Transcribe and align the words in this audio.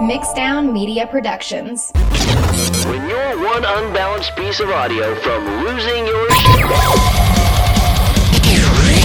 Mixdown 0.00 0.72
Media 0.72 1.08
Productions. 1.08 1.90
When 2.86 3.08
you're 3.08 3.44
one 3.44 3.64
unbalanced 3.64 4.36
piece 4.36 4.60
of 4.60 4.70
audio 4.70 5.16
from 5.16 5.44
losing 5.64 6.06
your 6.06 6.30
shit. 6.30 6.66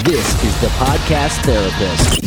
This 0.06 0.44
is 0.44 0.62
the 0.62 0.68
Podcast 0.78 1.42
Therapist. 1.46 2.22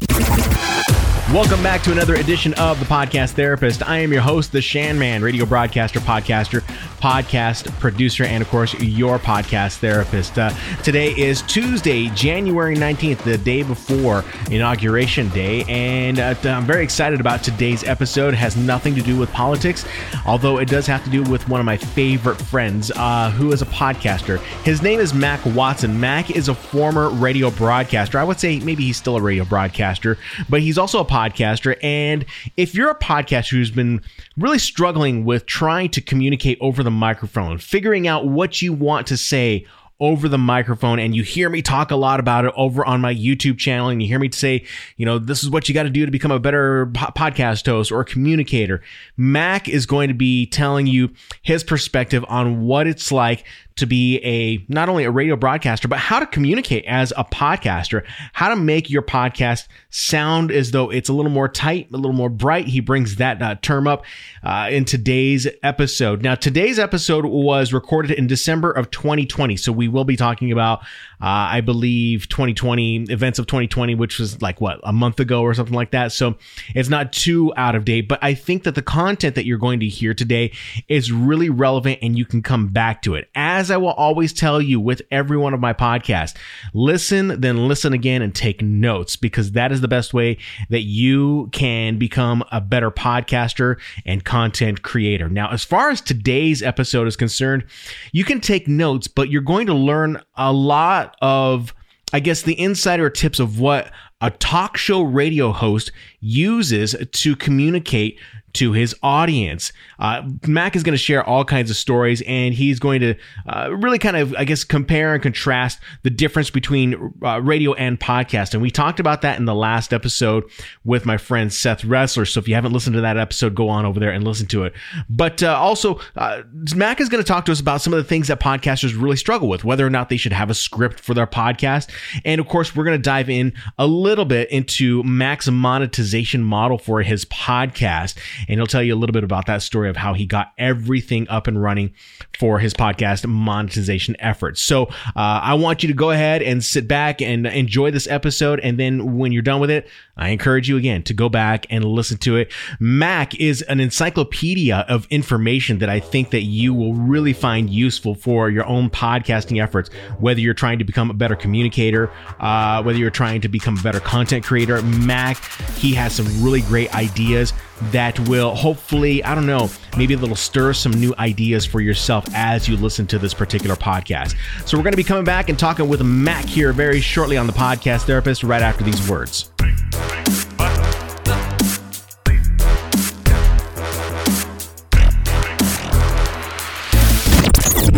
Welcome 1.32 1.62
back 1.62 1.82
to 1.82 1.92
another 1.92 2.16
edition 2.16 2.54
of 2.54 2.80
the 2.80 2.86
Podcast 2.86 3.32
Therapist. 3.32 3.88
I 3.88 3.98
am 3.98 4.12
your 4.12 4.22
host, 4.22 4.50
the 4.50 4.60
Shan 4.60 4.98
Man, 4.98 5.22
radio 5.22 5.46
broadcaster, 5.46 6.00
podcaster, 6.00 6.64
podcast 6.98 7.72
producer, 7.78 8.24
and 8.24 8.42
of 8.42 8.48
course, 8.48 8.74
your 8.74 9.18
podcast 9.18 9.76
therapist. 9.76 10.38
Uh, 10.38 10.52
today 10.82 11.12
is 11.16 11.42
Tuesday, 11.42 12.08
January 12.10 12.76
19th, 12.76 13.18
the 13.18 13.38
day 13.38 13.62
before 13.62 14.24
Inauguration 14.50 15.28
Day, 15.30 15.64
and 15.68 16.18
uh, 16.18 16.34
I'm 16.44 16.64
very 16.64 16.82
excited 16.82 17.20
about 17.20 17.42
today's 17.42 17.84
episode. 17.84 18.34
It 18.34 18.38
has 18.38 18.56
nothing 18.56 18.94
to 18.96 19.02
do 19.02 19.16
with 19.16 19.30
politics, 19.32 19.84
although 20.26 20.58
it 20.58 20.68
does 20.68 20.86
have 20.86 21.04
to 21.04 21.10
do 21.10 21.22
with 21.24 21.48
one 21.48 21.60
of 21.60 21.66
my 21.66 21.76
favorite 21.76 22.36
friends 22.36 22.90
uh, 22.96 23.30
who 23.30 23.52
is 23.52 23.62
a 23.62 23.66
podcaster. 23.66 24.38
His 24.64 24.82
name 24.82 25.00
is 25.00 25.14
Mac 25.14 25.40
Watson. 25.46 25.98
Mac 26.00 26.30
is 26.30 26.48
a 26.48 26.54
former 26.54 27.10
radio 27.10 27.50
broadcaster. 27.50 28.18
I 28.18 28.24
would 28.24 28.40
say 28.40 28.58
maybe 28.60 28.84
he's 28.84 28.96
still 28.96 29.16
a 29.16 29.22
radio 29.22 29.44
broadcaster, 29.44 30.18
but 30.48 30.60
he's 30.60 30.78
also 30.78 31.00
a 31.00 31.04
podcaster. 31.04 31.76
And 31.82 32.24
if 32.56 32.74
you're 32.74 32.90
a 32.90 32.98
podcaster 32.98 33.50
who's 33.50 33.70
been 33.70 34.02
really 34.36 34.58
struggling 34.58 35.24
with 35.24 35.46
trying 35.46 35.90
to 35.90 36.00
communicate 36.00 36.58
over 36.60 36.82
the 36.82 36.87
microphone, 36.90 37.58
figuring 37.58 38.06
out 38.06 38.26
what 38.26 38.62
you 38.62 38.72
want 38.72 39.06
to 39.08 39.16
say 39.16 39.66
over 40.00 40.28
the 40.28 40.38
microphone 40.38 41.00
and 41.00 41.16
you 41.16 41.24
hear 41.24 41.48
me 41.50 41.60
talk 41.60 41.90
a 41.90 41.96
lot 41.96 42.20
about 42.20 42.44
it 42.44 42.52
over 42.56 42.84
on 42.86 43.00
my 43.00 43.12
YouTube 43.12 43.58
channel 43.58 43.88
and 43.88 44.00
you 44.00 44.06
hear 44.06 44.20
me 44.20 44.30
say, 44.30 44.64
you 44.96 45.04
know, 45.04 45.18
this 45.18 45.42
is 45.42 45.50
what 45.50 45.68
you 45.68 45.74
got 45.74 45.82
to 45.82 45.90
do 45.90 46.06
to 46.06 46.12
become 46.12 46.30
a 46.30 46.38
better 46.38 46.86
po- 46.86 47.06
podcast 47.06 47.66
host 47.66 47.90
or 47.90 48.04
communicator. 48.04 48.80
Mac 49.16 49.68
is 49.68 49.86
going 49.86 50.06
to 50.08 50.14
be 50.14 50.46
telling 50.46 50.86
you 50.86 51.10
his 51.42 51.64
perspective 51.64 52.24
on 52.28 52.62
what 52.62 52.86
it's 52.86 53.10
like 53.10 53.44
to 53.78 53.86
be 53.86 54.18
a 54.18 54.64
not 54.68 54.88
only 54.88 55.04
a 55.04 55.10
radio 55.10 55.36
broadcaster 55.36 55.88
but 55.88 55.98
how 55.98 56.20
to 56.20 56.26
communicate 56.26 56.84
as 56.86 57.12
a 57.16 57.24
podcaster 57.24 58.04
how 58.32 58.48
to 58.48 58.56
make 58.56 58.90
your 58.90 59.02
podcast 59.02 59.66
sound 59.90 60.50
as 60.50 60.70
though 60.70 60.90
it's 60.90 61.08
a 61.08 61.12
little 61.12 61.30
more 61.30 61.48
tight 61.48 61.88
a 61.92 61.96
little 61.96 62.12
more 62.12 62.28
bright 62.28 62.66
he 62.66 62.80
brings 62.80 63.16
that 63.16 63.40
uh, 63.42 63.54
term 63.56 63.86
up 63.86 64.04
uh, 64.42 64.68
in 64.70 64.84
today's 64.84 65.46
episode 65.62 66.22
now 66.22 66.34
today's 66.34 66.78
episode 66.78 67.24
was 67.24 67.72
recorded 67.72 68.10
in 68.10 68.26
december 68.26 68.70
of 68.70 68.90
2020 68.90 69.56
so 69.56 69.72
we 69.72 69.88
will 69.88 70.04
be 70.04 70.16
talking 70.16 70.52
about 70.52 70.80
uh, 71.20 71.50
I 71.50 71.60
believe 71.62 72.28
2020 72.28 73.06
events 73.10 73.40
of 73.40 73.46
2020, 73.46 73.96
which 73.96 74.20
was 74.20 74.40
like 74.40 74.60
what 74.60 74.78
a 74.84 74.92
month 74.92 75.18
ago 75.18 75.42
or 75.42 75.52
something 75.52 75.74
like 75.74 75.90
that. 75.90 76.12
So 76.12 76.36
it's 76.74 76.88
not 76.88 77.12
too 77.12 77.52
out 77.56 77.74
of 77.74 77.84
date, 77.84 78.08
but 78.08 78.20
I 78.22 78.34
think 78.34 78.62
that 78.64 78.76
the 78.76 78.82
content 78.82 79.34
that 79.34 79.44
you're 79.44 79.58
going 79.58 79.80
to 79.80 79.88
hear 79.88 80.14
today 80.14 80.52
is 80.86 81.10
really 81.10 81.50
relevant 81.50 81.98
and 82.02 82.16
you 82.16 82.24
can 82.24 82.40
come 82.40 82.68
back 82.68 83.02
to 83.02 83.16
it. 83.16 83.28
As 83.34 83.67
I 83.70 83.76
will 83.76 83.92
always 83.92 84.32
tell 84.32 84.60
you 84.60 84.80
with 84.80 85.02
every 85.10 85.36
one 85.36 85.54
of 85.54 85.60
my 85.60 85.72
podcasts, 85.72 86.36
listen, 86.74 87.40
then 87.40 87.68
listen 87.68 87.92
again 87.92 88.22
and 88.22 88.34
take 88.34 88.62
notes 88.62 89.16
because 89.16 89.52
that 89.52 89.72
is 89.72 89.80
the 89.80 89.88
best 89.88 90.14
way 90.14 90.38
that 90.70 90.82
you 90.82 91.48
can 91.52 91.98
become 91.98 92.44
a 92.52 92.60
better 92.60 92.90
podcaster 92.90 93.78
and 94.04 94.24
content 94.24 94.82
creator. 94.82 95.28
Now, 95.28 95.50
as 95.50 95.64
far 95.64 95.90
as 95.90 96.00
today's 96.00 96.62
episode 96.62 97.06
is 97.06 97.16
concerned, 97.16 97.64
you 98.12 98.24
can 98.24 98.40
take 98.40 98.68
notes, 98.68 99.08
but 99.08 99.30
you're 99.30 99.42
going 99.42 99.66
to 99.66 99.74
learn 99.74 100.22
a 100.36 100.52
lot 100.52 101.16
of, 101.20 101.74
I 102.12 102.20
guess, 102.20 102.42
the 102.42 102.58
insider 102.58 103.10
tips 103.10 103.38
of 103.38 103.60
what 103.60 103.90
a 104.20 104.30
talk 104.30 104.76
show 104.76 105.02
radio 105.02 105.52
host 105.52 105.92
uses 106.20 106.96
to 107.12 107.36
communicate 107.36 108.18
to 108.54 108.72
his 108.72 108.94
audience. 109.02 109.72
Uh, 109.98 110.22
Mac 110.46 110.74
is 110.74 110.82
going 110.82 110.94
to 110.94 111.02
share 111.02 111.22
all 111.22 111.44
kinds 111.44 111.70
of 111.70 111.76
stories 111.76 112.22
and 112.22 112.54
he's 112.54 112.78
going 112.78 113.00
to 113.00 113.14
uh, 113.46 113.70
really 113.72 113.98
kind 113.98 114.16
of, 114.16 114.34
I 114.36 114.44
guess, 114.44 114.64
compare 114.64 115.14
and 115.14 115.22
contrast 115.22 115.78
the 116.02 116.10
difference 116.10 116.50
between 116.50 117.12
uh, 117.22 117.40
radio 117.40 117.74
and 117.74 118.00
podcast. 118.00 118.54
And 118.54 118.62
we 118.62 118.70
talked 118.70 119.00
about 119.00 119.22
that 119.22 119.38
in 119.38 119.44
the 119.44 119.54
last 119.54 119.92
episode 119.92 120.44
with 120.84 121.04
my 121.04 121.18
friend 121.18 121.52
Seth 121.52 121.82
Resler. 121.82 122.26
So 122.26 122.40
if 122.40 122.48
you 122.48 122.54
haven't 122.54 122.72
listened 122.72 122.94
to 122.94 123.02
that 123.02 123.16
episode, 123.16 123.54
go 123.54 123.68
on 123.68 123.84
over 123.84 124.00
there 124.00 124.10
and 124.10 124.24
listen 124.24 124.46
to 124.48 124.64
it. 124.64 124.72
But 125.08 125.42
uh, 125.42 125.56
also, 125.56 126.00
uh, 126.16 126.42
Mac 126.74 127.00
is 127.00 127.08
going 127.08 127.22
to 127.22 127.28
talk 127.28 127.44
to 127.46 127.52
us 127.52 127.60
about 127.60 127.82
some 127.82 127.92
of 127.92 127.98
the 127.98 128.08
things 128.08 128.28
that 128.28 128.40
podcasters 128.40 129.00
really 129.00 129.16
struggle 129.16 129.48
with, 129.48 129.62
whether 129.62 129.86
or 129.86 129.90
not 129.90 130.08
they 130.08 130.16
should 130.16 130.32
have 130.32 130.50
a 130.50 130.54
script 130.54 131.00
for 131.00 131.12
their 131.12 131.26
podcast. 131.26 131.90
And 132.24 132.40
of 132.40 132.48
course, 132.48 132.74
we're 132.74 132.84
going 132.84 132.98
to 132.98 133.02
dive 133.02 133.28
in 133.28 133.52
a 133.78 133.86
little 133.86 134.24
bit 134.24 134.50
into 134.50 135.02
Mac's 135.02 135.48
monetization 135.48 136.07
model 136.42 136.78
for 136.78 137.02
his 137.02 137.24
podcast 137.24 138.16
and 138.48 138.58
he'll 138.58 138.66
tell 138.66 138.82
you 138.82 138.94
a 138.94 138.96
little 138.98 139.12
bit 139.12 139.24
about 139.24 139.46
that 139.46 139.62
story 139.62 139.88
of 139.88 139.96
how 139.96 140.14
he 140.14 140.26
got 140.26 140.52
everything 140.58 141.28
up 141.28 141.46
and 141.46 141.62
running 141.62 141.92
for 142.38 142.58
his 142.58 142.74
podcast 142.74 143.26
monetization 143.26 144.16
efforts. 144.18 144.60
So 144.60 144.84
uh, 144.84 145.40
I 145.42 145.54
want 145.54 145.82
you 145.82 145.88
to 145.88 145.94
go 145.94 146.10
ahead 146.10 146.42
and 146.42 146.64
sit 146.64 146.88
back 146.88 147.20
and 147.20 147.46
enjoy 147.46 147.90
this 147.90 148.06
episode. 148.06 148.60
And 148.60 148.78
then 148.78 149.16
when 149.18 149.32
you're 149.32 149.42
done 149.42 149.60
with 149.60 149.70
it, 149.70 149.88
I 150.18 150.30
encourage 150.30 150.68
you 150.68 150.76
again 150.76 151.02
to 151.04 151.14
go 151.14 151.28
back 151.28 151.66
and 151.70 151.84
listen 151.84 152.18
to 152.18 152.36
it. 152.36 152.52
Mac 152.80 153.34
is 153.36 153.62
an 153.62 153.80
encyclopedia 153.80 154.84
of 154.88 155.06
information 155.10 155.78
that 155.78 155.88
I 155.88 156.00
think 156.00 156.30
that 156.30 156.42
you 156.42 156.74
will 156.74 156.94
really 156.94 157.32
find 157.32 157.70
useful 157.70 158.14
for 158.14 158.50
your 158.50 158.66
own 158.66 158.90
podcasting 158.90 159.62
efforts, 159.62 159.90
whether 160.18 160.40
you're 160.40 160.54
trying 160.54 160.78
to 160.78 160.84
become 160.84 161.10
a 161.10 161.14
better 161.14 161.36
communicator, 161.36 162.10
uh, 162.40 162.82
whether 162.82 162.98
you're 162.98 163.10
trying 163.10 163.40
to 163.42 163.48
become 163.48 163.78
a 163.78 163.82
better 163.82 164.00
content 164.00 164.44
creator. 164.44 164.82
Mac, 164.82 165.42
he 165.76 165.94
has 165.94 166.12
some 166.12 166.26
really 166.42 166.62
great 166.62 166.94
ideas 166.94 167.52
that 167.92 168.18
will 168.28 168.54
hopefully, 168.54 169.22
I 169.22 169.34
don't 169.34 169.46
know, 169.46 169.70
maybe 169.96 170.14
it'll 170.14 170.34
stir 170.34 170.72
some 170.72 170.92
new 170.92 171.14
ideas 171.18 171.64
for 171.64 171.80
yourself 171.80 172.24
as 172.34 172.68
you 172.68 172.76
listen 172.76 173.06
to 173.08 173.18
this 173.18 173.34
particular 173.34 173.76
podcast. 173.76 174.34
So 174.66 174.76
we're 174.76 174.82
going 174.82 174.92
to 174.92 174.98
be 174.98 175.04
coming 175.04 175.24
back 175.24 175.48
and 175.48 175.58
talking 175.58 175.88
with 175.88 176.02
Mac 176.02 176.44
here 176.44 176.72
very 176.72 177.00
shortly 177.00 177.36
on 177.36 177.46
the 177.46 177.52
podcast 177.52 178.02
therapist 178.02 178.42
right 178.42 178.62
after 178.62 178.82
these 178.84 179.08
words. 179.08 179.50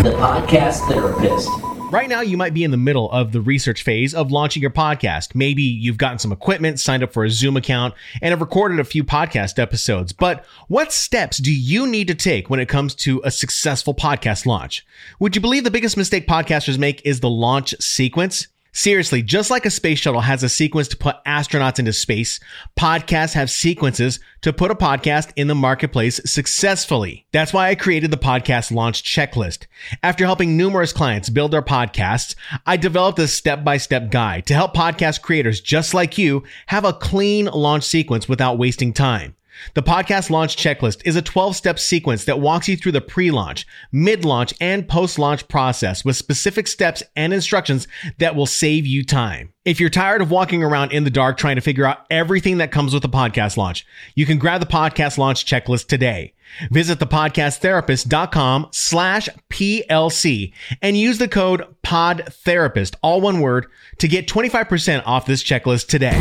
The 0.00 0.12
Podcast 0.16 0.88
Therapist. 0.88 1.48
Right 1.92 2.08
now, 2.08 2.20
you 2.20 2.36
might 2.36 2.54
be 2.54 2.62
in 2.62 2.70
the 2.70 2.76
middle 2.76 3.10
of 3.10 3.32
the 3.32 3.40
research 3.40 3.82
phase 3.82 4.14
of 4.14 4.30
launching 4.30 4.62
your 4.62 4.70
podcast. 4.70 5.34
Maybe 5.34 5.62
you've 5.62 5.98
gotten 5.98 6.18
some 6.18 6.30
equipment, 6.30 6.78
signed 6.78 7.02
up 7.02 7.12
for 7.12 7.24
a 7.24 7.30
Zoom 7.30 7.56
account, 7.56 7.94
and 8.22 8.30
have 8.30 8.40
recorded 8.40 8.78
a 8.78 8.84
few 8.84 9.02
podcast 9.02 9.58
episodes. 9.58 10.12
But 10.12 10.44
what 10.68 10.92
steps 10.92 11.38
do 11.38 11.52
you 11.52 11.86
need 11.86 12.06
to 12.08 12.14
take 12.14 12.48
when 12.48 12.60
it 12.60 12.68
comes 12.68 12.94
to 12.96 13.20
a 13.24 13.30
successful 13.30 13.92
podcast 13.92 14.46
launch? 14.46 14.86
Would 15.18 15.34
you 15.34 15.42
believe 15.42 15.64
the 15.64 15.70
biggest 15.70 15.96
mistake 15.96 16.28
podcasters 16.28 16.78
make 16.78 17.02
is 17.04 17.20
the 17.20 17.28
launch 17.28 17.74
sequence? 17.80 18.46
Seriously, 18.72 19.22
just 19.22 19.50
like 19.50 19.66
a 19.66 19.70
space 19.70 19.98
shuttle 19.98 20.20
has 20.20 20.42
a 20.42 20.48
sequence 20.48 20.86
to 20.88 20.96
put 20.96 21.16
astronauts 21.26 21.78
into 21.78 21.92
space, 21.92 22.38
podcasts 22.78 23.34
have 23.34 23.50
sequences 23.50 24.20
to 24.42 24.52
put 24.52 24.70
a 24.70 24.76
podcast 24.76 25.32
in 25.34 25.48
the 25.48 25.54
marketplace 25.54 26.20
successfully. 26.24 27.26
That's 27.32 27.52
why 27.52 27.68
I 27.68 27.74
created 27.74 28.10
the 28.10 28.16
podcast 28.16 28.70
launch 28.70 29.02
checklist. 29.02 29.66
After 30.02 30.24
helping 30.24 30.56
numerous 30.56 30.92
clients 30.92 31.30
build 31.30 31.50
their 31.50 31.62
podcasts, 31.62 32.36
I 32.64 32.76
developed 32.76 33.18
a 33.18 33.26
step-by-step 33.26 34.10
guide 34.10 34.46
to 34.46 34.54
help 34.54 34.74
podcast 34.74 35.20
creators 35.20 35.60
just 35.60 35.92
like 35.92 36.16
you 36.16 36.44
have 36.66 36.84
a 36.84 36.92
clean 36.92 37.46
launch 37.46 37.84
sequence 37.84 38.28
without 38.28 38.58
wasting 38.58 38.92
time. 38.92 39.34
The 39.74 39.82
podcast 39.82 40.30
launch 40.30 40.56
checklist 40.56 41.02
is 41.04 41.16
a 41.16 41.22
12 41.22 41.56
step 41.56 41.78
sequence 41.78 42.24
that 42.24 42.40
walks 42.40 42.68
you 42.68 42.76
through 42.76 42.92
the 42.92 43.00
pre 43.00 43.30
launch, 43.30 43.66
mid 43.92 44.24
launch, 44.24 44.54
and 44.60 44.88
post 44.88 45.18
launch 45.18 45.48
process 45.48 46.04
with 46.04 46.16
specific 46.16 46.66
steps 46.66 47.02
and 47.16 47.32
instructions 47.32 47.86
that 48.18 48.34
will 48.34 48.46
save 48.46 48.86
you 48.86 49.04
time. 49.04 49.52
If 49.64 49.78
you're 49.78 49.90
tired 49.90 50.22
of 50.22 50.30
walking 50.30 50.62
around 50.62 50.92
in 50.92 51.04
the 51.04 51.10
dark 51.10 51.36
trying 51.36 51.56
to 51.56 51.62
figure 51.62 51.84
out 51.84 52.06
everything 52.10 52.58
that 52.58 52.72
comes 52.72 52.94
with 52.94 53.04
a 53.04 53.08
podcast 53.08 53.56
launch, 53.56 53.86
you 54.14 54.26
can 54.26 54.38
grab 54.38 54.60
the 54.60 54.66
podcast 54.66 55.18
launch 55.18 55.44
checklist 55.44 55.86
today. 55.86 56.34
Visit 56.70 56.98
thepodcasttherapist.com 56.98 58.68
slash 58.72 59.28
PLC 59.50 60.52
and 60.82 60.96
use 60.96 61.18
the 61.18 61.28
code 61.28 61.64
PODTherapist, 61.84 62.96
all 63.02 63.20
one 63.20 63.40
word, 63.40 63.66
to 63.98 64.08
get 64.08 64.26
25% 64.26 65.02
off 65.06 65.26
this 65.26 65.42
checklist 65.42 65.88
today. 65.88 66.16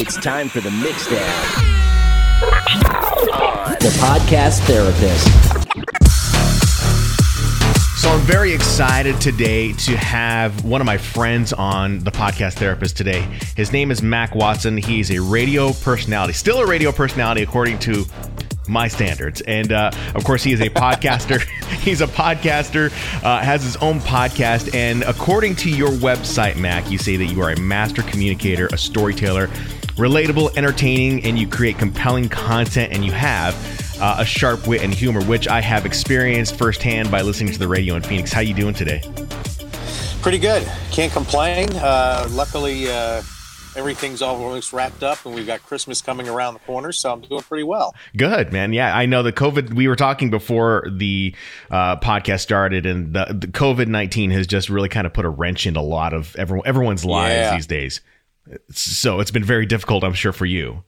It's 0.00 0.16
time 0.16 0.48
for 0.48 0.60
the 0.60 0.70
Mixdown. 0.70 1.20
The 3.80 3.90
Podcast 4.00 4.60
Therapist. 4.60 5.26
So 8.00 8.08
I'm 8.08 8.20
very 8.20 8.54
excited 8.54 9.20
today 9.20 9.74
to 9.74 9.98
have 9.98 10.64
one 10.64 10.80
of 10.80 10.86
my 10.86 10.96
friends 10.96 11.52
on 11.52 11.98
the 11.98 12.10
podcast 12.10 12.54
therapist 12.54 12.96
today. 12.96 13.20
His 13.56 13.72
name 13.72 13.90
is 13.90 14.02
Mac 14.02 14.34
Watson. 14.34 14.78
He's 14.78 15.10
a 15.10 15.18
radio 15.18 15.74
personality, 15.74 16.32
still 16.32 16.60
a 16.60 16.66
radio 16.66 16.92
personality 16.92 17.42
according 17.42 17.78
to 17.80 18.06
my 18.70 18.88
standards. 18.88 19.42
And 19.42 19.70
uh, 19.70 19.90
of 20.14 20.24
course, 20.24 20.42
he 20.42 20.52
is 20.52 20.62
a 20.62 20.70
podcaster. 20.70 21.42
He's 21.80 22.02
a 22.02 22.06
podcaster, 22.06 22.90
uh, 23.24 23.40
has 23.40 23.62
his 23.62 23.76
own 23.76 24.00
podcast. 24.00 24.74
And 24.74 25.02
according 25.04 25.56
to 25.56 25.70
your 25.70 25.88
website, 25.88 26.56
Mac, 26.56 26.90
you 26.90 26.98
say 26.98 27.16
that 27.16 27.24
you 27.26 27.40
are 27.40 27.50
a 27.50 27.58
master 27.58 28.02
communicator, 28.02 28.66
a 28.66 28.76
storyteller, 28.76 29.48
relatable, 29.96 30.56
entertaining, 30.56 31.24
and 31.24 31.38
you 31.38 31.46
create 31.48 31.78
compelling 31.78 32.28
content, 32.28 32.92
and 32.92 33.04
you 33.04 33.12
have. 33.12 33.54
Uh, 34.02 34.16
a 34.20 34.24
sharp 34.24 34.66
wit 34.66 34.80
and 34.82 34.94
humor, 34.94 35.22
which 35.26 35.46
I 35.46 35.60
have 35.60 35.84
experienced 35.84 36.56
firsthand 36.56 37.10
by 37.10 37.20
listening 37.20 37.52
to 37.52 37.58
the 37.58 37.68
radio 37.68 37.96
in 37.96 38.02
Phoenix. 38.02 38.32
How 38.32 38.40
you 38.40 38.54
doing 38.54 38.72
today? 38.72 39.02
Pretty 40.22 40.38
good. 40.38 40.66
Can't 40.90 41.12
complain. 41.12 41.68
Uh, 41.76 42.26
luckily, 42.30 42.88
uh, 42.90 43.20
everything's 43.76 44.22
almost 44.22 44.72
wrapped 44.72 45.02
up 45.02 45.26
and 45.26 45.34
we've 45.34 45.46
got 45.46 45.62
Christmas 45.64 46.00
coming 46.00 46.30
around 46.30 46.54
the 46.54 46.60
corner, 46.60 46.92
so 46.92 47.12
I'm 47.12 47.20
doing 47.20 47.42
pretty 47.42 47.64
well. 47.64 47.94
Good, 48.16 48.54
man. 48.54 48.72
Yeah, 48.72 48.96
I 48.96 49.04
know 49.04 49.22
the 49.22 49.34
COVID, 49.34 49.74
we 49.74 49.86
were 49.86 49.96
talking 49.96 50.30
before 50.30 50.86
the 50.90 51.34
uh, 51.70 51.96
podcast 51.96 52.40
started, 52.40 52.86
and 52.86 53.12
the, 53.12 53.26
the 53.38 53.48
COVID 53.48 53.86
19 53.86 54.30
has 54.30 54.46
just 54.46 54.70
really 54.70 54.88
kind 54.88 55.06
of 55.06 55.12
put 55.12 55.26
a 55.26 55.30
wrench 55.30 55.66
into 55.66 55.80
a 55.80 55.82
lot 55.82 56.14
of 56.14 56.34
everyone, 56.36 56.66
everyone's 56.66 57.04
lives 57.04 57.34
Yeah. 57.34 57.54
these 57.54 57.66
days. 57.66 58.00
So 58.70 59.20
it's 59.20 59.30
been 59.30 59.44
very 59.44 59.66
difficult, 59.66 60.04
I'm 60.04 60.14
sure, 60.14 60.32
for 60.32 60.46
you. 60.46 60.84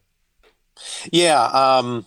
Yeah, 1.11 1.43
um, 1.43 2.07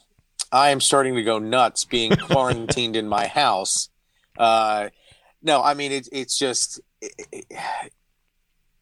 I 0.52 0.69
am 0.69 0.81
starting 0.81 1.16
to 1.16 1.24
go 1.24 1.40
nuts 1.40 1.86
being 1.86 2.12
quarantined 2.19 2.96
in 2.96 3.07
my 3.07 3.28
house. 3.28 3.90
Uh, 4.38 4.90
no, 5.42 5.62
I 5.63 5.74
mean, 5.74 5.92
it, 5.92 6.10
it's 6.12 6.38
just 6.38 6.80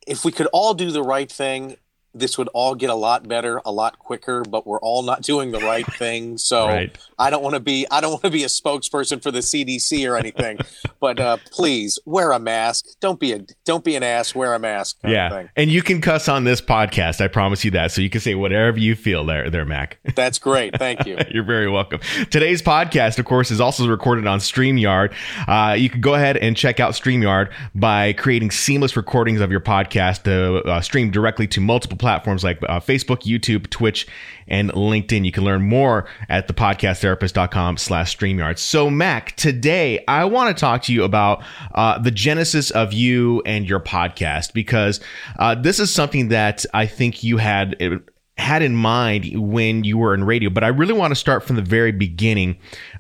if 0.08 0.26
we 0.26 0.32
could 0.32 0.48
all 0.48 0.74
do 0.74 0.92
the 0.92 1.04
right 1.04 1.32
thing, 1.32 1.78
this 2.14 2.38
would 2.38 2.50
all 2.54 2.76
get 2.76 2.90
a 2.90 2.96
lot 2.96 3.28
better, 3.28 3.62
a 3.66 3.72
lot 3.72 3.98
quicker. 4.00 4.44
But 4.44 4.66
we're 4.68 4.80
all 4.80 5.04
not 5.04 5.22
doing 5.22 5.52
the 5.52 5.60
right 5.60 5.86
thing, 5.98 6.38
so 6.38 6.68
Right. 6.68 6.98
I 7.20 7.30
don't 7.30 7.44
want 7.44 7.56
to 7.56 7.60
be 7.60 7.86
I 7.92 8.02
don't 8.02 8.12
want 8.12 8.24
to 8.24 8.30
be 8.30 8.44
a 8.44 8.48
spokesperson 8.48 9.22
for 9.22 9.32
the 9.32 9.40
CDC 9.40 10.10
or 10.10 10.18
anything. 10.18 10.58
but 11.00 11.20
uh, 11.20 11.38
please 11.52 12.00
wear 12.06 12.32
a 12.32 12.40
mask. 12.40 12.86
Don't 13.00 13.20
be 13.20 13.32
a 13.34 13.40
don't 13.66 13.84
be 13.84 13.96
an 13.96 14.04
ass. 14.04 14.34
Wear 14.36 14.54
a 14.54 14.60
mask. 14.60 15.02
Kind 15.02 15.12
Of 15.12 15.16
Yeah. 15.16 15.30
thing. 15.30 15.50
And 15.56 15.72
you 15.72 15.82
can 15.82 16.02
cuss 16.02 16.28
on 16.28 16.44
this 16.44 16.62
podcast. 16.62 17.22
I 17.22 17.28
promise 17.28 17.64
you 17.66 17.72
that. 17.72 17.92
So 17.92 18.02
you 18.02 18.10
can 18.10 18.22
say 18.22 18.36
whatever 18.36 18.78
you 18.80 18.96
feel 18.96 19.26
there, 19.26 19.50
there, 19.50 19.66
Mac. 19.66 20.00
That's 20.16 20.40
great. 20.40 20.78
Thank 20.78 21.06
you. 21.06 21.18
You're 21.32 21.44
very 21.44 21.70
welcome. 21.70 22.00
Today's 22.30 22.62
podcast, 22.62 23.20
of 23.20 23.26
course, 23.26 23.52
is 23.52 23.60
also 23.62 23.88
recorded 23.88 24.28
on 24.28 24.40
StreamYard. 24.40 25.14
Uh, 25.48 25.74
you 25.74 25.90
can 25.90 26.02
go 26.02 26.14
ahead 26.14 26.38
and 26.38 26.56
check 26.56 26.80
out 26.80 26.94
StreamYard 26.94 27.52
by 27.76 28.14
creating 28.14 28.52
seamless 28.52 28.96
recordings 28.96 29.42
of 29.42 29.52
your 29.52 29.60
podcast 29.62 30.24
to 30.24 30.58
uh, 30.70 30.82
stream 30.82 31.12
directly 31.12 31.48
to 31.48 31.62
multiple 31.62 31.98
platforms 32.04 32.44
like 32.44 32.60
uh, 32.68 32.82
Facebook, 32.82 33.22
YouTube, 33.22 33.70
Twitch, 33.70 34.06
and 34.46 34.70
LinkedIn. 34.74 35.24
You 35.24 35.32
can 35.32 35.46
learn 35.46 35.62
more 35.62 36.06
at 36.28 36.50
thepodcasttherapist.com 36.50 37.78
slash 37.78 38.18
StreamYard. 38.18 38.60
So, 38.60 38.90
Mac, 38.90 39.38
today 39.38 40.04
I 40.06 40.26
want 40.26 40.56
to 40.56 40.60
talk 40.60 40.84
to 40.84 40.94
you 40.94 41.06
about 41.06 41.42
uh, 41.74 41.98
the 41.98 42.12
genesis 42.12 42.72
of 42.72 42.92
you 42.92 43.42
and 43.46 43.68
your 43.68 43.80
podcast 43.80 44.52
because 44.52 45.00
uh, 45.40 45.56
this 45.56 45.80
is 45.80 45.94
something 45.94 46.28
that 46.28 46.66
I 46.74 46.88
think 46.88 47.24
you 47.24 47.38
had 47.38 48.04
had 48.38 48.62
in 48.62 48.76
mind 48.76 49.32
when 49.36 49.86
you 49.86 49.98
were 49.98 50.14
in 50.14 50.26
radio, 50.26 50.50
but 50.50 50.66
I 50.66 50.68
really 50.68 50.94
want 50.94 51.12
to 51.12 51.16
start 51.16 51.44
from 51.44 51.56
the 51.56 51.62
very 51.62 51.94
beginning 51.94 52.58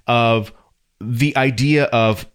of 0.08 0.54
the 1.02 1.36
idea 1.36 1.86
of 1.86 2.26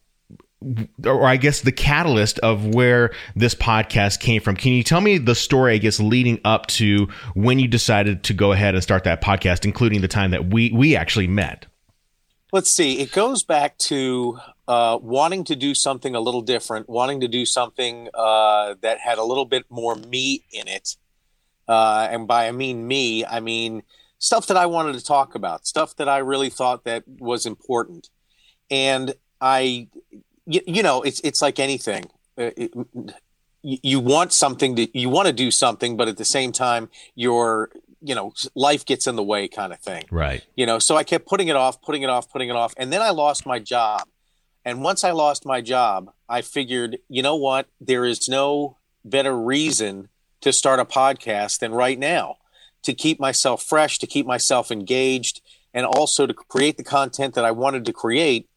or 1.05 1.25
I 1.25 1.37
guess 1.37 1.61
the 1.61 1.73
catalyst 1.73 2.39
of 2.41 2.75
where 2.75 3.11
this 3.37 3.55
podcast 3.55 4.21
came 4.21 4.41
from. 4.41 4.57
Can 4.57 4.73
you 4.73 4.83
tell 4.83 5.01
me 5.01 5.19
the 5.19 5.35
story, 5.35 5.75
I 5.75 5.79
guess, 5.79 6.01
leading 6.01 6.41
up 6.45 6.67
to 6.69 7.09
when 7.35 7.59
you 7.59 7.69
decided 7.69 8.25
to 8.25 8.35
go 8.35 8.53
ahead 8.53 8.75
and 8.75 8.83
start 8.83 9.05
that 9.05 9.23
podcast, 9.23 9.65
including 9.65 10.01
the 10.01 10.09
time 10.09 10.31
that 10.33 10.53
we 10.53 10.73
we 10.73 10.97
actually 10.97 11.29
met? 11.29 11.67
Let's 12.53 12.71
see. 12.71 13.01
It 13.01 13.13
goes 13.13 13.45
back 13.45 13.77
to 13.79 14.39
uh, 14.67 14.99
wanting 15.03 15.45
to 15.45 15.57
do 15.57 15.75
something 15.75 16.15
a 16.15 16.21
little 16.21 16.41
different, 16.41 16.89
wanting 16.89 17.21
to 17.21 17.29
do 17.29 17.45
something 17.45 18.09
uh, 18.15 18.75
that 18.81 18.99
had 18.99 19.19
a 19.19 19.25
little 19.25 19.45
bit 19.45 19.65
more 19.69 19.95
me 19.95 20.45
in 20.51 20.67
it. 20.67 20.97
Uh, 21.69 22.09
and 22.11 22.27
by 22.27 22.49
I 22.49 22.53
mean 22.53 22.89
me, 22.89 23.25
I 23.25 23.41
mean 23.41 23.83
stuff 24.19 24.47
that 24.47 24.57
I 24.57 24.67
wanted 24.67 24.95
to 24.95 25.05
talk 25.05 25.35
about, 25.35 25.67
stuff 25.67 25.95
that 25.97 26.09
I 26.09 26.19
really 26.19 26.51
thought 26.51 26.85
that 26.85 27.05
was 27.07 27.47
important. 27.47 28.09
And 28.71 29.15
I, 29.41 29.89
you, 30.49 30.61
you 30.67 30.83
know, 30.83 31.03
it's 31.03 31.21
it's 31.21 31.41
like 31.43 31.59
anything. 31.59 32.05
Uh, 32.37 32.51
it- 32.57 32.73
you 33.63 33.79
you 33.83 34.01
want 34.01 34.33
something 34.33 34.77
to 34.77 34.99
you 34.99 35.09
want 35.09 35.27
to 35.27 35.33
do 35.33 35.51
something, 35.51 35.97
but 35.97 36.07
at 36.09 36.17
the 36.17 36.25
same 36.25 36.53
time, 36.53 36.89
your 37.15 37.71
you 38.01 38.15
know 38.15 38.33
life 38.55 38.85
gets 38.87 39.07
in 39.09 39.17
the 39.17 39.23
way, 39.25 39.49
kind 39.49 39.73
of 39.73 39.81
thing 39.81 40.05
Right. 40.13 40.45
you 40.55 40.65
know 40.67 40.79
so 40.79 40.95
i 40.97 41.03
kept 41.03 41.27
putting 41.27 41.49
it 41.49 41.57
off 41.57 41.83
putting 41.83 42.03
it 42.03 42.09
off 42.09 42.31
putting 42.31 42.49
it 42.49 42.55
off 42.55 42.73
and 42.77 42.93
then 42.93 43.03
i 43.03 43.11
lost 43.11 43.45
my 43.45 43.59
job 43.59 44.03
and 44.65 44.85
once 44.85 45.03
i 45.03 45.11
lost 45.11 45.45
my 45.45 45.61
job 45.61 46.13
i 46.29 46.41
figured 46.41 46.99
you 47.09 47.23
know 47.25 47.35
what 47.35 47.67
there 47.81 48.05
is 48.05 48.29
no 48.29 48.77
better 49.05 49.37
reason 49.37 50.09
to 50.43 50.53
start 50.53 50.79
a 50.79 50.85
podcast 50.85 51.59
than 51.59 51.73
right 51.73 51.99
now 51.99 52.37
to 52.85 52.95
keep 52.95 53.19
myself 53.19 53.65
fresh 53.65 53.99
to 53.99 54.07
keep 54.07 54.27
myself 54.27 54.71
engaged 54.71 55.41
and 55.75 55.85
also 55.85 56.25
to 56.25 56.33
create 56.35 56.77
the 56.77 56.85
content 56.85 57.35
that 57.35 57.45
i 57.45 57.51
wanted 57.51 57.85
to 57.85 57.93
create 57.93 58.48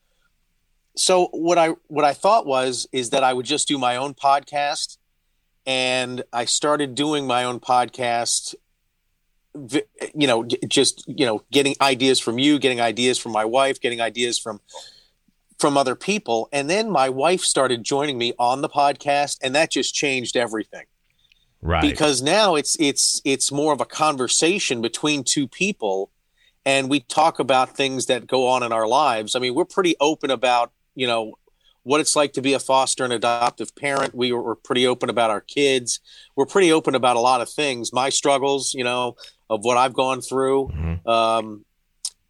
so 0.95 1.27
what 1.31 1.57
i 1.57 1.69
what 1.87 2.05
i 2.05 2.13
thought 2.13 2.45
was 2.45 2.87
is 2.91 3.11
that 3.11 3.23
i 3.23 3.33
would 3.33 3.45
just 3.45 3.67
do 3.67 3.77
my 3.77 3.95
own 3.95 4.13
podcast 4.13 4.97
and 5.65 6.23
i 6.33 6.45
started 6.45 6.95
doing 6.95 7.25
my 7.25 7.43
own 7.43 7.59
podcast 7.59 8.55
you 10.15 10.27
know 10.27 10.43
just 10.67 11.03
you 11.07 11.25
know 11.25 11.43
getting 11.51 11.75
ideas 11.81 12.19
from 12.19 12.39
you 12.39 12.57
getting 12.57 12.79
ideas 12.79 13.17
from 13.17 13.31
my 13.31 13.45
wife 13.45 13.79
getting 13.79 14.01
ideas 14.01 14.39
from 14.39 14.59
from 15.61 15.77
other 15.77 15.95
people. 15.95 16.49
And 16.51 16.69
then 16.69 16.89
my 16.89 17.07
wife 17.07 17.41
started 17.41 17.83
joining 17.83 18.17
me 18.17 18.33
on 18.39 18.61
the 18.61 18.67
podcast 18.67 19.37
and 19.43 19.55
that 19.55 19.71
just 19.71 19.93
changed 19.93 20.35
everything. 20.35 20.85
Right. 21.63 21.83
because 21.83 22.23
now 22.23 22.55
it's 22.55 22.75
it's 22.79 23.21
it's 23.23 23.51
more 23.51 23.71
of 23.71 23.79
a 23.79 23.85
conversation 23.85 24.81
between 24.81 25.23
two 25.23 25.47
people 25.47 26.09
and 26.65 26.89
we 26.89 27.01
talk 27.01 27.37
about 27.37 27.77
things 27.77 28.07
that 28.07 28.25
go 28.25 28.47
on 28.47 28.63
in 28.63 28.71
our 28.71 28.87
lives. 28.87 29.35
I 29.35 29.39
mean 29.39 29.53
we're 29.53 29.65
pretty 29.65 29.95
open 29.99 30.31
about 30.31 30.71
you 30.95 31.07
know 31.07 31.33
what 31.83 31.99
it's 31.99 32.15
like 32.15 32.33
to 32.33 32.41
be 32.41 32.53
a 32.53 32.59
foster 32.59 33.03
and 33.03 33.11
adoptive 33.13 33.75
parent 33.75 34.13
we 34.13 34.31
were, 34.31 34.41
we're 34.41 34.55
pretty 34.55 34.85
open 34.85 35.09
about 35.09 35.29
our 35.31 35.41
kids 35.41 35.99
we're 36.35 36.45
pretty 36.45 36.71
open 36.71 36.93
about 36.95 37.15
a 37.15 37.19
lot 37.19 37.41
of 37.41 37.49
things 37.49 37.91
my 37.93 38.09
struggles 38.09 38.73
you 38.73 38.83
know 38.83 39.15
of 39.49 39.63
what 39.63 39.77
i've 39.77 39.93
gone 39.93 40.21
through 40.21 40.67
Mhm. 40.73 41.07
um, 41.07 41.65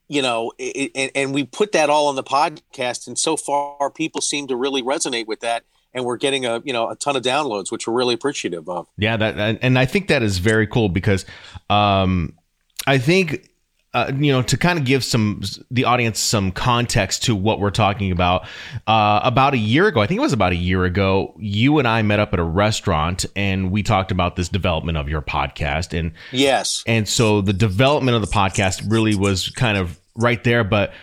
you 0.08 0.22
know, 0.22 0.52
it, 0.58 0.92
and, 0.94 1.10
and 1.16 1.34
we 1.34 1.46
put 1.46 1.72
that 1.72 1.90
all 1.90 2.08
on 2.08 2.16
the 2.18 2.24
podcast, 2.24 3.08
and 3.08 3.18
so 3.18 3.38
far 3.38 3.90
people 3.90 4.20
seem 4.20 4.46
to 4.48 4.58
really 4.58 4.84
resonate 4.84 5.26
with 5.26 5.40
that, 5.40 5.64
and 5.94 6.04
we're 6.04 6.18
getting 6.18 6.46
a 6.46 6.62
you 6.66 6.74
know 6.74 6.90
a 6.90 6.98
ton 6.98 7.16
of 7.16 7.24
downloads, 7.24 7.72
which 7.72 7.88
we're 7.88 7.94
really 7.94 8.14
appreciative 8.14 8.68
of. 8.68 8.88
Yeah, 8.98 9.16
that 9.16 9.38
and- 9.38 9.58
and 9.62 9.80
I 9.80 9.86
think 9.86 10.10
that 10.10 10.22
is 10.22 10.40
very 10.40 10.68
cool 10.68 10.90
because 10.90 11.24
um, 11.70 12.38
I 12.86 12.98
think 12.98 13.51
uh, 13.94 14.12
you 14.18 14.32
know 14.32 14.42
to 14.42 14.58
kind 14.58 14.80
of 14.80 14.86
give 14.86 15.04
some 15.04 15.42
the 15.70 15.86
audience 15.86 16.20
some 16.20 16.52
context 16.52 17.24
to 17.24 17.36
what 17.36 17.60
we're 17.60 17.72
talking 17.72 18.12
about. 18.12 18.46
Uh, 18.88 19.20
about 19.24 19.54
a 19.54 19.58
year 19.58 19.88
ago, 19.88 20.02
I 20.02 20.08
think 20.08 20.20
it 20.20 20.22
was 20.22 20.34
about 20.34 20.54
a 20.54 20.58
year 20.58 20.86
ago, 20.86 21.36
you 21.38 21.80
and 21.80 21.88
I 21.88 22.02
met 22.02 22.20
up 22.20 22.34
at 22.34 22.40
a 22.40 22.44
restaurant 22.44 23.26
and 23.36 23.72
we 23.72 23.84
talked 23.84 24.12
about 24.12 24.36
this 24.36 24.50
development 24.50 24.98
of 24.98 25.10
your 25.10 25.22
podcast 25.22 25.98
and 25.98 26.14
Yes, 26.32 26.84
and 26.88 27.08
so 27.08 27.42
the 27.42 27.54
development 27.54 28.16
of 28.16 28.22
the 28.22 28.34
podcast 28.34 28.90
really 28.90 29.16
was 29.16 29.50
kind 29.50 29.78
of 29.78 30.00
right 30.16 30.44
there, 30.44 30.64
but 30.64 30.94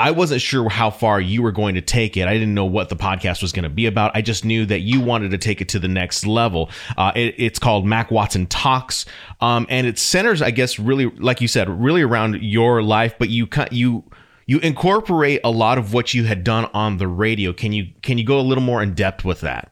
I 0.00 0.12
wasn't 0.12 0.40
sure 0.40 0.70
how 0.70 0.90
far 0.90 1.20
you 1.20 1.42
were 1.42 1.52
going 1.52 1.74
to 1.74 1.82
take 1.82 2.16
it. 2.16 2.26
I 2.26 2.32
didn't 2.32 2.54
know 2.54 2.64
what 2.64 2.88
the 2.88 2.96
podcast 2.96 3.42
was 3.42 3.52
going 3.52 3.64
to 3.64 3.68
be 3.68 3.84
about. 3.84 4.12
I 4.14 4.22
just 4.22 4.46
knew 4.46 4.64
that 4.64 4.80
you 4.80 4.98
wanted 5.00 5.30
to 5.32 5.38
take 5.38 5.60
it 5.60 5.68
to 5.70 5.78
the 5.78 5.88
next 5.88 6.26
level. 6.26 6.70
Uh, 6.96 7.12
it, 7.14 7.34
it's 7.36 7.58
called 7.58 7.84
Mac 7.84 8.10
Watson 8.10 8.46
Talks, 8.46 9.04
um, 9.42 9.66
and 9.68 9.86
it 9.86 9.98
centers, 9.98 10.40
I 10.40 10.52
guess, 10.52 10.78
really, 10.78 11.06
like 11.06 11.42
you 11.42 11.48
said, 11.48 11.68
really 11.68 12.00
around 12.00 12.42
your 12.42 12.82
life. 12.82 13.16
But 13.18 13.28
you 13.28 13.46
you 13.70 14.04
you 14.46 14.58
incorporate 14.60 15.42
a 15.44 15.50
lot 15.50 15.76
of 15.76 15.92
what 15.92 16.14
you 16.14 16.24
had 16.24 16.44
done 16.44 16.70
on 16.72 16.96
the 16.96 17.06
radio. 17.06 17.52
Can 17.52 17.72
you 17.72 17.88
can 18.02 18.16
you 18.16 18.24
go 18.24 18.40
a 18.40 18.42
little 18.42 18.64
more 18.64 18.82
in 18.82 18.94
depth 18.94 19.24
with 19.24 19.42
that? 19.42 19.70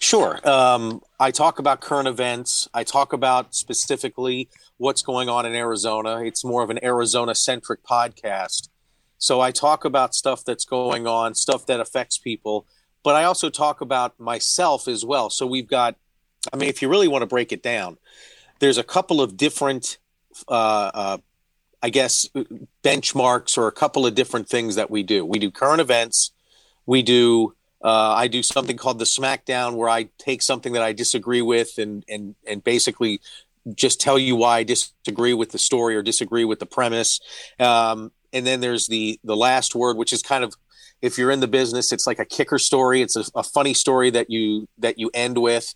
sure. 0.00 0.40
Um, 0.48 1.02
I 1.20 1.30
talk 1.30 1.58
about 1.58 1.80
current 1.80 2.08
events. 2.08 2.68
I 2.72 2.84
talk 2.84 3.12
about 3.12 3.54
specifically 3.54 4.48
what's 4.78 5.02
going 5.02 5.28
on 5.28 5.44
in 5.44 5.54
Arizona. 5.54 6.22
It's 6.24 6.44
more 6.44 6.62
of 6.62 6.70
an 6.70 6.82
Arizona 6.82 7.34
centric 7.34 7.84
podcast. 7.84 8.68
So 9.18 9.40
I 9.40 9.50
talk 9.50 9.84
about 9.84 10.14
stuff 10.14 10.44
that's 10.44 10.64
going 10.64 11.06
on, 11.06 11.34
stuff 11.34 11.66
that 11.66 11.80
affects 11.80 12.18
people, 12.18 12.66
but 13.02 13.14
I 13.14 13.24
also 13.24 13.50
talk 13.50 13.80
about 13.80 14.18
myself 14.18 14.88
as 14.88 15.04
well. 15.04 15.28
So 15.30 15.46
we've 15.46 15.68
got, 15.68 15.96
I 16.52 16.56
mean, 16.56 16.68
if 16.68 16.80
you 16.82 16.88
really 16.88 17.08
want 17.08 17.22
to 17.22 17.26
break 17.26 17.52
it 17.52 17.62
down, 17.62 17.98
there's 18.60 18.78
a 18.78 18.84
couple 18.84 19.20
of 19.20 19.36
different, 19.36 19.98
uh, 20.48 20.90
uh, 20.94 21.18
I 21.82 21.90
guess, 21.90 22.28
benchmarks 22.82 23.58
or 23.58 23.66
a 23.66 23.72
couple 23.72 24.06
of 24.06 24.14
different 24.14 24.48
things 24.48 24.76
that 24.76 24.90
we 24.90 25.02
do. 25.02 25.24
We 25.24 25.38
do 25.38 25.50
current 25.50 25.80
events. 25.80 26.32
We 26.86 27.02
do, 27.02 27.54
uh, 27.82 28.14
I 28.14 28.26
do 28.26 28.42
something 28.42 28.76
called 28.76 28.98
the 28.98 29.04
SmackDown, 29.04 29.76
where 29.76 29.88
I 29.88 30.08
take 30.18 30.42
something 30.42 30.72
that 30.72 30.82
I 30.82 30.92
disagree 30.92 31.42
with 31.42 31.78
and 31.78 32.04
and 32.08 32.34
and 32.44 32.64
basically 32.64 33.20
just 33.74 34.00
tell 34.00 34.18
you 34.18 34.34
why 34.34 34.58
I 34.58 34.62
disagree 34.64 35.34
with 35.34 35.52
the 35.52 35.58
story 35.58 35.94
or 35.94 36.02
disagree 36.02 36.44
with 36.44 36.58
the 36.58 36.66
premise. 36.66 37.20
Um, 37.60 38.10
and 38.32 38.46
then 38.46 38.60
there's 38.60 38.86
the 38.86 39.18
the 39.24 39.36
last 39.36 39.74
word, 39.74 39.96
which 39.96 40.12
is 40.12 40.22
kind 40.22 40.44
of 40.44 40.54
if 41.00 41.16
you're 41.16 41.30
in 41.30 41.40
the 41.40 41.48
business, 41.48 41.92
it's 41.92 42.06
like 42.06 42.18
a 42.18 42.24
kicker 42.24 42.58
story. 42.58 43.02
It's 43.02 43.16
a, 43.16 43.24
a 43.34 43.42
funny 43.42 43.74
story 43.74 44.10
that 44.10 44.30
you 44.30 44.68
that 44.78 44.98
you 44.98 45.10
end 45.14 45.38
with. 45.38 45.74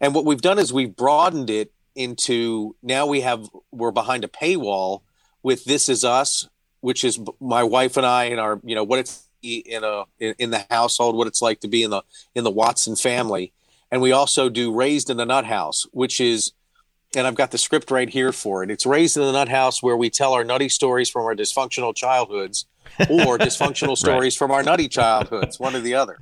And 0.00 0.14
what 0.14 0.24
we've 0.24 0.40
done 0.40 0.58
is 0.58 0.72
we've 0.72 0.94
broadened 0.94 1.50
it 1.50 1.72
into 1.94 2.76
now 2.82 3.06
we 3.06 3.22
have 3.22 3.48
we're 3.72 3.90
behind 3.90 4.24
a 4.24 4.28
paywall 4.28 5.02
with 5.42 5.64
This 5.64 5.88
Is 5.88 6.04
Us, 6.04 6.48
which 6.80 7.04
is 7.04 7.18
my 7.40 7.62
wife 7.62 7.96
and 7.96 8.06
I 8.06 8.24
and 8.24 8.40
our 8.40 8.60
you 8.64 8.74
know 8.74 8.84
what 8.84 8.98
it's 8.98 9.24
in 9.42 9.84
a 9.84 10.04
in 10.20 10.50
the 10.50 10.64
household, 10.70 11.16
what 11.16 11.26
it's 11.26 11.42
like 11.42 11.60
to 11.60 11.68
be 11.68 11.82
in 11.82 11.90
the 11.90 12.02
in 12.34 12.44
the 12.44 12.50
Watson 12.50 12.96
family, 12.96 13.52
and 13.90 14.02
we 14.02 14.12
also 14.12 14.48
do 14.48 14.74
Raised 14.74 15.10
in 15.10 15.16
the 15.16 15.26
Nut 15.26 15.46
House, 15.46 15.86
which 15.92 16.20
is 16.20 16.52
and 17.16 17.26
I've 17.26 17.34
got 17.34 17.50
the 17.50 17.58
script 17.58 17.90
right 17.90 18.08
here 18.08 18.32
for 18.32 18.62
it. 18.62 18.70
It's 18.70 18.84
Raised 18.84 19.16
in 19.16 19.22
the 19.22 19.32
Nut 19.32 19.48
House, 19.48 19.82
where 19.82 19.96
we 19.96 20.10
tell 20.10 20.34
our 20.34 20.44
nutty 20.44 20.68
stories 20.68 21.08
from 21.08 21.24
our 21.24 21.34
dysfunctional 21.34 21.94
childhoods 21.94 22.66
or 23.08 23.38
dysfunctional 23.38 23.96
stories 23.96 24.34
right. 24.34 24.38
from 24.38 24.50
our 24.50 24.62
nutty 24.62 24.88
childhoods, 24.88 25.58
one 25.58 25.74
or 25.74 25.80
the 25.80 25.94
other. 25.94 26.18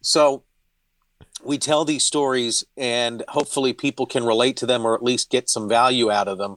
So 0.00 0.44
we 1.42 1.58
tell 1.58 1.84
these 1.84 2.04
stories, 2.04 2.64
and 2.76 3.24
hopefully 3.28 3.72
people 3.72 4.06
can 4.06 4.24
relate 4.24 4.56
to 4.58 4.66
them 4.66 4.86
or 4.86 4.94
at 4.94 5.02
least 5.02 5.30
get 5.30 5.50
some 5.50 5.68
value 5.68 6.10
out 6.10 6.28
of 6.28 6.38
them. 6.38 6.56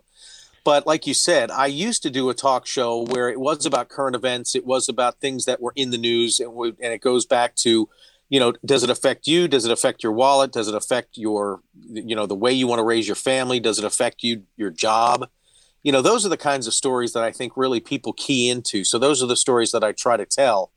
But 0.63 0.85
like 0.85 1.07
you 1.07 1.13
said, 1.13 1.49
I 1.49 1.67
used 1.67 2.03
to 2.03 2.09
do 2.09 2.29
a 2.29 2.33
talk 2.33 2.67
show 2.67 3.05
where 3.05 3.29
it 3.29 3.39
was 3.39 3.65
about 3.65 3.89
current 3.89 4.15
events, 4.15 4.53
it 4.53 4.65
was 4.65 4.89
about 4.89 5.19
things 5.19 5.45
that 5.45 5.61
were 5.61 5.73
in 5.75 5.91
the 5.91 5.97
news, 5.97 6.39
and, 6.39 6.53
we, 6.53 6.69
and 6.81 6.93
it 6.93 7.01
goes 7.01 7.25
back 7.25 7.55
to 7.57 7.89
you 8.29 8.39
know 8.39 8.53
does 8.65 8.83
it 8.83 8.89
affect 8.89 9.27
you? 9.27 9.47
Does 9.47 9.65
it 9.65 9.71
affect 9.71 10.03
your 10.03 10.11
wallet? 10.11 10.51
Does 10.51 10.67
it 10.67 10.75
affect 10.75 11.17
your 11.17 11.61
you 11.89 12.15
know 12.15 12.25
the 12.25 12.35
way 12.35 12.51
you 12.51 12.67
want 12.67 12.79
to 12.79 12.83
raise 12.83 13.07
your 13.07 13.15
family? 13.15 13.59
Does 13.59 13.79
it 13.79 13.85
affect 13.85 14.23
you 14.23 14.43
your 14.57 14.69
job? 14.69 15.29
You 15.83 15.91
know 15.91 16.01
those 16.01 16.25
are 16.25 16.29
the 16.29 16.37
kinds 16.37 16.67
of 16.67 16.73
stories 16.73 17.13
that 17.13 17.23
i 17.23 17.31
think 17.31 17.55
really 17.55 17.79
people 17.79 18.13
key 18.13 18.49
into. 18.49 18.83
So 18.83 18.99
those 18.99 19.23
are 19.23 19.27
the 19.27 19.35
stories 19.35 19.71
that 19.71 19.83
i 19.83 19.91
try 19.91 20.17
to 20.17 20.25
tell 20.25 20.71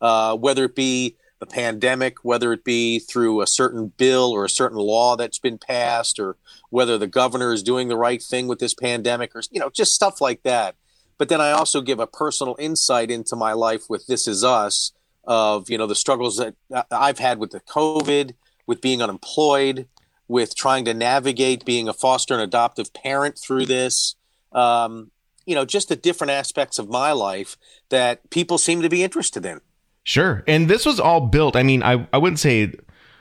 uh, 0.00 0.36
whether 0.36 0.64
it 0.64 0.74
be 0.74 1.16
the 1.38 1.46
pandemic 1.46 2.16
whether 2.24 2.52
it 2.54 2.64
be 2.64 2.98
through 2.98 3.42
a 3.42 3.46
certain 3.46 3.92
bill 3.98 4.32
or 4.32 4.44
a 4.44 4.48
certain 4.48 4.78
law 4.78 5.16
that's 5.16 5.38
been 5.38 5.58
passed 5.58 6.18
or 6.18 6.36
whether 6.70 6.96
the 6.96 7.06
governor 7.06 7.52
is 7.52 7.62
doing 7.62 7.88
the 7.88 7.96
right 7.96 8.22
thing 8.22 8.48
with 8.48 8.58
this 8.58 8.72
pandemic 8.72 9.36
or 9.36 9.42
you 9.50 9.60
know 9.60 9.70
just 9.70 9.94
stuff 9.94 10.20
like 10.20 10.42
that. 10.42 10.74
But 11.18 11.28
then 11.28 11.40
i 11.40 11.52
also 11.52 11.80
give 11.80 12.00
a 12.00 12.06
personal 12.06 12.56
insight 12.58 13.10
into 13.10 13.36
my 13.36 13.52
life 13.52 13.84
with 13.88 14.06
this 14.06 14.26
is 14.26 14.42
us 14.42 14.92
of 15.26 15.68
you 15.70 15.78
know 15.78 15.86
the 15.86 15.94
struggles 15.94 16.36
that 16.38 16.54
I've 16.90 17.18
had 17.18 17.38
with 17.38 17.50
the 17.50 17.60
COVID, 17.60 18.34
with 18.66 18.80
being 18.80 19.02
unemployed, 19.02 19.86
with 20.28 20.54
trying 20.54 20.84
to 20.86 20.94
navigate 20.94 21.64
being 21.64 21.88
a 21.88 21.92
foster 21.92 22.34
and 22.34 22.42
adoptive 22.42 22.92
parent 22.92 23.38
through 23.38 23.66
this. 23.66 24.16
Um, 24.52 25.10
you 25.44 25.54
know, 25.54 25.64
just 25.64 25.88
the 25.88 25.96
different 25.96 26.32
aspects 26.32 26.78
of 26.78 26.88
my 26.88 27.12
life 27.12 27.56
that 27.88 28.30
people 28.30 28.58
seem 28.58 28.82
to 28.82 28.88
be 28.88 29.04
interested 29.04 29.46
in. 29.46 29.60
Sure. 30.02 30.42
And 30.48 30.68
this 30.68 30.84
was 30.84 30.98
all 30.98 31.20
built. 31.20 31.54
I 31.54 31.62
mean, 31.62 31.82
I, 31.82 32.06
I 32.12 32.18
wouldn't 32.18 32.40
say 32.40 32.72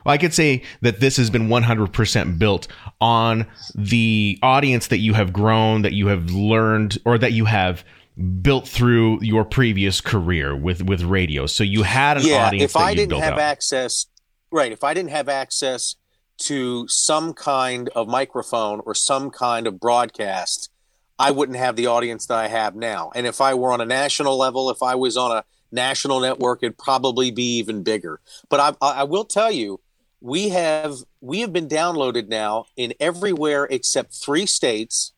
well, 0.05 0.13
I 0.13 0.17
could 0.17 0.33
say 0.33 0.61
that 0.81 0.99
this 0.99 1.17
has 1.17 1.29
been 1.31 1.47
100% 1.47 2.39
built 2.39 2.67
on 3.01 3.47
the 3.73 4.37
audience 4.43 4.87
that 4.87 4.99
you 4.99 5.13
have 5.13 5.33
grown, 5.33 5.81
that 5.81 5.93
you 5.93 6.07
have 6.07 6.29
learned, 6.29 6.99
or 7.05 7.17
that 7.17 7.33
you 7.33 7.45
have 7.45 7.83
built 8.41 8.67
through 8.67 9.21
your 9.21 9.43
previous 9.43 10.01
career 10.01 10.55
with 10.55 10.83
with 10.83 11.03
radio. 11.03 11.45
So 11.45 11.63
you 11.63 11.83
had 11.83 12.17
an 12.17 12.25
yeah, 12.25 12.47
audience. 12.47 12.71
If 12.71 12.77
I 12.77 12.93
didn't 12.93 13.19
have 13.19 13.37
access, 13.37 14.07
right? 14.51 14.71
If 14.71 14.83
I 14.83 14.93
didn't 14.93 15.11
have 15.11 15.27
access 15.27 15.95
to 16.37 16.87
some 16.87 17.33
kind 17.33 17.89
of 17.89 18.07
microphone 18.07 18.81
or 18.85 18.95
some 18.95 19.31
kind 19.31 19.67
of 19.67 19.79
broadcast, 19.79 20.69
I 21.17 21.31
wouldn't 21.31 21.57
have 21.57 21.75
the 21.75 21.87
audience 21.87 22.25
that 22.27 22.37
I 22.37 22.47
have 22.47 22.75
now. 22.75 23.11
And 23.15 23.25
if 23.25 23.41
I 23.41 23.53
were 23.53 23.71
on 23.71 23.81
a 23.81 23.85
national 23.85 24.37
level, 24.37 24.69
if 24.69 24.81
I 24.83 24.95
was 24.95 25.17
on 25.17 25.31
a 25.31 25.43
national 25.71 26.19
network, 26.19 26.59
it'd 26.61 26.77
probably 26.77 27.31
be 27.31 27.57
even 27.57 27.83
bigger. 27.83 28.19
But 28.49 28.77
I, 28.81 28.85
I 28.85 29.03
will 29.03 29.25
tell 29.25 29.51
you, 29.51 29.79
we 30.21 30.49
have 30.49 30.95
we 31.21 31.41
have 31.41 31.53
been 31.53 31.67
downloaded 31.67 32.29
now 32.29 32.65
in 32.75 32.93
everywhere 32.99 33.67
except 33.69 34.13
three 34.13 34.45
states 34.45 35.13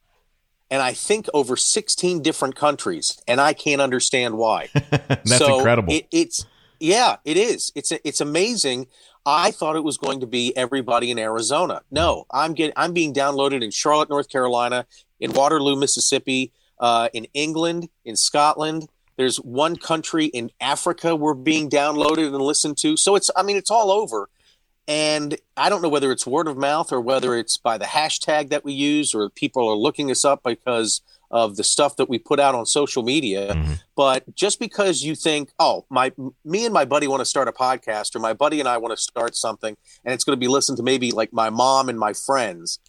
and 0.69 0.81
I 0.81 0.93
think 0.93 1.27
over 1.33 1.55
16 1.55 2.21
different 2.21 2.55
countries, 2.55 3.19
and 3.27 3.39
I 3.39 3.53
can't 3.53 3.81
understand 3.81 4.37
why. 4.37 4.69
That's 4.73 5.37
so 5.37 5.57
incredible. 5.57 5.93
It, 5.93 6.07
it's 6.11 6.45
yeah, 6.79 7.17
it 7.25 7.37
is. 7.37 7.71
It's 7.75 7.91
it's 7.91 8.21
amazing. 8.21 8.87
I 9.25 9.51
thought 9.51 9.75
it 9.75 9.83
was 9.83 9.97
going 9.97 10.21
to 10.21 10.27
be 10.27 10.55
everybody 10.55 11.11
in 11.11 11.19
Arizona. 11.19 11.81
No, 11.91 12.25
I'm 12.31 12.53
getting 12.53 12.73
I'm 12.75 12.93
being 12.93 13.13
downloaded 13.13 13.63
in 13.63 13.71
Charlotte, 13.71 14.09
North 14.09 14.29
Carolina, 14.29 14.85
in 15.19 15.33
Waterloo, 15.33 15.75
Mississippi, 15.75 16.51
uh, 16.79 17.09
in 17.13 17.27
England, 17.33 17.89
in 18.05 18.15
Scotland. 18.15 18.87
There's 19.17 19.37
one 19.37 19.75
country 19.75 20.25
in 20.27 20.51
Africa 20.61 21.15
we're 21.15 21.33
being 21.33 21.69
downloaded 21.69 22.27
and 22.27 22.37
listened 22.37 22.77
to. 22.79 22.95
So 22.95 23.15
it's 23.15 23.31
I 23.35 23.43
mean 23.43 23.57
it's 23.57 23.71
all 23.71 23.91
over. 23.91 24.29
And 24.87 25.37
I 25.57 25.69
don't 25.69 25.81
know 25.81 25.89
whether 25.89 26.11
it's 26.11 26.25
word 26.25 26.47
of 26.47 26.57
mouth 26.57 26.93
or 26.93 27.01
whether 27.01 27.35
it's 27.35 27.57
by 27.57 27.77
the 27.77 27.85
hashtag 27.85 28.49
that 28.49 28.63
we 28.63 28.71
use 28.71 29.13
or 29.13 29.29
people 29.29 29.67
are 29.67 29.75
looking 29.75 30.09
us 30.09 30.23
up 30.23 30.43
because 30.45 31.01
of 31.29 31.57
the 31.57 31.63
stuff 31.63 31.97
that 31.97 32.07
we 32.07 32.17
put 32.17 32.39
out 32.39 32.55
on 32.55 32.65
social 32.65 33.03
media. 33.03 33.53
Mm-hmm. 33.53 33.73
But 33.97 34.33
just 34.33 34.59
because 34.59 35.03
you 35.03 35.13
think, 35.13 35.51
oh, 35.59 35.85
my 35.89 36.13
me 36.45 36.63
and 36.63 36.73
my 36.73 36.85
buddy 36.85 37.07
want 37.07 37.19
to 37.19 37.25
start 37.25 37.49
a 37.49 37.51
podcast 37.51 38.15
or 38.15 38.19
my 38.19 38.33
buddy 38.33 38.61
and 38.61 38.69
I 38.69 38.77
want 38.77 38.95
to 38.95 39.01
start 39.01 39.35
something 39.35 39.75
and 40.05 40.13
it's 40.13 40.23
going 40.23 40.37
to 40.37 40.39
be 40.39 40.47
listened 40.47 40.77
to 40.77 40.83
maybe 40.83 41.11
like 41.11 41.33
my 41.33 41.49
mom 41.49 41.89
and 41.89 41.99
my 41.99 42.13
friends. 42.13 42.79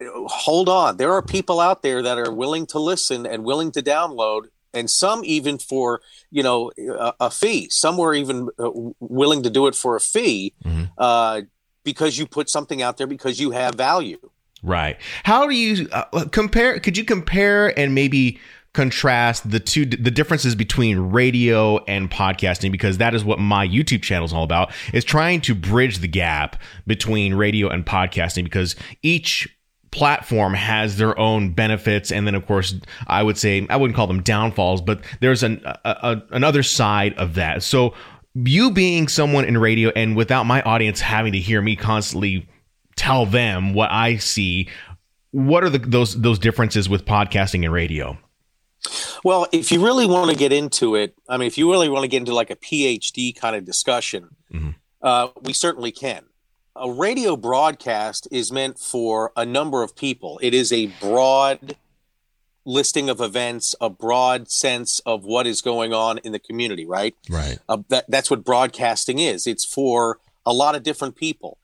Hold 0.00 0.68
on. 0.68 0.96
There 0.96 1.12
are 1.12 1.22
people 1.22 1.60
out 1.60 1.82
there 1.82 2.02
that 2.02 2.18
are 2.18 2.32
willing 2.32 2.66
to 2.68 2.78
listen 2.78 3.26
and 3.26 3.44
willing 3.44 3.72
to 3.72 3.82
download 3.82 4.46
and 4.74 4.90
some 4.90 5.22
even 5.24 5.58
for 5.58 6.00
you 6.30 6.42
know 6.42 6.70
a, 6.78 7.12
a 7.20 7.30
fee. 7.30 7.68
Some 7.70 7.96
were 7.96 8.14
even 8.14 8.48
uh, 8.58 8.70
willing 9.00 9.42
to 9.42 9.50
do 9.50 9.66
it 9.66 9.74
for 9.74 9.96
a 9.96 10.00
fee 10.00 10.54
mm-hmm. 10.64 10.84
uh, 10.98 11.42
because 11.84 12.18
you 12.18 12.26
put 12.26 12.48
something 12.50 12.82
out 12.82 12.96
there 12.96 13.06
because 13.06 13.40
you 13.40 13.52
have 13.52 13.74
value. 13.74 14.18
Right. 14.62 14.98
How 15.24 15.46
do 15.46 15.54
you 15.54 15.88
uh, 15.92 16.24
compare? 16.30 16.80
Could 16.80 16.96
you 16.96 17.04
compare 17.04 17.78
and 17.78 17.94
maybe 17.94 18.40
contrast 18.74 19.48
the 19.48 19.60
two 19.60 19.86
the 19.86 20.10
differences 20.10 20.54
between 20.54 20.98
radio 20.98 21.78
and 21.84 22.10
podcasting 22.10 22.72
because 22.72 22.98
that 22.98 23.14
is 23.14 23.24
what 23.24 23.38
my 23.38 23.66
YouTube 23.66 24.02
channel 24.02 24.24
is 24.24 24.32
all 24.32 24.42
about 24.42 24.72
is 24.92 25.04
trying 25.04 25.40
to 25.40 25.54
bridge 25.54 25.98
the 25.98 26.08
gap 26.08 26.60
between 26.86 27.34
radio 27.34 27.68
and 27.68 27.86
podcasting 27.86 28.42
because 28.42 28.74
each 29.02 29.48
platform 29.94 30.54
has 30.54 30.96
their 30.96 31.16
own 31.16 31.52
benefits 31.52 32.10
and 32.10 32.26
then 32.26 32.34
of 32.34 32.44
course 32.46 32.74
i 33.06 33.22
would 33.22 33.38
say 33.38 33.64
i 33.70 33.76
wouldn't 33.76 33.94
call 33.94 34.08
them 34.08 34.20
downfalls 34.20 34.82
but 34.82 35.00
there's 35.20 35.44
an 35.44 35.62
a, 35.64 35.78
a, 35.84 36.22
another 36.32 36.64
side 36.64 37.14
of 37.14 37.34
that. 37.34 37.62
So 37.62 37.94
you 38.34 38.72
being 38.72 39.06
someone 39.06 39.44
in 39.44 39.56
radio 39.56 39.90
and 39.90 40.16
without 40.16 40.44
my 40.46 40.62
audience 40.62 41.00
having 41.00 41.32
to 41.32 41.38
hear 41.38 41.62
me 41.62 41.76
constantly 41.76 42.48
tell 42.96 43.24
them 43.24 43.72
what 43.72 43.90
i 43.92 44.16
see 44.16 44.68
what 45.30 45.62
are 45.62 45.70
the, 45.70 45.78
those 45.78 46.20
those 46.20 46.40
differences 46.40 46.88
with 46.88 47.04
podcasting 47.04 47.64
and 47.64 47.72
radio? 47.72 48.18
Well 49.22 49.46
if 49.52 49.70
you 49.70 49.84
really 49.84 50.06
want 50.06 50.30
to 50.32 50.36
get 50.36 50.52
into 50.52 50.96
it 50.96 51.14
i 51.28 51.36
mean 51.36 51.46
if 51.46 51.56
you 51.56 51.70
really 51.70 51.88
want 51.88 52.02
to 52.02 52.08
get 52.08 52.16
into 52.16 52.34
like 52.34 52.50
a 52.50 52.56
phd 52.56 53.36
kind 53.36 53.54
of 53.54 53.64
discussion 53.64 54.30
mm-hmm. 54.52 54.70
uh, 55.02 55.28
we 55.42 55.52
certainly 55.52 55.92
can 55.92 56.24
a 56.76 56.90
radio 56.90 57.36
broadcast 57.36 58.26
is 58.30 58.50
meant 58.50 58.78
for 58.78 59.32
a 59.36 59.46
number 59.46 59.82
of 59.82 59.94
people. 59.94 60.38
It 60.42 60.54
is 60.54 60.72
a 60.72 60.86
broad 61.00 61.76
listing 62.64 63.08
of 63.10 63.20
events, 63.20 63.74
a 63.80 63.90
broad 63.90 64.50
sense 64.50 65.00
of 65.00 65.24
what 65.24 65.46
is 65.46 65.60
going 65.60 65.92
on 65.92 66.18
in 66.18 66.32
the 66.32 66.38
community, 66.38 66.86
right? 66.86 67.14
Right. 67.28 67.58
Uh, 67.68 67.78
that, 67.88 68.06
that's 68.08 68.30
what 68.30 68.44
broadcasting 68.44 69.18
is. 69.18 69.46
It's 69.46 69.64
for 69.64 70.18
a 70.46 70.52
lot 70.52 70.74
of 70.74 70.82
different 70.82 71.16
people. 71.16 71.58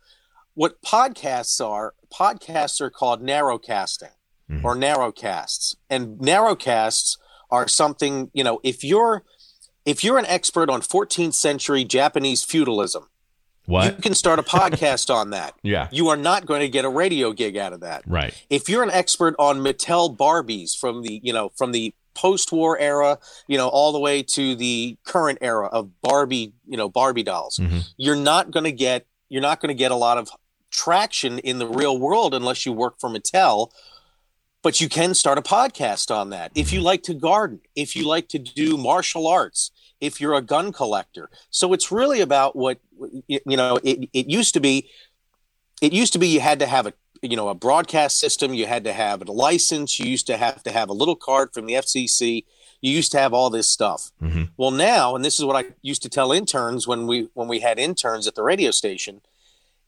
What 0.55 0.83
podcasts 0.83 1.65
are, 1.65 1.95
podcasts 2.13 2.81
are 2.81 2.91
called 2.91 3.23
narrowcasting 3.23 4.13
mm-hmm. 4.51 4.65
or 4.65 4.77
narrowcasts. 4.77 5.75
And 5.89 6.19
narrowcasts 6.19 7.17
are 7.51 7.67
something, 7.67 8.31
you 8.33 8.45
know, 8.45 8.61
if 8.63 8.85
you're 8.85 9.25
if 9.87 10.05
you're 10.05 10.19
an 10.19 10.27
expert 10.27 10.69
on 10.69 10.83
14th 10.83 11.33
century 11.33 11.85
Japanese 11.85 12.45
feudalism, 12.45 13.09
what? 13.67 13.97
You 13.97 14.03
can 14.03 14.15
start 14.15 14.39
a 14.39 14.43
podcast 14.43 15.15
on 15.15 15.31
that. 15.31 15.55
Yeah. 15.63 15.89
You 15.93 16.09
are 16.09 16.17
not 16.17 16.47
going 16.47 16.61
to 16.61 16.69
get 16.69 16.85
a 16.85 16.89
radio 16.89 17.33
gig 17.33 17.57
out 17.57 17.73
of 17.73 17.81
that. 17.81 18.03
Right. 18.07 18.35
If 18.49 18.69
you're 18.69 18.83
an 18.83 18.91
expert 18.91 19.35
on 19.39 19.61
Mattel 19.61 20.17
Barbies 20.17 20.77
from 20.77 21.03
the, 21.03 21.21
you 21.23 21.33
know, 21.33 21.51
from 21.55 21.73
the 21.73 21.95
post-war 22.15 22.79
era, 22.79 23.19
you 23.47 23.59
know, 23.59 23.69
all 23.69 23.93
the 23.93 24.01
way 24.01 24.23
to 24.23 24.57
the 24.57 24.97
current 25.05 25.39
era 25.43 25.67
of 25.67 25.91
Barbie, 26.01 26.55
you 26.67 26.77
know, 26.77 26.89
Barbie 26.89 27.23
dolls, 27.23 27.59
mm-hmm. 27.59 27.81
you're 27.99 28.17
not 28.17 28.51
going 28.51 28.65
to 28.65 28.73
get 28.73 29.07
you're 29.29 29.43
not 29.43 29.61
going 29.61 29.69
to 29.69 29.79
get 29.79 29.91
a 29.91 29.97
lot 29.97 30.19
of 30.19 30.31
traction 30.71 31.39
in 31.41 31.59
the 31.59 31.67
real 31.67 31.99
world 31.99 32.35
unless 32.35 32.65
you 32.65 32.73
work 32.73 32.99
for 32.99 33.11
Mattel 33.11 33.71
but 34.63 34.81
you 34.81 34.89
can 34.89 35.15
start 35.15 35.39
a 35.39 35.43
podcast 35.43 36.15
on 36.15 36.31
that. 36.31 36.53
If 36.55 36.73
you 36.73 36.81
like 36.81 37.03
to 37.05 37.15
garden, 37.15 37.61
if 37.75 37.97
you 37.97 38.07
like 38.07 38.29
to 38.29 38.39
do 38.39 38.77
martial 38.77 39.27
arts, 39.27 39.71
if 40.01 40.21
you're 40.21 40.35
a 40.35 40.43
gun 40.43 40.73
collector. 40.73 41.31
So 41.51 41.73
it's 41.73 41.93
really 41.93 42.21
about 42.21 42.57
what 42.57 42.79
you 43.27 43.57
know, 43.57 43.79
it, 43.83 44.09
it 44.13 44.29
used 44.29 44.55
to 44.55 44.61
be 44.61 44.89
it 45.81 45.93
used 45.93 46.13
to 46.13 46.19
be 46.19 46.29
you 46.29 46.41
had 46.41 46.59
to 46.59 46.67
have 46.67 46.87
a 46.87 46.93
you 47.23 47.37
know 47.37 47.49
a 47.49 47.55
broadcast 47.55 48.19
system, 48.19 48.55
you 48.55 48.67
had 48.67 48.85
to 48.85 48.93
have 48.93 49.27
a 49.27 49.33
license, 49.33 49.99
you 49.99 50.07
used 50.07 50.27
to 50.27 50.37
have 50.37 50.63
to 50.63 50.71
have 50.71 50.89
a 50.89 50.93
little 50.95 51.17
card 51.17 51.53
from 51.53 51.67
the 51.67 51.75
FCC. 51.75 52.45
You 52.83 52.91
used 52.93 53.13
to 53.13 53.19
have 53.19 53.35
all 53.35 53.51
this 53.51 53.71
stuff. 53.71 54.11
Mhm. 54.23 54.51
Well, 54.57 54.71
now, 54.71 55.15
and 55.15 55.23
this 55.23 55.39
is 55.39 55.45
what 55.45 55.57
I 55.63 55.69
used 55.83 56.03
to 56.03 56.09
tell 56.09 56.33
interns 56.33 56.89
when 56.89 57.07
we 57.07 57.29
when 57.35 57.47
we 57.49 57.61
had 57.61 57.79
interns 57.79 58.27
at 58.27 58.35
the 58.35 58.43
radio 58.43 58.71
station, 58.71 59.21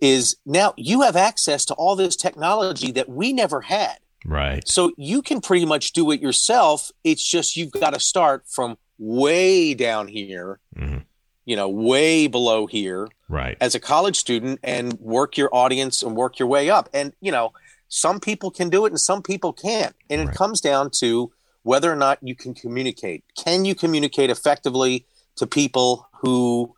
is 0.01 0.37
now 0.45 0.75
you 0.77 1.01
have 1.01 1.17
access 1.17 1.65
to 1.67 1.75
all 1.75 1.97
this 1.97 2.17
technology 2.17 2.93
that 2.93 3.09
we 3.09 3.33
never 3.33 3.63
had. 3.63 3.97
Right. 4.27 4.67
So 4.69 4.93
you 4.97 5.23
can 5.23 5.41
pretty 5.41 5.65
much 5.67 5.93
do 5.93 6.11
it 6.11 6.21
yourself. 6.21 6.91
It's 7.03 7.27
just 7.27 7.57
you've 7.57 7.73
got 7.73 7.95
to 7.95 8.01
start 8.01 8.45
from 8.47 8.77
way 8.99 9.75
down 9.75 10.09
here, 10.09 10.61
Mhm. 10.77 11.05
you 11.45 11.57
know, 11.57 11.69
way 11.69 12.27
below 12.27 12.67
here 12.67 13.09
Right. 13.29 13.57
as 13.61 13.75
a 13.75 13.81
college 13.81 14.17
student 14.19 14.61
and 14.63 14.95
work 15.01 15.37
your 15.37 15.55
audience 15.55 16.03
and 16.03 16.15
work 16.17 16.39
your 16.39 16.49
way 16.49 16.71
up. 16.71 16.89
And, 16.93 17.13
you 17.21 17.33
know, 17.33 17.53
some 17.89 18.21
people 18.21 18.51
can 18.51 18.69
do 18.71 18.87
it 18.87 18.93
and 18.93 19.01
some 19.01 19.23
people 19.23 19.53
can't. 19.53 19.95
And 20.09 20.21
it 20.29 20.35
comes 20.35 20.61
down 20.61 20.91
to 21.01 21.33
whether 21.63 21.93
or 21.93 21.97
not 21.97 22.19
you 22.23 22.35
can 22.35 22.55
communicate. 22.55 23.25
Can 23.37 23.65
you 23.65 23.75
communicate 23.75 24.31
effectively 24.31 25.07
to 25.37 25.47
people 25.47 26.07
who, 26.21 26.75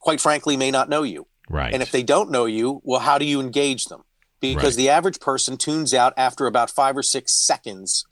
quite 0.00 0.20
frankly, 0.20 0.56
may 0.56 0.70
not 0.70 0.88
know 0.88 1.02
you? 1.02 1.26
Right. 1.48 1.72
And 1.72 1.82
if 1.82 1.90
they 1.90 2.02
don't 2.02 2.30
know 2.30 2.46
you, 2.46 2.80
well, 2.84 3.00
how 3.00 3.18
do 3.18 3.24
you 3.24 3.40
engage 3.40 3.86
them? 3.86 4.04
Because 4.40 4.74
Right. 4.74 4.76
the 4.76 4.88
average 4.90 5.20
person 5.20 5.56
tunes 5.56 5.92
out 5.94 6.12
after 6.16 6.46
about 6.46 6.70
five 6.70 6.96
or 6.96 7.02
six 7.02 7.32
seconds 7.46 8.04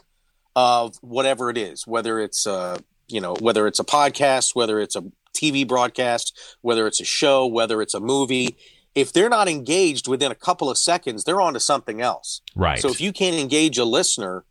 of 0.55 0.97
whatever 1.01 1.49
it 1.51 1.57
is, 1.57 1.87
whether 1.87 2.21
it's 2.21 2.47
uh, 2.47 2.79
you 3.09 3.21
know, 3.21 3.35
whether 3.41 3.67
it's 3.67 3.79
a 3.79 3.85
podcast, 3.85 4.55
whether 4.55 4.81
it's 4.81 4.97
a 4.97 5.05
TV 5.35 5.67
broadcast, 5.67 6.39
whether 6.61 6.87
it's 6.87 7.01
a 7.01 7.05
show, 7.05 7.47
whether 7.47 7.83
it's 7.83 7.95
a 7.95 8.01
movie. 8.01 8.57
If 8.95 9.13
they're 9.13 9.31
not 9.31 9.49
engaged 9.49 10.07
within 10.07 10.31
a 10.31 10.35
couple 10.35 10.69
of 10.69 10.77
seconds, 10.77 11.25
they're 11.25 11.41
on 11.41 11.55
to 11.55 11.61
something 11.61 12.01
else. 12.01 12.43
right. 12.55 12.79
So 12.79 12.89
if 12.89 13.01
you 13.01 13.13
can't 13.13 13.37
engage 13.37 13.79
a 13.79 13.85
listener, 13.85 14.45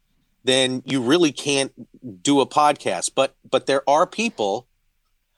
then 0.44 0.82
you 0.86 1.02
really 1.02 1.32
can't 1.32 1.72
do 2.24 2.42
a 2.42 2.48
podcast. 2.48 3.12
But 3.16 3.36
but 3.50 3.68
there 3.68 3.88
are 3.88 4.08
people, 4.08 4.68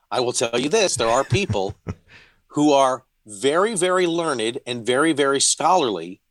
I 0.10 0.22
will 0.22 0.34
tell 0.34 0.60
you 0.60 0.70
this, 0.70 0.96
there 0.96 1.10
are 1.10 1.24
people 1.24 1.76
who 2.48 2.72
are 2.72 3.04
very, 3.26 3.76
very 3.76 4.08
learned 4.08 4.60
and 4.66 4.86
very, 4.86 5.14
very 5.14 5.40
scholarly, 5.40 6.22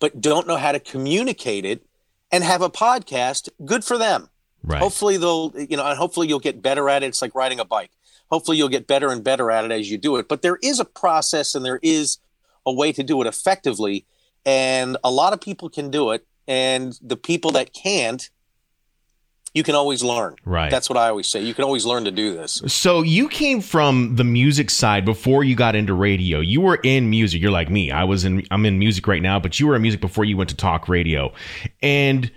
but 0.00 0.20
don't 0.20 0.46
know 0.46 0.56
how 0.56 0.72
to 0.72 0.80
communicate 0.80 1.64
it 1.64 1.86
and 2.30 2.42
have 2.42 2.62
a 2.62 2.70
podcast. 2.70 3.48
Good 3.64 3.84
for 3.84 3.98
them. 3.98 4.28
Right. 4.64 4.80
Hopefully 4.80 5.16
they'll, 5.16 5.52
you 5.56 5.76
know, 5.76 5.86
and 5.86 5.98
hopefully 5.98 6.28
you'll 6.28 6.40
get 6.40 6.60
better 6.60 6.88
at 6.88 7.02
it. 7.02 7.06
It's 7.06 7.22
like 7.22 7.34
riding 7.34 7.60
a 7.60 7.64
bike. 7.64 7.90
Hopefully 8.30 8.56
you'll 8.56 8.68
get 8.68 8.86
better 8.86 9.10
and 9.10 9.22
better 9.22 9.50
at 9.50 9.64
it 9.64 9.70
as 9.70 9.90
you 9.90 9.98
do 9.98 10.16
it. 10.16 10.28
But 10.28 10.42
there 10.42 10.58
is 10.62 10.80
a 10.80 10.84
process 10.84 11.54
and 11.54 11.64
there 11.64 11.78
is 11.82 12.18
a 12.66 12.72
way 12.72 12.92
to 12.92 13.02
do 13.02 13.20
it 13.20 13.26
effectively. 13.26 14.06
And 14.46 14.96
a 15.04 15.10
lot 15.10 15.32
of 15.32 15.40
people 15.40 15.68
can 15.68 15.90
do 15.90 16.10
it. 16.10 16.26
And 16.46 16.98
the 17.00 17.16
people 17.16 17.52
that 17.52 17.72
can't, 17.72 18.28
you 19.54 19.62
can 19.62 19.74
always 19.74 20.02
learn. 20.02 20.34
Right. 20.44 20.70
That's 20.70 20.90
what 20.90 20.98
I 20.98 21.08
always 21.08 21.28
say. 21.28 21.42
You 21.42 21.54
can 21.54 21.64
always 21.64 21.86
learn 21.86 22.04
to 22.04 22.10
do 22.10 22.34
this. 22.34 22.60
So 22.66 23.02
you 23.02 23.28
came 23.28 23.60
from 23.60 24.16
the 24.16 24.24
music 24.24 24.68
side 24.68 25.04
before 25.04 25.44
you 25.44 25.54
got 25.54 25.76
into 25.76 25.94
radio. 25.94 26.40
You 26.40 26.60
were 26.60 26.80
in 26.82 27.08
music. 27.08 27.40
You're 27.40 27.52
like 27.52 27.70
me. 27.70 27.90
I 27.90 28.04
was 28.04 28.24
in 28.24 28.44
I'm 28.50 28.66
in 28.66 28.78
music 28.78 29.06
right 29.06 29.22
now, 29.22 29.38
but 29.38 29.60
you 29.60 29.68
were 29.68 29.76
in 29.76 29.82
music 29.82 30.00
before 30.00 30.24
you 30.24 30.36
went 30.36 30.50
to 30.50 30.56
talk 30.56 30.88
radio. 30.88 31.32
And 31.82 32.30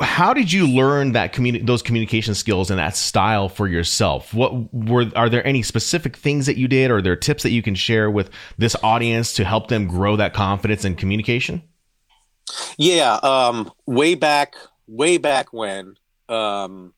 how 0.00 0.32
did 0.34 0.52
you 0.52 0.66
learn 0.68 1.12
that 1.12 1.32
communi- 1.32 1.66
those 1.66 1.82
communication 1.82 2.34
skills 2.34 2.70
and 2.70 2.78
that 2.78 2.96
style 2.96 3.48
for 3.48 3.68
yourself? 3.68 4.32
What 4.34 4.72
were 4.72 5.10
are 5.16 5.28
there 5.28 5.46
any 5.46 5.62
specific 5.62 6.16
things 6.16 6.46
that 6.46 6.56
you 6.56 6.68
did 6.68 6.90
or 6.90 6.98
are 6.98 7.02
there 7.02 7.16
tips 7.16 7.42
that 7.42 7.50
you 7.50 7.62
can 7.62 7.74
share 7.74 8.10
with 8.10 8.30
this 8.58 8.76
audience 8.82 9.32
to 9.34 9.44
help 9.44 9.68
them 9.68 9.86
grow 9.86 10.16
that 10.16 10.34
confidence 10.34 10.84
and 10.84 10.96
communication? 10.96 11.62
Yeah, 12.78 13.14
um, 13.22 13.72
way 13.86 14.14
back, 14.14 14.54
way 14.86 15.18
back 15.18 15.52
when, 15.52 15.96
um, 16.28 16.92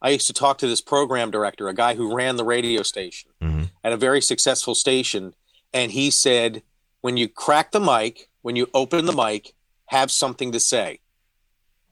I 0.00 0.10
used 0.10 0.26
to 0.26 0.32
talk 0.32 0.58
to 0.58 0.66
this 0.66 0.80
program 0.80 1.30
director, 1.30 1.68
a 1.68 1.74
guy 1.74 1.94
who 1.94 2.14
ran 2.14 2.36
the 2.36 2.44
radio 2.44 2.82
station 2.82 3.30
Mhm. 3.40 3.70
at 3.84 3.92
a 3.92 3.96
very 3.96 4.20
successful 4.20 4.74
station, 4.74 5.34
and 5.72 5.92
he 5.92 6.10
said, 6.10 6.62
"When 7.02 7.16
you 7.16 7.28
crack 7.28 7.70
the 7.70 7.80
mic, 7.80 8.28
when 8.40 8.56
you 8.56 8.68
open 8.74 9.06
the 9.06 9.12
mic, 9.12 9.54
have 9.86 10.10
something 10.10 10.50
to 10.52 10.58
say." 10.58 10.98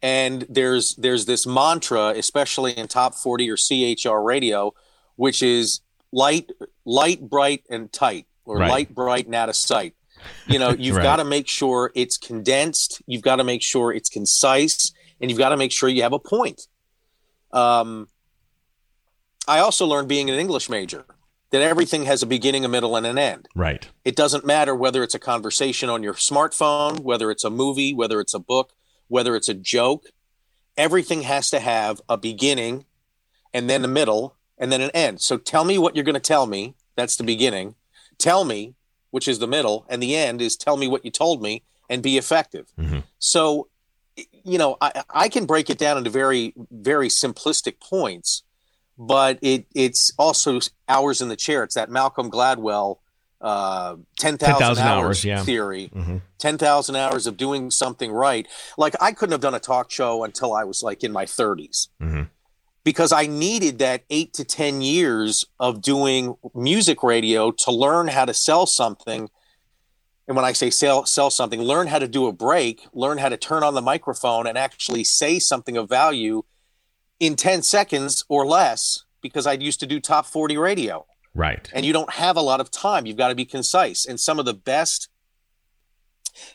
And 0.02 0.46
there's 0.48 0.94
there's 0.96 1.26
this 1.26 1.46
mantra, 1.46 2.08
especially 2.16 2.72
in 2.72 2.88
top 2.88 3.14
forty 3.14 3.50
or 3.50 3.56
CHR 3.56 4.22
radio, 4.22 4.72
which 5.16 5.42
is 5.42 5.80
light, 6.12 6.50
light, 6.84 7.20
bright, 7.28 7.64
and 7.70 7.92
tight, 7.92 8.26
or 8.44 8.58
Right. 8.58 8.70
light, 8.70 8.94
bright, 8.94 9.26
and 9.26 9.34
out 9.34 9.48
of 9.50 9.56
sight. 9.56 9.94
You 10.46 10.58
know, 10.58 10.72
you've 10.78 10.96
Right. 10.96 11.02
got 11.02 11.16
to 11.16 11.24
make 11.24 11.48
sure 11.48 11.92
it's 11.94 12.16
condensed. 12.16 13.02
You've 13.06 13.22
got 13.22 13.36
to 13.36 13.44
make 13.44 13.62
sure 13.62 13.92
it's 13.92 14.08
concise, 14.08 14.92
and 15.20 15.30
you've 15.30 15.38
got 15.38 15.50
to 15.50 15.56
make 15.58 15.70
sure 15.72 15.88
you 15.88 16.02
have 16.02 16.14
a 16.14 16.18
point. 16.18 16.62
Um, 17.52 18.08
I 19.46 19.58
also 19.58 19.86
learned 19.86 20.08
being 20.08 20.30
an 20.30 20.38
English 20.38 20.68
major 20.70 21.04
that 21.50 21.62
everything 21.62 22.04
has 22.04 22.22
a 22.22 22.26
beginning, 22.26 22.64
a 22.64 22.68
middle, 22.68 22.94
and 22.96 23.04
an 23.06 23.18
end. 23.18 23.48
Right. 23.56 23.88
It 24.04 24.14
doesn't 24.14 24.46
matter 24.46 24.74
whether 24.74 25.02
it's 25.02 25.14
a 25.14 25.18
conversation 25.18 25.88
on 25.90 26.02
your 26.02 26.14
smartphone, 26.14 27.00
whether 27.00 27.30
it's 27.30 27.42
a 27.44 27.50
movie, 27.50 27.92
whether 27.92 28.20
it's 28.20 28.34
a 28.34 28.38
book, 28.38 28.72
whether 29.10 29.36
it's 29.36 29.48
a 29.48 29.54
joke. 29.54 30.06
Everything 30.76 31.22
has 31.22 31.50
to 31.50 31.60
have 31.60 32.00
a 32.08 32.16
beginning 32.16 32.86
and 33.52 33.68
then 33.68 33.84
a 33.84 33.88
middle 33.88 34.36
and 34.56 34.70
then 34.72 34.80
an 34.80 34.90
end. 34.94 35.20
So 35.20 35.36
tell 35.36 35.64
me 35.64 35.76
what 35.76 35.94
you're 35.94 36.04
going 36.04 36.14
to 36.14 36.20
tell 36.20 36.46
me. 36.46 36.74
That's 36.96 37.16
the 37.16 37.24
beginning. 37.24 37.74
Tell 38.18 38.44
me, 38.44 38.74
which 39.10 39.26
is 39.26 39.40
the 39.40 39.48
middle, 39.48 39.84
and 39.88 40.02
the 40.02 40.14
end 40.14 40.40
is 40.40 40.56
tell 40.56 40.76
me 40.76 40.86
what 40.86 41.04
you 41.04 41.10
told 41.10 41.42
me 41.42 41.64
and 41.88 42.02
be 42.02 42.16
effective. 42.16 42.66
Mhm. 42.78 43.02
So, 43.18 43.68
you 44.44 44.58
know, 44.58 44.76
I, 44.80 45.02
I 45.10 45.28
can 45.28 45.44
break 45.44 45.68
it 45.70 45.78
down 45.78 45.98
into 45.98 46.10
very, 46.10 46.54
very 46.70 47.08
simplistic 47.08 47.80
points, 47.80 48.44
but 48.96 49.38
it 49.42 49.66
it's 49.74 50.12
also 50.18 50.60
hours 50.88 51.20
in 51.20 51.28
the 51.28 51.36
chair. 51.36 51.64
It's 51.64 51.74
that 51.74 51.90
Malcolm 51.90 52.30
Gladwell 52.30 52.98
uh, 53.40 53.96
10,000 54.18 54.38
10,000 54.58 54.84
hours, 54.86 55.04
hours, 55.06 55.24
yeah. 55.24 55.42
theory. 55.42 55.90
Mhm. 55.94 56.20
10,000 56.38 56.96
hours 56.96 57.26
of 57.26 57.36
doing 57.36 57.70
something 57.70 58.12
right. 58.12 58.46
Like 58.76 58.94
I 59.00 59.12
couldn't 59.12 59.32
have 59.32 59.40
done 59.40 59.54
a 59.54 59.60
talk 59.60 59.90
show 59.90 60.24
until 60.24 60.52
I 60.52 60.64
was 60.64 60.82
like 60.82 61.02
in 61.02 61.10
my 61.12 61.24
30s 61.24 61.88
Mhm. 62.02 62.28
because 62.84 63.12
I 63.12 63.26
needed 63.26 63.78
that 63.78 64.02
eight 64.10 64.34
to 64.34 64.44
10 64.44 64.82
years 64.82 65.44
of 65.58 65.80
doing 65.80 66.34
music 66.54 67.02
radio 67.02 67.50
to 67.50 67.70
learn 67.72 68.08
how 68.08 68.24
to 68.26 68.34
sell 68.34 68.66
something. 68.66 69.28
And 70.28 70.36
when 70.36 70.44
I 70.44 70.52
say 70.52 70.70
sell, 70.70 71.06
sell 71.06 71.30
something, 71.30 71.60
learn 71.60 71.86
how 71.88 71.98
to 71.98 72.06
do 72.06 72.26
a 72.26 72.32
break, 72.32 72.86
learn 72.92 73.18
how 73.18 73.28
to 73.30 73.36
turn 73.36 73.62
on 73.64 73.74
the 73.74 73.82
microphone 73.82 74.46
and 74.46 74.56
actually 74.58 75.02
say 75.02 75.38
something 75.38 75.76
of 75.76 75.88
value 75.88 76.42
in 77.18 77.36
10 77.36 77.62
seconds 77.62 78.24
or 78.28 78.46
less 78.46 79.04
because 79.22 79.46
I 79.46 79.54
used 79.54 79.80
to 79.80 79.86
do 79.86 79.98
top 79.98 80.26
40 80.26 80.56
radio 80.56 81.04
Right. 81.34 81.70
and 81.72 81.86
you 81.86 81.92
don't 81.92 82.12
have 82.14 82.36
a 82.36 82.42
lot 82.42 82.60
of 82.60 82.70
time. 82.70 83.06
You've 83.06 83.16
got 83.16 83.28
to 83.28 83.34
be 83.34 83.44
concise. 83.44 84.04
And 84.04 84.18
some 84.18 84.38
of 84.38 84.44
the 84.44 84.54
best, 84.54 85.08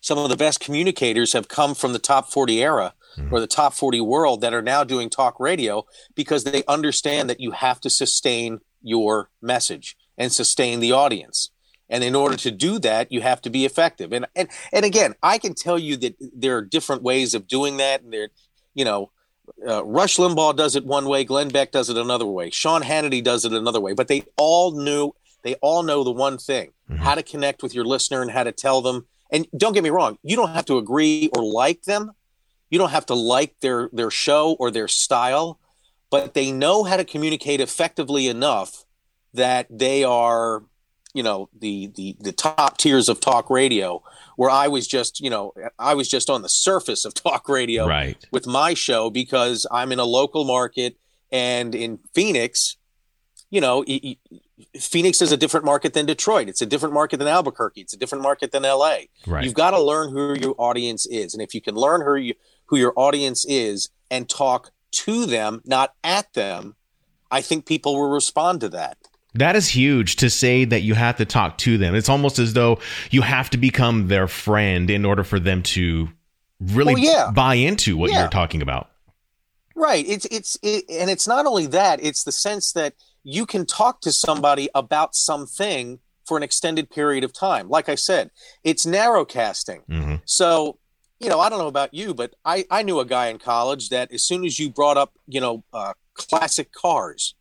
some 0.01 0.17
of 0.17 0.29
the 0.29 0.35
best 0.35 0.59
communicators 0.59 1.33
have 1.33 1.47
come 1.47 1.75
from 1.75 1.93
the 1.93 1.99
top 1.99 2.31
40 2.31 2.61
era 2.61 2.93
hmm. 3.15 3.33
or 3.33 3.39
the 3.39 3.47
top 3.47 3.73
40 3.73 4.01
world 4.01 4.41
that 4.41 4.53
are 4.53 4.61
now 4.61 4.83
doing 4.83 5.09
talk 5.09 5.39
radio 5.39 5.85
because 6.13 6.43
they 6.43 6.63
understand 6.67 7.29
that 7.29 7.39
you 7.39 7.51
have 7.51 7.79
to 7.81 7.89
sustain 7.89 8.59
your 8.81 9.29
message 9.41 9.97
and 10.17 10.31
sustain 10.31 10.79
the 10.79 10.91
audience. 10.91 11.49
And 11.89 12.03
in 12.03 12.15
order 12.15 12.35
to 12.37 12.51
do 12.51 12.79
that, 12.79 13.11
you 13.11 13.21
have 13.21 13.41
to 13.43 13.49
be 13.49 13.65
effective. 13.65 14.11
And 14.11 14.25
and 14.35 14.49
and 14.73 14.85
again, 14.85 15.13
I 15.21 15.37
can 15.37 15.53
tell 15.53 15.77
you 15.77 15.97
that 15.97 16.15
there 16.19 16.57
are 16.57 16.61
different 16.63 17.03
ways 17.03 17.33
of 17.33 17.47
doing 17.47 17.77
that. 17.77 18.01
And 18.01 18.11
there, 18.11 18.29
you 18.73 18.85
know, 18.85 19.11
uh, 19.67 19.83
Rush 19.85 20.17
Limbaugh 20.17 20.55
does 20.55 20.75
it 20.75 20.85
one 20.85 21.05
way, 21.05 21.23
Glenn 21.23 21.49
Beck 21.49 21.71
does 21.71 21.89
it 21.89 21.97
another 21.97 22.25
way, 22.25 22.49
Sean 22.49 22.81
Hannity 22.81 23.23
does 23.23 23.45
it 23.45 23.53
another 23.53 23.81
way. 23.81 23.93
But 23.93 24.07
they 24.07 24.23
all 24.37 24.71
knew, 24.71 25.13
they 25.43 25.55
all 25.55 25.83
know 25.83 26.03
the 26.03 26.11
one 26.11 26.37
thing: 26.37 26.71
how 26.97 27.15
to 27.15 27.23
connect 27.23 27.63
with 27.63 27.73
your 27.73 27.85
listener 27.85 28.21
and 28.21 28.31
how 28.31 28.43
to 28.43 28.51
tell 28.51 28.81
them. 28.81 29.05
And 29.31 29.47
don't 29.57 29.73
get 29.73 29.83
me 29.83 29.89
wrong, 29.89 30.17
you 30.23 30.35
don't 30.35 30.51
have 30.51 30.65
to 30.65 30.77
agree 30.77 31.29
or 31.35 31.43
like 31.43 31.83
them. 31.83 32.11
You 32.69 32.79
don't 32.79 32.91
have 32.91 33.05
to 33.07 33.15
like 33.15 33.55
their 33.61 33.89
their 33.93 34.11
show 34.11 34.53
or 34.59 34.71
their 34.71 34.87
style, 34.87 35.59
but 36.09 36.33
they 36.33 36.51
know 36.51 36.83
how 36.83 36.97
to 36.97 37.05
communicate 37.05 37.61
effectively 37.61 38.27
enough 38.27 38.85
that 39.33 39.67
they 39.69 40.03
are 40.03 40.63
you 41.13 41.23
know 41.23 41.49
the 41.57 41.87
the 41.95 42.15
the 42.19 42.31
top 42.31 42.77
tiers 42.77 43.09
of 43.09 43.19
talk 43.19 43.49
radio 43.49 44.03
where 44.35 44.49
i 44.49 44.67
was 44.67 44.87
just 44.87 45.19
you 45.19 45.29
know 45.29 45.53
i 45.79 45.93
was 45.93 46.07
just 46.07 46.29
on 46.29 46.41
the 46.41 46.49
surface 46.49 47.05
of 47.05 47.13
talk 47.25 47.47
radio 47.49 47.87
Right. 47.87 48.17
with 48.31 48.45
my 48.47 48.73
show 48.73 49.09
because 49.09 49.65
i'm 49.71 49.91
in 49.91 49.99
a 49.99 50.05
local 50.05 50.43
market 50.45 50.97
and 51.31 51.73
in 51.75 51.99
phoenix 52.13 52.77
you 53.49 53.61
know 53.61 53.83
phoenix 54.79 55.21
is 55.21 55.31
a 55.31 55.37
different 55.37 55.65
market 55.65 55.93
than 55.93 56.05
detroit. 56.05 56.47
It's 56.47 56.61
a 56.61 56.65
different 56.65 56.93
market 56.93 57.17
than 57.17 57.27
albuquerque. 57.27 57.81
It's 57.81 57.93
a 57.93 57.97
different 57.97 58.21
market 58.23 58.51
than 58.51 58.63
la 58.63 58.97
Right. 59.27 59.43
you've 59.43 59.53
got 59.53 59.71
to 59.71 59.81
learn 59.81 60.11
who 60.11 60.33
your 60.33 60.55
audience 60.57 61.05
is. 61.05 61.33
And 61.33 61.41
if 61.43 61.53
you 61.53 61.61
can 61.61 61.75
learn 61.75 62.01
who 62.01 62.15
you, 62.15 62.33
who 62.67 62.77
your 62.77 62.93
audience 62.95 63.45
is 63.45 63.89
and 64.09 64.29
talk 64.29 64.71
to 65.03 65.25
them 65.25 65.61
not 65.65 65.93
at 66.03 66.31
them 66.33 66.75
i 67.29 67.41
think 67.41 67.65
people 67.65 67.95
will 67.95 68.09
respond 68.09 68.61
to 68.61 68.69
that 68.69 68.97
That 69.35 69.55
is 69.55 69.67
huge 69.67 70.15
to 70.17 70.29
say 70.29 70.65
that 70.65 70.81
you 70.81 70.93
have 70.95 71.17
to 71.17 71.25
talk 71.25 71.57
to 71.59 71.77
them. 71.77 71.93
It's 71.95 72.09
almost 72.09 72.39
as 72.39 72.53
though 72.53 72.79
you 73.11 73.21
have 73.21 73.49
to 73.51 73.57
become 73.57 74.07
their 74.07 74.27
friend 74.27 74.89
in 74.89 75.05
order 75.05 75.23
for 75.23 75.39
them 75.39 75.61
to 75.63 76.09
really 76.59 76.93
Well, 76.95 77.03
yeah. 77.03 77.31
buy 77.33 77.55
into 77.55 77.97
what 77.97 78.11
Yeah. 78.11 78.21
you're 78.21 78.29
talking 78.29 78.61
about. 78.61 78.89
Right. 79.75 80.05
It's 80.07 80.25
it's 80.31 80.57
it, 80.63 80.85
and 80.89 81.09
it's 81.09 81.27
not 81.27 81.45
only 81.45 81.67
that. 81.67 82.01
It's 82.01 82.23
the 82.23 82.31
sense 82.31 82.71
that 82.73 82.93
you 83.23 83.45
can 83.45 83.65
talk 83.65 83.99
to 84.01 84.11
somebody 84.11 84.69
about 84.73 85.15
something 85.15 85.99
for 86.25 86.37
an 86.37 86.43
extended 86.43 86.89
period 86.89 87.23
of 87.25 87.33
time. 87.33 87.67
Like 87.69 87.89
I 87.89 87.95
said, 87.95 88.31
it's 88.63 88.85
narrowcasting. 88.85 89.81
Mhm. 89.89 90.21
So, 90.25 90.79
you 91.19 91.27
know, 91.29 91.39
I 91.41 91.49
don't 91.49 91.59
know 91.59 91.67
about 91.67 91.93
you, 91.93 92.13
but 92.13 92.35
I 92.45 92.65
I 92.71 92.83
knew 92.83 92.99
a 93.01 93.05
guy 93.05 93.27
in 93.27 93.37
college 93.37 93.89
that 93.89 94.13
as 94.13 94.23
soon 94.23 94.45
as 94.45 94.59
you 94.59 94.69
brought 94.69 94.95
up, 94.97 95.11
you 95.27 95.41
know, 95.41 95.65
uh, 95.73 95.91
classic 96.13 96.71
cars, 96.71 97.35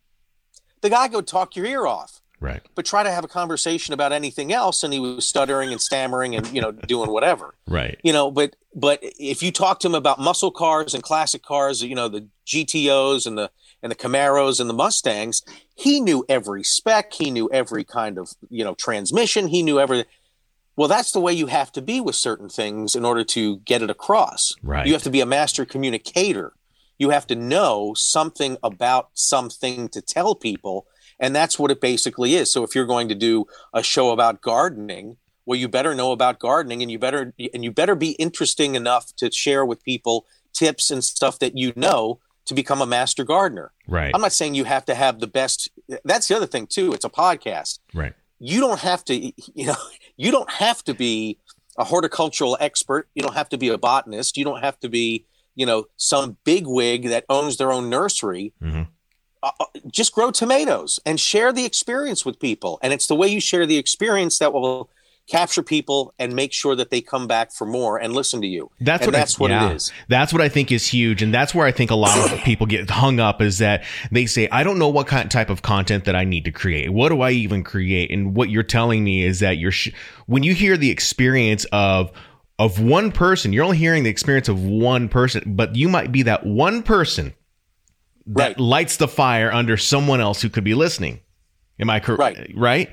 the 0.85 0.90
guy 0.90 1.09
would 1.09 1.27
talk 1.27 1.57
your 1.57 1.64
ear 1.66 1.87
off. 1.87 2.20
Right. 2.40 2.61
But 2.75 2.85
try 2.85 3.03
to 3.03 3.11
have 3.11 3.25
a 3.25 3.29
conversation 3.29 3.94
about 3.94 4.12
anything 4.12 4.53
else, 4.53 4.83
and 4.83 4.92
he 4.92 5.01
was 5.01 5.25
stuttering 5.25 5.73
and 5.73 5.81
stammering 5.81 6.37
and 6.37 6.47
you 6.53 6.61
know 6.61 6.73
doing 6.73 7.11
whatever 7.11 7.55
Right. 7.66 7.99
you 8.05 8.12
know 8.12 8.31
but 8.31 8.55
but 8.75 8.99
if 9.03 9.42
you 9.42 9.51
talk 9.51 9.81
to 9.81 9.88
him 9.88 9.94
about 9.94 10.18
muscle 10.18 10.51
cars 10.51 10.92
and 10.92 11.03
classic 11.03 11.42
cars 11.42 11.83
you 11.83 11.94
know 11.94 12.09
the 12.09 12.27
gtos 12.47 13.27
and 13.27 13.38
the 13.38 13.51
and 13.83 13.90
the 13.90 13.97
camaros 13.97 14.61
and 14.61 14.68
the 14.68 14.75
mustangs 14.75 15.40
he 15.75 16.01
knew 16.01 16.23
every 16.29 16.62
spec 16.62 17.14
he 17.14 17.31
knew 17.31 17.49
every 17.51 17.83
kind 17.85 18.18
of 18.18 18.33
you 18.51 18.62
know 18.64 18.75
transmission 18.75 19.47
he 19.49 19.62
knew 19.62 19.81
every 19.81 20.05
well 20.77 20.88
that's 20.88 21.12
the 21.12 21.20
way 21.20 21.33
you 21.33 21.47
have 21.47 21.73
to 21.73 21.81
be 21.81 21.99
with 22.01 22.16
certain 22.16 22.51
things 22.51 22.94
in 22.94 23.05
order 23.07 23.25
to 23.25 23.57
get 23.61 23.81
it 23.81 23.88
across 23.88 24.53
Right. 24.62 24.87
you 24.87 24.92
have 24.92 25.05
to 25.05 25.11
be 25.11 25.20
a 25.23 25.27
master 25.27 25.64
communicator 25.64 26.53
you 27.05 27.11
have 27.11 27.27
to 27.27 27.37
know 27.37 27.93
something 27.95 28.57
about 28.62 29.11
something 29.12 29.90
to 29.90 30.01
tell 30.01 30.35
people 30.35 30.87
and 31.21 31.37
that's 31.37 31.59
what 31.59 31.71
it 31.71 31.81
basically 31.81 32.35
is. 32.35 32.53
So 32.53 32.64
if 32.64 32.75
you're 32.75 32.87
going 32.87 33.09
to 33.09 33.14
do 33.14 33.47
a 33.73 33.83
show 33.83 34.11
about 34.11 34.40
gardening 34.40 35.19
well 35.47 35.59
you 35.59 35.69
better 35.69 35.95
know 35.95 36.12
about 36.12 36.38
gardening 36.38 36.81
and 36.81 36.90
you 36.90 36.99
better 36.99 37.35
and 37.53 37.62
you 37.62 37.71
better 37.71 37.95
be 37.95 38.12
interesting 38.12 38.75
enough 38.75 39.14
to 39.17 39.31
share 39.31 39.64
with 39.64 39.85
people 39.85 40.27
tips 40.55 40.90
and 40.90 41.05
stuff 41.05 41.38
that 41.40 41.59
you 41.59 41.75
know 41.77 42.19
to 42.47 42.55
become 42.55 42.81
a 42.81 42.87
master 42.87 43.25
gardener. 43.25 43.73
Right. 43.87 44.12
i'm 44.14 44.23
not 44.23 44.33
saying 44.33 44.55
you 44.55 44.64
have 44.64 44.87
to 44.87 44.95
have 44.95 45.21
the 45.21 45.27
best 45.27 45.71
that's 46.05 46.29
the 46.29 46.37
other 46.37 46.47
thing 46.47 46.67
too. 46.67 46.95
It's 46.95 47.05
a 47.05 47.11
podcast. 47.11 47.81
Right. 47.93 48.14
you 48.38 48.61
don't 48.61 48.81
have 48.81 49.05
to 49.05 49.14
you 49.14 49.67
know 49.67 49.77
you 50.17 50.31
don't 50.31 50.51
have 50.51 50.83
to 50.85 50.95
be 50.95 51.38
a 51.77 51.85
horticultural 51.85 52.57
expert. 52.61 53.09
You 53.14 53.23
don't 53.23 53.35
have 53.35 53.49
to 53.51 53.59
be 53.59 53.69
a 53.69 53.79
botanist. 53.79 54.37
You 54.37 54.45
don't 54.45 54.62
have 54.62 54.79
to 54.81 54.88
be 54.88 55.27
you 55.55 55.67
know 55.67 55.85
some 55.97 56.37
big 56.45 56.67
wig 56.67 57.09
that 57.09 57.25
owns 57.29 57.57
their 57.57 57.71
own 57.73 57.88
nursery 57.90 58.53
Mhm. 58.62 58.88
uh, 59.43 59.51
uh, 59.61 59.64
just 59.90 60.12
grow 60.12 60.31
tomatoes 60.31 60.99
and 61.07 61.21
share 61.21 61.53
the 61.53 61.64
experience 61.64 62.25
with 62.25 62.38
people 62.40 62.79
and 62.83 62.93
it's 62.93 63.07
the 63.07 63.14
way 63.14 63.29
you 63.29 63.40
share 63.40 63.67
the 63.67 63.77
experience 63.77 64.38
that 64.38 64.53
will 64.53 64.90
capture 65.27 65.62
people 65.62 66.12
and 66.19 66.35
make 66.35 66.53
sure 66.53 66.77
that 66.77 66.90
they 66.90 67.01
come 67.01 67.27
back 67.27 67.51
for 67.51 67.64
more 67.67 67.97
and 67.99 68.12
listen 68.12 68.43
to 68.43 68.47
you 68.47 68.71
That's 68.81 69.05
and 69.05 69.12
what 69.12 69.19
that's 69.19 69.40
I, 69.40 69.43
what 69.43 69.51
yeah. 69.51 69.71
it 69.71 69.77
is 69.77 69.90
That's 70.09 70.35
what 70.35 70.43
I 70.43 70.51
think 70.51 70.71
is 70.71 70.87
huge, 70.87 71.23
and 71.23 71.33
that's 71.33 71.55
where 71.55 71.67
I 71.67 71.73
think 71.73 71.90
a 71.90 71.95
lot 71.95 72.31
of 72.31 72.38
people 72.45 72.67
get 72.67 72.90
hung 72.90 73.19
up 73.21 73.40
is 73.40 73.57
that 73.57 73.85
they 74.12 74.27
say, 74.27 74.49
"I 74.53 74.62
don't 74.62 74.79
know 74.79 74.88
what 74.90 75.07
kind 75.07 75.31
type 75.31 75.49
of 75.49 75.62
content 75.62 76.05
that 76.05 76.14
I 76.14 76.25
need 76.25 76.45
to 76.45 76.51
create. 76.51 76.90
What 76.93 77.09
do 77.09 77.23
I 77.23 77.31
even 77.31 77.64
create?" 77.64 78.11
And 78.11 78.37
what 78.37 78.51
you're 78.51 78.62
telling 78.62 79.03
me 79.03 79.25
is 79.25 79.40
that 79.40 79.57
you're 79.57 79.71
sh- 79.73 79.93
when 80.27 80.43
you 80.43 80.53
hear 80.53 80.77
the 80.77 80.90
experience 80.90 81.64
of 81.73 82.11
of 82.59 82.81
one 82.81 83.11
person, 83.12 83.53
you're 83.53 83.64
only 83.64 83.77
hearing 83.79 84.05
the 84.05 84.11
experience 84.11 84.49
of 84.49 84.62
one 84.62 85.09
person, 85.09 85.43
but 85.57 85.75
you 85.77 85.88
might 85.88 86.12
be 86.12 86.23
that 86.23 86.47
one 86.47 86.83
person 86.83 87.35
that 88.27 88.49
Right. 88.51 88.61
lights 88.61 88.97
the 88.97 89.09
fire 89.09 89.53
under 89.53 89.77
someone 89.77 90.21
else 90.21 90.40
who 90.40 90.49
could 90.49 90.64
be 90.64 90.75
listening. 90.75 91.21
Am 91.81 91.90
I 91.90 92.01
correct? 92.01 92.38
Right. 92.38 92.53
Right. 92.55 92.90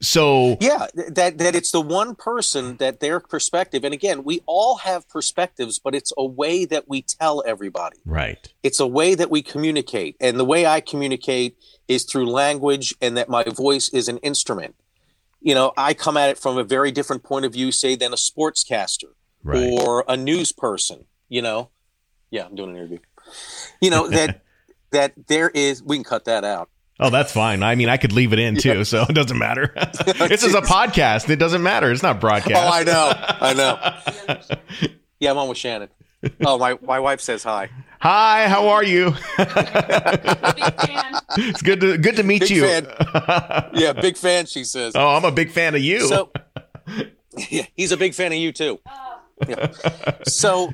So 0.00 0.56
Yeah, 0.62 0.86
that 1.08 1.36
that 1.38 1.54
it's 1.54 1.72
the 1.72 1.80
one 1.82 2.14
person 2.14 2.78
that 2.78 3.00
their 3.00 3.20
perspective, 3.20 3.84
and 3.84 3.92
again, 3.92 4.24
we 4.24 4.40
all 4.46 4.76
have 4.76 5.06
perspectives, 5.10 5.78
but 5.78 5.94
it's 5.94 6.10
a 6.16 6.24
way 6.24 6.64
that 6.64 6.88
we 6.88 7.02
tell 7.02 7.42
everybody. 7.46 7.98
right. 8.06 8.48
It's 8.62 8.80
a 8.80 8.86
way 8.86 9.14
that 9.14 9.30
we 9.30 9.42
communicate, 9.42 10.16
and 10.18 10.38
the 10.40 10.44
way 10.44 10.64
I 10.64 10.80
communicate 10.80 11.56
is 11.86 12.04
through 12.04 12.30
language, 12.30 12.94
and 13.02 13.14
that 13.18 13.28
my 13.28 13.42
voice 13.44 13.90
is 13.90 14.08
an 14.08 14.16
instrument. 14.18 14.74
You 15.40 15.54
know, 15.54 15.72
I 15.76 15.94
come 15.94 16.16
at 16.16 16.30
it 16.30 16.38
from 16.38 16.58
a 16.58 16.64
very 16.64 16.92
different 16.92 17.22
point 17.22 17.44
of 17.46 17.52
view, 17.52 17.72
say, 17.72 17.94
than 17.96 18.12
a 18.12 18.16
sportscaster 18.16 19.12
Right. 19.42 19.62
or 19.70 20.04
a 20.06 20.16
news 20.16 20.52
person. 20.52 21.04
You 21.28 21.42
know, 21.42 21.70
yeah, 22.30 22.44
I'm 22.44 22.54
doing 22.54 22.70
an 22.70 22.76
interview. 22.76 22.98
You 23.80 23.90
know 23.90 24.08
that 24.08 24.42
that 24.92 25.12
there 25.28 25.48
is. 25.50 25.82
We 25.82 25.96
can 25.96 26.04
cut 26.04 26.24
that 26.26 26.44
out. 26.44 26.68
Oh, 27.02 27.08
that's 27.08 27.32
fine. 27.32 27.62
I 27.62 27.76
mean, 27.76 27.88
I 27.88 27.96
could 27.96 28.12
leave 28.12 28.34
it 28.34 28.38
in 28.38 28.56
too, 28.56 28.84
so 28.84 29.06
it 29.08 29.14
doesn't 29.14 29.38
matter. 29.38 29.72
this 30.28 30.42
is 30.42 30.54
a 30.54 30.60
podcast. 30.60 31.30
It 31.30 31.36
doesn't 31.36 31.62
matter. 31.62 31.90
It's 31.90 32.02
not 32.02 32.20
broadcast. 32.20 32.54
Oh, 32.56 32.68
I 32.70 32.82
know, 32.84 33.12
I 33.40 33.54
know. 33.54 34.56
Yeah, 35.20 35.30
I'm 35.32 35.36
on 35.38 35.48
with 35.50 35.58
Shannon. 35.58 35.90
Oh, 36.44 36.58
my 36.58 36.78
my 36.82 37.00
wife 37.00 37.20
says 37.20 37.42
hi. 37.42 37.70
Hi, 38.00 38.46
how 38.48 38.68
are 38.68 38.84
you? 38.84 39.14
it's 41.38 41.62
good 41.62 41.80
to 41.80 41.96
good 41.98 42.16
to 42.16 42.22
meet 42.22 42.40
Big 42.40 42.50
you. 42.50 42.62
fan. 42.62 42.86
Yeah, 43.74 43.92
big 43.92 44.16
fan. 44.16 44.46
She 44.46 44.64
says. 44.64 44.94
oh, 44.96 45.16
I'm 45.16 45.24
a 45.24 45.32
big 45.32 45.50
fan 45.50 45.74
of 45.74 45.80
you. 45.80 46.00
So, 46.00 46.30
yeah, 47.50 47.66
he's 47.74 47.92
a 47.92 47.96
big 47.96 48.14
fan 48.14 48.32
of 48.32 48.38
you 48.38 48.52
too. 48.52 48.80
Yeah. 49.48 49.72
So, 50.26 50.72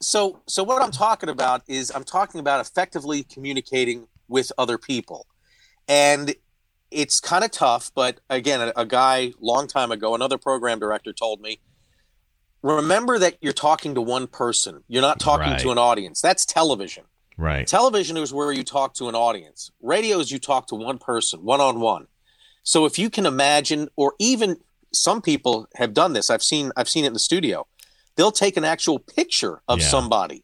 so, 0.00 0.40
so 0.46 0.62
what 0.62 0.80
I'm 0.82 0.90
talking 0.92 1.28
about 1.28 1.62
is 1.66 1.90
I'm 1.94 2.04
talking 2.04 2.38
about 2.38 2.60
effectively 2.60 3.24
communicating 3.24 4.06
with 4.28 4.52
other 4.58 4.78
people, 4.78 5.26
and 5.88 6.34
it's 6.90 7.18
kind 7.18 7.42
of 7.44 7.50
tough. 7.50 7.90
But 7.94 8.20
again, 8.30 8.60
a, 8.60 8.72
a 8.76 8.86
guy 8.86 9.32
long 9.40 9.66
time 9.66 9.90
ago, 9.90 10.14
another 10.14 10.38
program 10.38 10.78
director 10.78 11.12
told 11.12 11.40
me, 11.40 11.58
remember 12.62 13.18
that 13.18 13.36
you're 13.40 13.52
talking 13.52 13.94
to 13.94 14.00
one 14.00 14.26
person. 14.26 14.82
You're 14.88 15.02
not 15.02 15.20
talking 15.20 15.52
Right. 15.52 15.60
to 15.60 15.70
an 15.70 15.78
audience. 15.78 16.20
That's 16.20 16.44
television. 16.44 17.04
right. 17.36 17.66
Television 17.68 18.16
is 18.16 18.32
where 18.32 18.50
you 18.50 18.64
talk 18.64 18.94
to 18.94 19.08
an 19.08 19.14
audience. 19.14 19.70
Radio 19.80 20.18
is 20.18 20.30
you 20.32 20.40
talk 20.40 20.66
to 20.68 20.74
one 20.74 20.98
person, 20.98 21.44
one 21.44 21.60
on 21.60 21.78
one. 21.80 22.08
So 22.64 22.84
if 22.84 22.98
you 22.98 23.10
can 23.10 23.26
imagine, 23.26 23.88
or 23.96 24.14
even 24.18 24.56
some 24.92 25.22
people 25.22 25.68
have 25.76 25.94
done 25.94 26.14
this, 26.14 26.30
I've 26.30 26.42
seen 26.42 26.72
I've 26.76 26.88
seen 26.88 27.04
it 27.04 27.08
in 27.08 27.12
the 27.12 27.18
studio. 27.20 27.66
They'll 28.16 28.32
take 28.32 28.56
an 28.56 28.64
actual 28.64 28.98
picture 28.98 29.62
of 29.68 29.78
Yeah. 29.78 29.88
somebody 29.88 30.42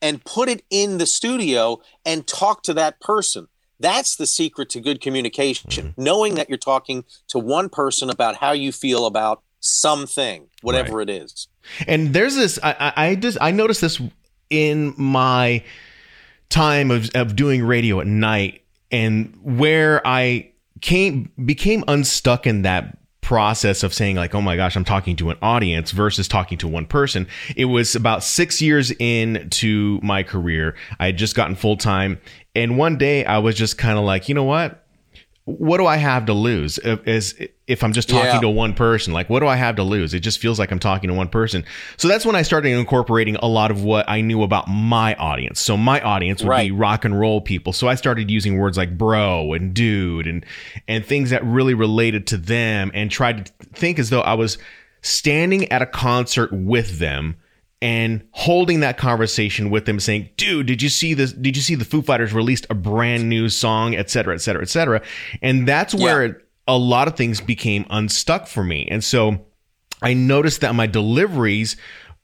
and 0.00 0.24
put 0.24 0.48
it 0.48 0.64
in 0.70 0.96
the 0.98 1.06
studio 1.06 1.80
and 2.06 2.26
talk 2.26 2.62
to 2.62 2.74
that 2.74 3.00
person. 3.00 3.48
That's 3.78 4.16
the 4.16 4.26
secret 4.26 4.70
to 4.70 4.80
good 4.80 5.02
communication. 5.02 5.70
Mm-hmm. 5.70 6.02
Knowing 6.02 6.34
that 6.36 6.48
you're 6.48 6.56
talking 6.56 7.04
to 7.28 7.38
one 7.38 7.68
person 7.68 8.08
about 8.08 8.36
how 8.36 8.52
you 8.52 8.72
feel 8.72 9.04
about 9.04 9.42
something, 9.64 10.46
whatever 10.62 11.00
it 11.00 11.10
is. 11.10 11.48
And 11.86 12.12
there's 12.12 12.36
this. 12.36 12.58
I, 12.62 12.92
I, 12.96 13.06
I 13.06 13.14
just 13.14 13.38
I 13.40 13.50
noticed 13.50 13.80
this 13.80 14.00
in 14.50 14.94
my 14.96 15.64
time 16.50 16.90
of 16.90 17.10
of 17.14 17.34
doing 17.34 17.64
radio 17.64 18.00
at 18.00 18.06
night, 18.06 18.62
and 18.90 19.36
where 19.42 20.06
I 20.06 20.52
came 20.80 21.32
became 21.44 21.82
unstuck 21.88 22.46
in 22.46 22.62
that 22.62 22.98
process 23.22 23.82
of 23.82 23.94
saying 23.94 24.16
like 24.16 24.34
oh 24.34 24.42
my 24.42 24.54
gosh 24.54 24.76
i'm 24.76 24.84
talking 24.84 25.16
to 25.16 25.30
an 25.30 25.38
audience 25.40 25.92
versus 25.92 26.28
talking 26.28 26.58
to 26.58 26.68
one 26.68 26.84
person 26.84 27.26
it 27.56 27.64
was 27.64 27.96
about 27.96 28.22
six 28.22 28.60
years 28.60 28.90
into 28.98 29.98
my 30.02 30.22
career 30.22 30.76
i 31.00 31.06
had 31.06 31.16
just 31.16 31.34
gotten 31.34 31.56
full-time 31.56 32.20
and 32.54 32.76
one 32.76 32.98
day 32.98 33.24
i 33.24 33.38
was 33.38 33.54
just 33.54 33.78
kind 33.78 33.98
of 33.98 34.04
like 34.04 34.28
you 34.28 34.34
know 34.34 34.44
what 34.44 34.83
what 35.46 35.76
do 35.76 35.84
I 35.86 35.96
have 35.98 36.24
to 36.26 36.32
lose 36.32 36.78
if, 36.78 37.06
is 37.06 37.34
if 37.66 37.84
I'm 37.84 37.92
just 37.92 38.08
talking 38.08 38.26
Yeah. 38.26 38.40
to 38.40 38.48
one 38.48 38.72
person? 38.72 39.12
Like, 39.12 39.28
what 39.28 39.40
do 39.40 39.46
I 39.46 39.56
have 39.56 39.76
to 39.76 39.82
lose? 39.82 40.14
It 40.14 40.20
just 40.20 40.38
feels 40.38 40.58
like 40.58 40.70
I'm 40.70 40.78
talking 40.78 41.08
to 41.08 41.14
one 41.14 41.28
person. 41.28 41.64
So 41.98 42.08
that's 42.08 42.24
when 42.24 42.34
I 42.34 42.40
started 42.40 42.70
incorporating 42.70 43.36
a 43.36 43.46
lot 43.46 43.70
of 43.70 43.84
what 43.84 44.08
I 44.08 44.22
knew 44.22 44.42
about 44.42 44.68
my 44.68 45.14
audience. 45.16 45.60
So 45.60 45.76
my 45.76 46.00
audience 46.00 46.42
would 46.42 46.56
be 46.56 46.70
rock 46.70 47.04
and 47.04 47.18
roll 47.18 47.42
people. 47.42 47.74
So 47.74 47.88
I 47.88 47.94
started 47.94 48.30
using 48.30 48.56
words 48.58 48.78
like 48.78 48.96
bro 48.96 49.52
and 49.52 49.74
dude 49.74 50.26
and 50.26 50.46
and 50.88 51.04
things 51.04 51.28
that 51.28 51.44
really 51.44 51.74
related 51.74 52.26
to 52.28 52.38
them 52.38 52.90
and 52.94 53.10
tried 53.10 53.46
to 53.46 53.52
think 53.74 53.98
as 53.98 54.08
though 54.08 54.22
I 54.22 54.34
was 54.34 54.56
standing 55.02 55.70
at 55.70 55.82
a 55.82 55.86
concert 55.86 56.50
with 56.52 56.98
them 56.98 57.36
and 57.84 58.26
holding 58.30 58.80
that 58.80 58.96
conversation 58.96 59.68
with 59.68 59.84
them 59.84 60.00
saying 60.00 60.28
dude 60.38 60.66
did 60.66 60.80
you 60.80 60.88
see 60.88 61.12
this 61.12 61.32
did 61.34 61.54
you 61.54 61.62
see 61.62 61.74
the 61.74 61.84
foo 61.84 62.00
fighters 62.00 62.32
released 62.32 62.66
a 62.70 62.74
brand 62.74 63.28
new 63.28 63.48
song 63.48 63.94
et 63.94 64.08
cetera 64.08 64.34
et 64.34 64.38
cetera 64.38 64.62
et 64.62 64.70
cetera 64.70 65.02
and 65.42 65.68
that's 65.68 65.94
where 65.94 66.42
a 66.66 66.78
lot 66.78 67.06
of 67.06 67.14
things 67.14 67.42
became 67.42 67.84
unstuck 67.90 68.46
for 68.46 68.64
me 68.64 68.88
and 68.90 69.04
so 69.04 69.38
i 70.02 70.14
noticed 70.14 70.62
that 70.62 70.74
my 70.74 70.86
deliveries 70.86 71.76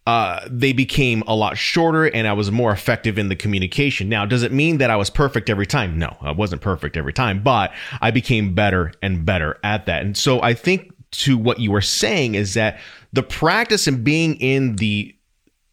uh, 0.07 0.41
they 0.51 0.73
became 0.73 1.23
a 1.27 1.37
lot 1.37 1.59
shorter 1.59 2.07
and 2.07 2.27
I 2.27 2.33
was 2.33 2.51
more 2.51 2.73
effective 2.73 3.19
in 3.19 3.29
the 3.29 3.37
communication. 3.37 4.09
Now, 4.09 4.25
does 4.25 4.43
it 4.43 4.51
mean 4.51 4.79
that 4.79 4.91
I 4.91 4.97
was 4.97 5.11
perfect 5.11 5.51
every 5.51 5.67
time? 5.67 5.99
No, 5.99 6.17
I 6.23 6.33
wasn't 6.33 6.63
perfect 6.63 6.97
every 6.97 7.13
time, 7.13 7.43
but 7.43 7.71
I 8.01 8.11
became 8.11 8.55
better 8.55 8.93
and 9.03 9.25
better 9.27 9.59
at 9.63 9.87
that. 9.87 10.03
And 10.03 10.17
so 10.17 10.41
I 10.43 10.55
think 10.55 10.93
to 11.13 11.37
what 11.37 11.61
you 11.61 11.71
were 11.71 11.83
saying 11.83 12.35
is 12.35 12.55
that 12.55 12.81
the 13.13 13.23
practice 13.23 13.87
and 13.87 14.03
being 14.03 14.37
in 14.37 14.77
the 14.77 15.15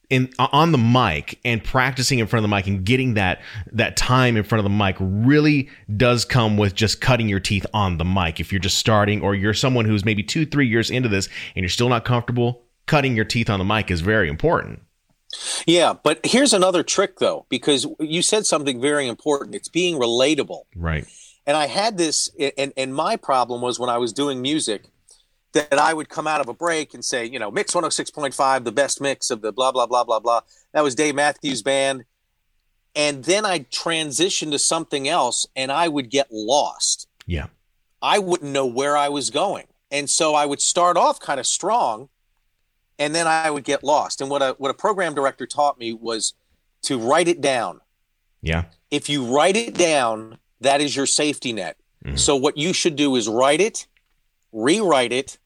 in 0.09 0.31
on 0.39 0.71
the 0.71 0.77
mic 0.77 1.39
and 1.43 1.63
practicing 1.63 2.19
in 2.19 2.27
front 2.27 2.43
of 2.43 2.49
the 2.49 2.55
mic 2.55 2.67
and 2.67 2.85
getting 2.85 3.15
that 3.15 3.41
that 3.71 3.97
time 3.97 4.37
in 4.37 4.43
front 4.43 4.59
of 4.59 4.63
the 4.63 4.69
mic 4.69 4.95
really 4.99 5.69
does 5.95 6.23
come 6.23 6.57
with 6.57 6.73
just 6.75 7.01
cutting 7.01 7.27
your 7.27 7.39
teeth 7.39 7.65
on 7.73 7.97
the 7.97 8.05
mic 8.05 8.39
if 8.39 8.51
you're 8.51 8.59
just 8.59 8.77
starting 8.77 9.21
or 9.21 9.35
you're 9.35 9.53
someone 9.53 9.85
who's 9.85 10.05
maybe 10.05 10.23
2 10.23 10.45
3 10.45 10.67
years 10.67 10.89
into 10.89 11.09
this 11.09 11.27
and 11.55 11.63
you're 11.63 11.69
still 11.69 11.89
not 11.89 12.05
comfortable 12.05 12.63
cutting 12.85 13.15
your 13.15 13.25
teeth 13.25 13.49
on 13.49 13.59
the 13.59 13.65
mic 13.65 13.91
is 13.91 14.01
very 14.01 14.29
important 14.29 14.81
Yeah, 15.65 15.93
but 16.01 16.19
here's 16.23 16.53
another 16.53 16.83
trick 16.83 17.19
though, 17.19 17.45
because 17.49 17.85
you 17.99 18.21
said 18.21 18.45
something 18.45 18.79
very 18.79 19.07
important. 19.07 19.55
It's 19.55 19.67
being 19.67 19.99
relatable. 19.99 20.61
Right. 20.75 21.05
And 21.45 21.55
I 21.57 21.67
had 21.67 21.97
this, 21.97 22.29
and, 22.57 22.73
and 22.75 22.93
my 22.93 23.15
problem 23.15 23.61
was 23.61 23.79
when 23.79 23.89
I 23.89 23.97
was 23.97 24.13
doing 24.13 24.41
music 24.41 24.89
that 25.53 25.79
I 25.79 25.93
would 25.93 26.09
come 26.09 26.27
out 26.27 26.41
of 26.41 26.49
a 26.49 26.53
break 26.53 26.93
and 26.93 27.03
say, 27.03 27.25
you 27.25 27.39
know, 27.39 27.49
mix 27.49 27.73
106.5, 27.73 28.63
the 28.63 28.71
best 28.71 29.01
mix 29.01 29.29
of 29.29 29.41
the 29.41 29.51
blah, 29.51 29.71
blah, 29.71 29.85
blah, 29.85 30.03
blah, 30.03 30.19
blah. 30.19 30.41
That 30.73 30.83
was 30.83 30.95
Dave 30.95 31.15
Matthews 31.15 31.61
Band. 31.61 32.05
And 32.95 33.23
then 33.23 33.45
I'd 33.45 33.71
transition 33.71 34.51
to 34.51 34.59
something 34.59 35.07
else 35.07 35.47
and 35.55 35.71
I 35.71 35.87
would 35.87 36.09
get 36.09 36.27
lost. 36.31 37.07
Yeah. 37.25 37.47
I 38.01 38.19
wouldn't 38.19 38.51
know 38.51 38.65
where 38.65 38.97
I 38.97 39.09
was 39.09 39.29
going. 39.29 39.65
And 39.91 40.09
so 40.09 40.35
I 40.35 40.45
would 40.45 40.61
start 40.61 40.97
off 40.97 41.19
kind 41.19 41.39
of 41.39 41.47
strong 41.47 42.09
and 42.99 43.13
then 43.13 43.27
I 43.27 43.49
would 43.49 43.63
get 43.63 43.83
lost. 43.83 44.21
And 44.21 44.29
what 44.29 44.41
a 44.41 44.55
what 44.57 44.71
a 44.71 44.73
program 44.73 45.13
director 45.13 45.45
taught 45.45 45.77
me 45.79 45.93
was 45.93 46.33
to 46.83 46.97
write 46.97 47.27
it 47.27 47.41
down. 47.41 47.81
Yeah. 48.41 48.65
If 48.91 49.09
you 49.09 49.25
write 49.25 49.55
it 49.55 49.75
down, 49.75 50.39
that 50.61 50.81
is 50.81 50.95
your 50.95 51.05
safety 51.05 51.53
net. 51.53 51.77
Mm-hmm. 52.03 52.17
So 52.17 52.35
what 52.35 52.57
you 52.57 52.73
should 52.73 52.95
do 52.95 53.15
is 53.15 53.27
write 53.27 53.61
it, 53.61 53.87
rewrite 54.51 55.11
it, 55.11 55.37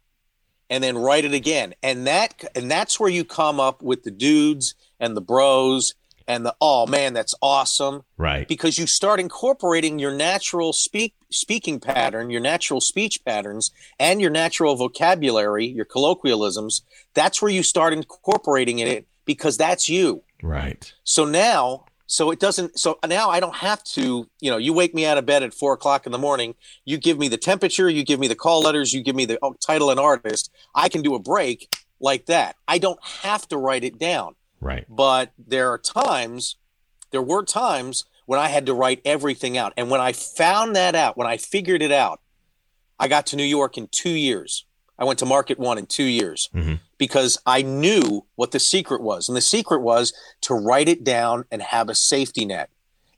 and 0.69 0.83
then 0.83 0.97
write 0.97 1.25
it 1.25 1.33
again. 1.33 1.73
And 1.83 2.07
that 2.07 2.43
and 2.55 2.69
that's 2.71 2.99
where 2.99 3.09
you 3.09 3.23
come 3.25 3.59
up 3.59 3.81
with 3.81 4.03
the 4.03 4.11
dudes 4.11 4.75
and 4.99 5.15
the 5.17 5.21
bros 5.21 5.93
and 6.27 6.45
the 6.45 6.55
oh 6.61 6.85
man, 6.85 7.13
that's 7.13 7.35
awesome 7.41 8.03
Right. 8.15 8.47
because 8.47 8.77
you 8.77 8.87
start 8.87 9.19
incorporating 9.19 9.99
your 9.99 10.13
natural 10.13 10.71
speak 10.71 11.13
speaking 11.29 11.79
pattern, 11.79 12.29
your 12.29 12.41
natural 12.41 12.79
speech 12.79 13.25
patterns, 13.25 13.71
and 13.99 14.21
your 14.21 14.29
natural 14.29 14.75
vocabulary, 14.75 15.65
your 15.65 15.85
colloquialisms. 15.85 16.83
That's 17.13 17.41
where 17.41 17.51
you 17.51 17.63
start 17.63 17.91
incorporating 17.93 18.79
it 18.79 19.07
because 19.25 19.57
that's 19.57 19.89
you. 19.89 20.23
Right. 20.43 20.93
So 21.03 21.25
now, 21.25 21.85
so 22.11 22.29
it 22.31 22.39
doesn't. 22.39 22.77
So 22.77 22.99
now 23.07 23.29
I 23.29 23.39
don't 23.39 23.55
have 23.55 23.83
to. 23.95 24.27
You 24.39 24.51
know, 24.51 24.57
you 24.57 24.73
wake 24.73 24.93
me 24.93 25.05
out 25.05 25.17
of 25.17 25.25
bed 25.25 25.43
at 25.43 25.53
four 25.53 25.73
o'clock 25.73 26.05
in 26.05 26.11
the 26.11 26.17
morning. 26.17 26.55
You 26.85 26.97
give 26.97 27.17
me 27.17 27.27
the 27.27 27.37
temperature. 27.37 27.89
You 27.89 28.03
give 28.03 28.19
me 28.19 28.27
the 28.27 28.35
call 28.35 28.61
letters. 28.61 28.93
You 28.93 29.01
give 29.01 29.15
me 29.15 29.25
the 29.25 29.39
oh, 29.41 29.53
title 29.59 29.89
and 29.89 29.99
artist. 29.99 30.51
I 30.75 30.89
can 30.89 31.01
do 31.01 31.15
a 31.15 31.19
break 31.19 31.73
like 31.99 32.25
that. 32.25 32.55
I 32.67 32.77
don't 32.79 32.99
have 33.23 33.47
to 33.49 33.57
write 33.57 33.83
it 33.83 33.97
down 33.99 34.35
Right. 34.59 34.85
but 34.89 35.31
there 35.37 35.69
are 35.71 35.77
times 35.77 36.55
there 37.11 37.21
were 37.21 37.43
times 37.43 38.05
when 38.27 38.39
i 38.39 38.47
had 38.47 38.65
to 38.67 38.73
write 38.75 39.01
everything 39.05 39.57
out 39.57 39.73
and 39.75 39.89
when 39.89 39.99
i 39.99 40.13
found 40.13 40.75
that 40.75 40.93
out 40.95 41.17
when 41.17 41.25
i 41.27 41.35
figured 41.37 41.81
it 41.81 41.91
out 41.91 42.21
i 42.99 43.07
got 43.07 43.25
to 43.27 43.35
new 43.35 43.43
york 43.43 43.77
in 43.77 43.87
two 43.91 44.11
years 44.11 44.65
i 44.99 45.03
went 45.03 45.17
to 45.19 45.25
market 45.25 45.57
one 45.59 45.77
in 45.79 45.85
two 45.87 46.03
years 46.03 46.47
Mhm. 46.55 46.79
Because 47.01 47.37
i 47.47 47.61
knew 47.63 48.03
what 48.35 48.51
the 48.51 48.59
secret 48.59 49.01
was 49.01 49.27
and 49.27 49.35
the 49.35 49.41
secret 49.55 49.81
was 49.81 50.13
to 50.39 50.53
write 50.53 50.87
it 50.87 51.03
down 51.03 51.43
and 51.51 51.61
have 51.63 51.89
a 51.89 51.95
safety 51.95 52.45
net 52.45 52.69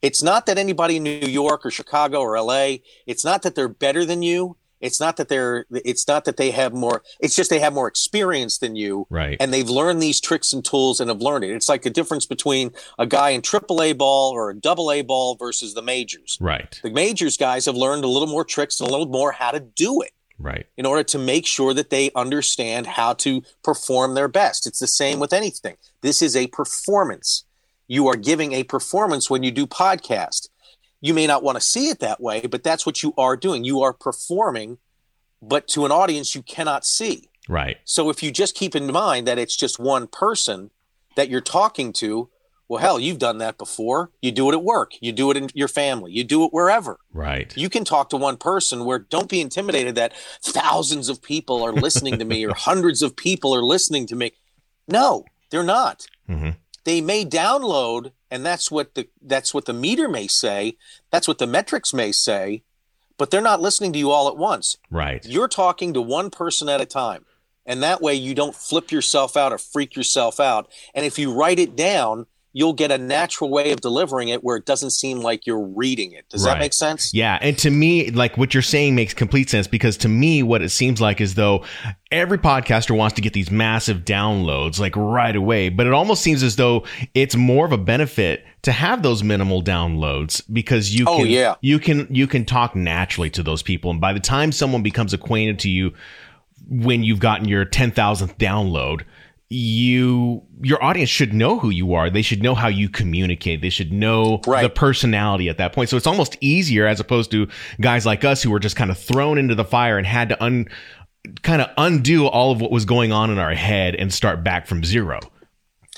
it's 0.01 0.23
not 0.23 0.45
that 0.45 0.57
anybody 0.57 0.95
in 0.97 1.03
new 1.03 1.27
york 1.43 1.65
or 1.65 1.69
chicago 1.71 2.19
or 2.21 2.39
la 2.41 2.75
it's 3.05 3.25
not 3.25 3.41
that 3.43 3.55
they're 3.55 3.67
better 3.67 4.05
than 4.05 4.21
you 4.21 4.55
it's 4.79 4.99
not 4.99 5.15
that 5.17 5.29
they're 5.29 5.65
it's 5.91 6.07
not 6.07 6.23
that 6.25 6.37
they 6.37 6.51
have 6.51 6.73
more 6.73 7.01
it's 7.19 7.35
just 7.35 7.49
they 7.49 7.59
have 7.59 7.73
more 7.73 7.87
experience 7.87 8.57
than 8.57 8.75
you 8.75 9.05
Right. 9.09 9.37
and 9.41 9.53
they've 9.53 9.69
learned 9.69 10.01
these 10.01 10.19
tricks 10.19 10.51
and 10.53 10.63
tools 10.63 10.99
and 10.99 11.09
have 11.09 11.21
learned 11.21 11.43
it. 11.45 11.51
It's 11.51 11.69
like 11.69 11.83
the 11.83 11.89
difference 11.89 12.25
between 12.25 12.71
a 12.99 13.05
guy 13.07 13.29
in 13.29 13.41
triple 13.41 13.81
A 13.81 13.93
ball 13.93 14.31
or 14.31 14.49
a 14.49 14.55
double 14.55 14.91
A 14.91 15.01
ball 15.01 15.35
versus 15.35 15.73
the 15.73 15.81
majors. 15.81 16.37
right. 16.41 16.79
The 16.83 16.89
majors 16.89 17.37
guys 17.37 17.65
have 17.65 17.75
learned 17.75 18.03
a 18.03 18.07
little 18.09 18.27
more 18.27 18.43
tricks 18.43 18.79
and 18.81 18.89
a 18.89 18.91
little 18.91 19.07
more 19.19 19.31
how 19.31 19.51
to 19.51 19.61
do 19.61 20.01
it 20.01 20.11
Right. 20.39 20.65
in 20.77 20.85
order 20.85 21.03
to 21.03 21.19
make 21.19 21.45
sure 21.45 21.73
that 21.73 21.89
they 21.89 22.11
understand 22.15 22.87
how 22.87 23.13
to 23.13 23.43
perform 23.63 24.15
their 24.15 24.27
best. 24.27 24.67
It's 24.67 24.79
the 24.79 24.87
same 24.87 25.19
with 25.19 25.31
anything. 25.31 25.77
This 26.01 26.21
is 26.21 26.35
a 26.35 26.47
performance. 26.47 27.45
You 27.87 28.07
are 28.07 28.15
giving 28.15 28.53
a 28.53 28.63
performance 28.63 29.29
when 29.29 29.43
you 29.43 29.51
do 29.51 29.65
podcast. 29.67 30.49
You 31.01 31.13
may 31.13 31.27
not 31.27 31.43
want 31.43 31.57
to 31.57 31.61
see 31.61 31.89
it 31.89 31.99
that 31.99 32.21
way, 32.21 32.41
but 32.47 32.63
that's 32.63 32.85
what 32.85 33.03
you 33.03 33.13
are 33.17 33.37
doing. 33.37 33.63
You 33.63 33.81
are 33.81 33.93
performing, 33.93 34.79
but 35.41 35.67
to 35.69 35.85
an 35.85 35.91
audience 35.91 36.33
you 36.33 36.41
cannot 36.41 36.85
see. 36.85 37.29
Right. 37.47 37.77
So 37.83 38.09
if 38.09 38.23
you 38.23 38.31
just 38.31 38.55
keep 38.55 38.75
in 38.75 38.91
mind 38.91 39.27
that 39.27 39.37
it's 39.37 39.55
just 39.55 39.79
one 39.79 40.07
person 40.07 40.71
that 41.15 41.29
you're 41.29 41.41
talking 41.41 41.93
to, 41.93 42.29
well, 42.69 42.81
hell, 42.81 42.99
you've 42.99 43.19
done 43.19 43.37
that 43.39 43.57
before. 43.57 44.11
You 44.21 44.31
do 44.31 44.49
it 44.49 44.53
at 44.53 44.63
work, 44.63 44.93
you 45.01 45.11
do 45.11 45.29
it 45.31 45.37
in 45.37 45.49
your 45.53 45.67
family, 45.67 46.11
you 46.11 46.23
do 46.23 46.43
it 46.45 46.51
wherever. 46.53 46.99
Right. 47.11 47.55
You 47.57 47.69
can 47.69 47.83
talk 47.85 48.09
to 48.09 48.17
one 48.17 48.37
person 48.37 48.85
where 48.85 48.99
don't 48.99 49.29
be 49.29 49.41
intimidated 49.41 49.95
that 49.95 50.13
thousands 50.41 51.09
of 51.09 51.21
people 51.21 51.63
are 51.63 51.73
listening 51.73 52.17
to 52.19 52.25
me 52.25 52.45
or 52.45 52.53
hundreds 52.55 53.01
of 53.01 53.15
people 53.15 53.53
are 53.55 53.63
listening 53.63 54.07
to 54.07 54.15
me. 54.15 54.31
No, 54.87 55.25
they're 55.49 55.63
not. 55.63 56.05
Mhm. 56.29 56.55
They 56.85 56.99
may 56.99 57.23
download, 57.25 58.11
and 58.29 58.45
that's 58.45 58.69
what 58.69 58.95
the 58.95 59.07
that's 59.21 59.53
what 59.53 59.65
the 59.65 59.73
meter 59.73 60.07
may 60.09 60.27
say. 60.27 60.77
That's 61.11 61.27
what 61.27 61.37
the 61.37 61.47
metrics 61.47 61.93
may 61.93 62.11
say, 62.11 62.63
but 63.17 63.31
they're 63.31 63.39
not 63.41 63.61
listening 63.61 63.93
to 63.93 63.99
you 63.99 64.11
all 64.11 64.27
at 64.27 64.35
once 64.37 64.77
Right. 64.91 65.25
you're 65.25 65.47
talking 65.47 65.93
to 65.93 66.01
one 66.01 66.29
person 66.29 66.67
at 66.67 66.81
a 66.81 66.85
time 66.85 67.25
and 67.65 67.81
that 67.83 68.01
way 68.01 68.13
you 68.15 68.33
don't 68.35 68.55
flip 68.55 68.91
yourself 68.91 69.37
out 69.37 69.53
or 69.53 69.57
freak 69.57 69.95
yourself 69.95 70.39
out 70.41 70.69
and 70.93 71.05
if 71.05 71.17
you 71.17 71.31
write 71.31 71.59
it 71.59 71.75
down 71.77 72.25
you'll 72.55 72.73
get 72.73 72.91
a 72.91 72.97
natural 72.97 73.49
way 73.49 73.71
of 73.71 73.81
delivering 73.81 74.29
it 74.29 74.43
where 74.43 74.55
it 74.55 74.65
doesn't 74.65 74.91
seem 74.91 75.19
like 75.21 75.45
you're 75.47 75.59
reading 75.59 76.11
it 76.11 76.29
does 76.29 76.45
Right. 76.45 76.53
that 76.53 76.59
make 76.59 76.73
sense 76.73 77.11
Yeah, 77.13 77.37
and 77.41 77.57
to 77.59 77.69
me, 77.71 78.11
like 78.11 78.37
what 78.37 78.53
you're 78.53 78.61
saying 78.63 78.95
makes 78.95 79.13
complete 79.13 79.49
sense 79.49 79.67
because 79.67 79.97
to 79.97 80.07
me, 80.07 80.43
what 80.43 80.61
it 80.61 80.69
seems 80.69 81.01
like 81.01 81.19
is 81.19 81.35
though 81.35 81.63
every 82.11 82.37
podcaster 82.37 82.95
wants 82.95 83.15
to 83.15 83.21
get 83.21 83.33
these 83.33 83.49
massive 83.49 83.99
downloads 84.05 84.79
like 84.79 84.95
right 84.95 85.35
away, 85.35 85.69
but 85.69 85.87
it 85.87 85.93
almost 85.93 86.21
seems 86.21 86.43
as 86.43 86.55
though 86.55 86.85
it's 87.15 87.35
more 87.35 87.65
of 87.65 87.71
a 87.71 87.77
benefit 87.77 88.45
to 88.61 88.71
have 88.71 89.01
those 89.03 89.23
minimal 89.23 89.61
downloads 89.63 90.41
because 90.53 90.93
you 90.95 91.05
Oh, 91.07 91.17
can 91.17 91.27
yeah. 91.27 91.55
you 91.61 91.79
can 91.79 92.07
you 92.11 92.27
can 92.27 92.45
talk 92.45 92.75
naturally 92.75 93.29
to 93.31 93.43
those 93.43 93.63
people, 93.63 93.89
and 93.91 93.99
by 93.99 94.13
the 94.13 94.19
time 94.19 94.51
someone 94.51 94.83
becomes 94.83 95.11
acquainted 95.13 95.59
to 95.59 95.69
you 95.69 95.93
when 96.69 97.03
you've 97.03 97.19
gotten 97.19 97.47
your 97.47 97.65
ten 97.65 97.91
thousandth 97.91 98.37
download. 98.37 99.01
You, 99.53 100.41
your 100.61 100.83
audience 100.83 101.09
should 101.09 101.33
know 101.33 101.59
who 101.59 101.69
you 101.69 101.93
are. 101.93 102.09
They 102.09 102.23
should 102.23 102.41
know 102.41 102.55
how 102.55 102.67
you 102.67 102.89
communicate. 102.89 103.61
They 103.61 103.69
should 103.69 103.91
know 103.93 104.41
Right. 104.47 104.63
the 104.63 104.69
personality 104.69 105.47
at 105.47 105.57
that 105.59 105.73
point. 105.73 105.89
So 105.89 105.97
it's 105.97 106.07
almost 106.07 106.37
easier 106.41 106.87
as 106.87 106.99
opposed 106.99 107.29
to 107.31 107.47
guys 107.79 108.05
like 108.05 108.23
us 108.25 108.41
who 108.41 108.49
were 108.49 108.59
just 108.59 108.75
kind 108.75 108.89
of 108.89 108.97
thrown 108.97 109.37
into 109.37 109.53
the 109.55 109.63
fire 109.65 109.97
and 109.97 110.07
had 110.07 110.29
to 110.29 110.43
un 110.43 110.67
kind 111.43 111.61
of 111.61 111.69
undo 111.77 112.25
all 112.27 112.51
of 112.51 112.59
what 112.59 112.71
was 112.71 112.83
going 112.83 113.11
on 113.13 113.29
in 113.29 113.37
our 113.37 113.53
head 113.53 113.95
and 113.95 114.11
start 114.13 114.43
back 114.43 114.67
from 114.67 114.83
zero. 114.83 115.19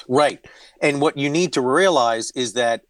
right 0.07 0.45
and 0.81 1.01
what 1.01 1.17
you 1.17 1.29
need 1.29 1.51
to 1.53 1.61
realize 1.61 2.29
is 2.31 2.53
that 2.53 2.81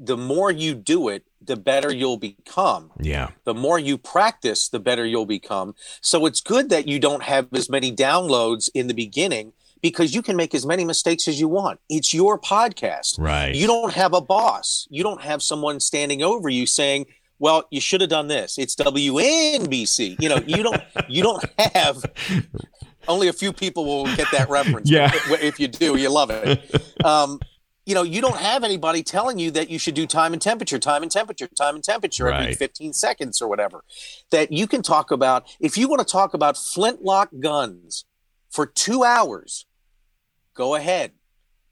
the 0.00 0.16
more 0.16 0.50
you 0.50 0.74
do 0.74 1.08
it 1.08 1.22
the 1.40 1.54
better 1.56 1.94
you'll 1.94 2.16
become 2.16 2.90
Yeah. 3.00 3.28
the 3.44 3.54
more 3.54 3.78
you 3.78 3.96
practice, 3.98 4.68
the 4.68 4.80
better 4.80 5.04
you'll 5.04 5.26
become. 5.26 5.74
So 6.00 6.24
it's 6.26 6.40
good 6.40 6.70
that 6.70 6.88
you 6.88 6.98
don't 6.98 7.22
have 7.22 7.46
as 7.52 7.68
many 7.68 7.94
downloads 7.94 8.70
in 8.74 8.86
the 8.88 8.94
beginning 8.94 9.52
because 9.84 10.14
you 10.14 10.22
can 10.22 10.34
make 10.34 10.54
as 10.54 10.64
many 10.64 10.82
mistakes 10.82 11.28
as 11.28 11.38
you 11.38 11.46
want. 11.46 11.78
It's 11.90 12.14
your 12.14 12.38
podcast. 12.38 13.18
Right. 13.18 13.54
You 13.54 13.66
don't 13.66 13.92
have 13.92 14.14
a 14.14 14.20
boss. 14.22 14.88
You 14.88 15.02
don't 15.02 15.20
have 15.20 15.42
someone 15.42 15.78
standing 15.78 16.22
over 16.22 16.48
you 16.48 16.64
saying, 16.64 17.04
"Well, 17.38 17.64
you 17.70 17.82
should 17.82 18.00
have 18.00 18.08
done 18.08 18.28
this." 18.28 18.56
It's 18.56 18.74
WNBC. 18.76 20.16
You 20.18 20.30
know, 20.30 20.38
you 20.46 20.62
don't 20.62 20.82
you 21.06 21.22
don't 21.22 21.44
have 21.58 22.02
only 23.08 23.28
a 23.28 23.34
few 23.34 23.52
people 23.52 23.84
will 23.84 24.06
get 24.16 24.26
that 24.32 24.48
reference. 24.48 24.90
Yeah. 24.90 25.10
If 25.28 25.60
you 25.60 25.68
do, 25.68 25.98
you 25.98 26.08
love 26.08 26.30
it. 26.30 27.04
Um, 27.04 27.38
you 27.84 27.94
know, 27.94 28.02
you 28.02 28.22
don't 28.22 28.38
have 28.38 28.64
anybody 28.64 29.02
telling 29.02 29.38
you 29.38 29.50
that 29.50 29.68
you 29.68 29.78
should 29.78 29.94
do 29.94 30.06
time 30.06 30.32
and 30.32 30.40
temperature, 30.40 30.78
time 30.78 31.02
and 31.02 31.12
temperature, 31.12 31.46
time 31.48 31.74
and 31.74 31.84
temperature 31.84 32.32
every 32.32 32.54
15 32.54 32.94
seconds 32.94 33.42
or 33.42 33.48
whatever. 33.48 33.84
That 34.30 34.50
you 34.50 34.66
can 34.66 34.80
talk 34.80 35.10
about. 35.10 35.46
If 35.60 35.76
you 35.76 35.88
want 35.88 36.00
to 36.00 36.10
talk 36.10 36.32
about 36.32 36.56
flintlock 36.56 37.28
guns 37.38 38.06
for 38.48 38.64
two 38.64 39.04
hours, 39.04 39.66
go 40.54 40.74
ahead. 40.74 41.12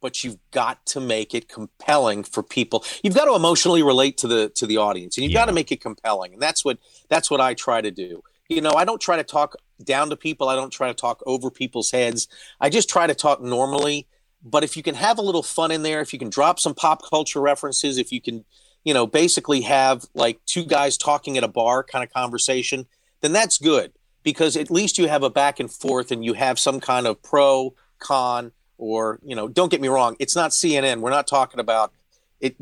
But 0.00 0.24
you've 0.24 0.38
got 0.50 0.84
to 0.86 1.00
make 1.00 1.32
it 1.32 1.48
compelling 1.48 2.24
for 2.24 2.42
people. 2.42 2.84
You've 3.04 3.14
got 3.14 3.26
to 3.26 3.36
emotionally 3.36 3.84
relate 3.84 4.18
to 4.18 4.26
the 4.26 4.48
to 4.56 4.66
the 4.66 4.78
audience, 4.78 5.16
and 5.16 5.24
you've 5.24 5.32
got 5.32 5.44
to 5.44 5.52
make 5.52 5.70
it 5.70 5.80
compelling. 5.80 6.32
And 6.32 6.42
that's 6.42 6.64
what 6.64 6.78
that's 7.08 7.30
what 7.30 7.40
I 7.40 7.54
try 7.54 7.80
to 7.80 7.90
do. 7.92 8.22
You 8.48 8.60
know, 8.60 8.72
I 8.72 8.84
don't 8.84 9.00
try 9.00 9.16
to 9.16 9.22
talk 9.22 9.54
down 9.84 10.10
to 10.10 10.16
people. 10.16 10.48
I 10.48 10.56
don't 10.56 10.72
try 10.72 10.88
to 10.88 10.94
talk 10.94 11.22
over 11.24 11.50
people's 11.50 11.92
heads. 11.92 12.26
I 12.60 12.68
just 12.68 12.88
try 12.88 13.06
to 13.06 13.14
talk 13.14 13.40
normally. 13.40 14.08
But 14.44 14.64
if 14.64 14.76
you 14.76 14.82
can 14.82 14.96
have 14.96 15.18
a 15.18 15.22
little 15.22 15.42
fun 15.42 15.70
in 15.70 15.82
there, 15.82 16.00
if 16.00 16.12
you 16.12 16.18
can 16.18 16.30
drop 16.30 16.58
some 16.58 16.74
pop 16.74 17.08
culture 17.08 17.40
references, 17.40 17.96
if 17.96 18.10
you 18.10 18.20
can, 18.20 18.44
you 18.82 18.92
know, 18.92 19.06
basically 19.06 19.60
have 19.62 20.04
like 20.14 20.40
two 20.46 20.64
guys 20.64 20.96
talking 20.96 21.38
at 21.38 21.44
a 21.44 21.48
bar 21.48 21.84
kind 21.84 22.02
of 22.02 22.12
conversation, 22.12 22.86
then 23.20 23.32
that's 23.32 23.58
good 23.58 23.92
because 24.22 24.56
at 24.56 24.70
least 24.70 24.98
you 24.98 25.08
have 25.08 25.22
a 25.22 25.30
back 25.30 25.60
and 25.60 25.70
forth 25.70 26.10
and 26.10 26.24
you 26.24 26.32
have 26.34 26.58
some 26.58 26.80
kind 26.80 27.06
of 27.06 27.22
pro, 27.22 27.74
con, 27.98 28.52
or, 28.82 29.20
you 29.22 29.36
know, 29.36 29.46
don't 29.48 29.70
get 29.70 29.80
me 29.80 29.88
wrong, 29.88 30.16
it's 30.18 30.34
not 30.34 30.50
CNN. 30.50 31.00
We're 31.00 31.10
not 31.10 31.26
talking 31.26 31.60
about 31.60 31.92
it. 32.40 32.56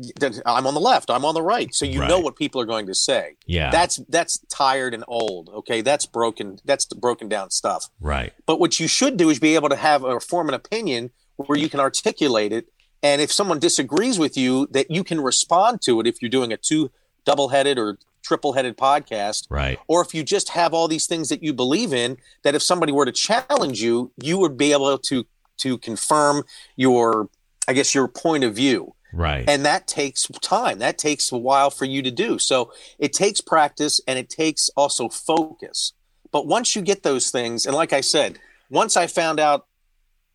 I'm 0.45 0.67
on 0.67 0.75
the 0.75 0.79
left, 0.79 1.09
I'm 1.09 1.25
on 1.25 1.33
the 1.33 1.41
right. 1.41 1.73
So 1.73 1.85
you 1.85 1.99
know 2.05 2.19
what 2.19 2.35
people 2.35 2.61
are 2.61 2.65
going 2.65 2.85
to 2.85 2.93
say. 2.93 3.35
Yeah. 3.47 3.71
That's 3.71 3.95
that's 4.07 4.37
tired 4.47 4.93
and 4.93 5.03
old. 5.07 5.49
Okay, 5.49 5.81
that's 5.81 6.05
broken. 6.05 6.59
That's 6.63 6.85
the 6.85 6.95
broken 6.95 7.27
down 7.27 7.49
stuff. 7.49 7.89
right. 7.99 8.31
But 8.45 8.59
what 8.59 8.79
you 8.79 8.87
should 8.87 9.17
do 9.17 9.29
is 9.31 9.39
be 9.39 9.55
able 9.55 9.69
to 9.69 9.75
have 9.75 10.03
or 10.03 10.19
form 10.19 10.47
an 10.49 10.53
opinion 10.53 11.09
where 11.37 11.57
you 11.57 11.69
can 11.69 11.79
articulate 11.79 12.53
it 12.53 12.67
And 13.03 13.19
if 13.21 13.31
someone 13.31 13.57
disagrees 13.59 14.19
with 14.19 14.37
you, 14.37 14.67
that 14.71 14.91
you 14.91 15.03
can 15.03 15.19
respond 15.21 15.81
to 15.83 15.99
it 15.99 16.05
if 16.05 16.21
you're 16.21 16.29
doing 16.29 16.53
a 16.53 16.57
two 16.57 16.91
double 17.25 17.49
headed 17.49 17.79
or 17.79 17.97
triple 18.23 18.53
headed 18.53 18.77
podcast. 18.77 19.47
Right. 19.49 19.79
Or 19.87 20.03
if 20.03 20.13
you 20.13 20.23
just 20.23 20.49
have 20.49 20.73
all 20.75 20.87
these 20.87 21.07
things 21.07 21.29
that 21.29 21.41
you 21.41 21.53
believe 21.53 21.91
in, 21.93 22.17
that 22.43 22.53
if 22.53 22.61
somebody 22.61 22.91
were 22.91 23.05
to 23.05 23.11
challenge 23.11 23.81
you, 23.81 24.11
you 24.21 24.37
would 24.37 24.55
be 24.57 24.71
able 24.71 24.95
to 24.99 25.25
to 25.57 25.77
confirm 25.77 26.43
your, 26.75 27.29
I 27.67 27.73
guess, 27.73 27.93
your 27.93 28.07
point 28.07 28.43
of 28.43 28.55
view. 28.55 28.95
Right. 29.13 29.43
And 29.47 29.65
that 29.65 29.87
takes 29.87 30.27
time. 30.41 30.79
That 30.79 30.97
takes 30.97 31.31
a 31.31 31.37
while 31.37 31.69
for 31.69 31.85
you 31.85 32.01
to 32.01 32.11
do. 32.11 32.39
So 32.39 32.71
it 32.97 33.13
takes 33.13 33.41
practice 33.41 33.99
and 34.07 34.17
it 34.17 34.29
takes 34.29 34.69
also 34.75 35.09
focus. 35.09 35.93
But 36.31 36.47
once 36.47 36.75
you 36.75 36.81
get 36.81 37.03
those 37.03 37.29
things, 37.29 37.65
and 37.65 37.75
like 37.75 37.91
I 37.91 38.01
said, 38.01 38.39
once 38.69 38.95
I 38.95 39.07
found 39.07 39.39
out 39.39 39.65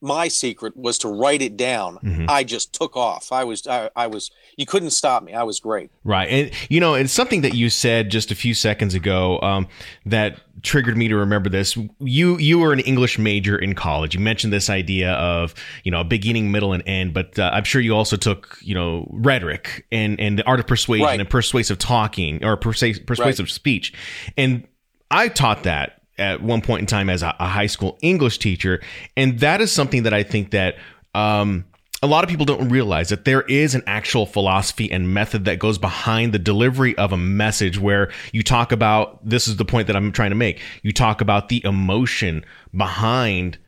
my 0.03 0.29
secret 0.29 0.77
was 0.77 0.99
to 0.99 1.09
write 1.09 1.41
it 1.41 1.57
down, 1.57 1.99
Mhm. 2.05 2.27
I 2.29 2.45
just 2.45 2.73
took 2.75 2.97
off. 2.97 3.33
I 3.33 3.45
was, 3.45 3.67
I, 3.67 3.89
I 3.97 4.07
was, 4.07 4.31
you 4.57 4.67
couldn't 4.67 4.91
stop 4.91 5.23
me. 5.23 5.33
I 5.33 5.43
was 5.43 5.59
great. 5.59 5.91
Right. 6.05 6.29
And, 6.29 6.51
you 6.69 6.81
know, 6.81 6.95
it's 6.95 7.13
something 7.13 7.41
that 7.41 7.55
you 7.55 7.71
said 7.71 8.11
just 8.11 8.31
a 8.31 8.35
few 8.35 8.53
seconds 8.55 8.95
ago 8.95 9.41
um, 9.41 9.67
that 10.05 10.39
triggered 10.63 10.97
me 10.97 11.09
to 11.09 11.17
remember 11.17 11.49
this. 11.49 11.77
You 11.99 12.37
you 12.39 12.59
were 12.59 12.73
an 12.73 12.81
English 12.81 13.19
major 13.19 13.57
in 13.59 13.75
college. 13.75 14.15
You 14.15 14.21
mentioned 14.21 14.53
this 14.53 14.69
idea 14.69 15.13
of, 15.13 15.55
you 15.85 15.91
know, 15.91 16.01
a 16.01 16.05
beginning, 16.05 16.51
middle, 16.53 16.73
and 16.73 16.83
end, 16.87 17.15
but 17.15 17.39
uh, 17.39 17.51
I'm 17.53 17.65
sure 17.65 17.81
you 17.81 17.95
also 17.95 18.17
took, 18.17 18.59
you 18.61 18.75
know, 18.75 19.09
rhetoric 19.13 19.87
and, 19.91 20.21
and 20.21 20.39
the 20.39 20.45
art 20.47 20.61
of 20.61 20.67
persuasion 20.67 21.07
Right. 21.07 21.21
and 21.21 21.29
persuasive 21.29 21.79
talking 21.79 22.45
or 22.45 22.57
persuasive, 22.57 23.07
persuasive 23.07 23.51
speech. 23.51 23.93
And 24.37 24.67
I 25.11 25.29
taught 25.29 25.63
that 25.63 25.96
at 26.19 26.43
one 26.43 26.61
point 26.63 26.81
in 26.81 26.87
time 26.87 27.11
as 27.11 27.23
a, 27.23 27.35
a 27.39 27.47
high 27.47 27.67
school 27.67 27.99
English 28.03 28.39
teacher. 28.39 28.81
And 29.17 29.41
that 29.41 29.61
is 29.61 29.71
something 29.73 30.05
that 30.05 30.15
I 30.15 30.23
think 30.23 30.51
that 30.53 30.77
um, 31.15 31.65
a 32.03 32.07
lot 32.07 32.25
of 32.25 32.31
people 32.31 32.45
don't 32.47 32.69
realize 32.69 33.09
that 33.09 33.25
there 33.25 33.43
is 33.43 33.75
an 33.75 33.83
actual 33.87 34.27
philosophy 34.27 34.91
and 34.91 35.13
method 35.15 35.45
that 35.47 35.59
goes 35.59 35.79
behind 35.79 36.33
the 36.33 36.39
delivery 36.39 36.97
of 36.99 37.13
a 37.13 37.17
message 37.17 37.79
where 37.79 38.11
you 38.33 38.43
talk 38.43 38.71
about 38.73 39.27
this 39.29 39.49
is 39.49 39.57
the 39.57 39.65
point 39.65 39.87
that 39.87 39.97
I'm 39.97 40.13
trying 40.13 40.31
to 40.31 40.37
make. 40.37 40.61
You 40.83 40.93
talk 40.93 41.21
about 41.21 41.49
the 41.49 41.65
emotion 41.65 42.45
behind 42.75 43.59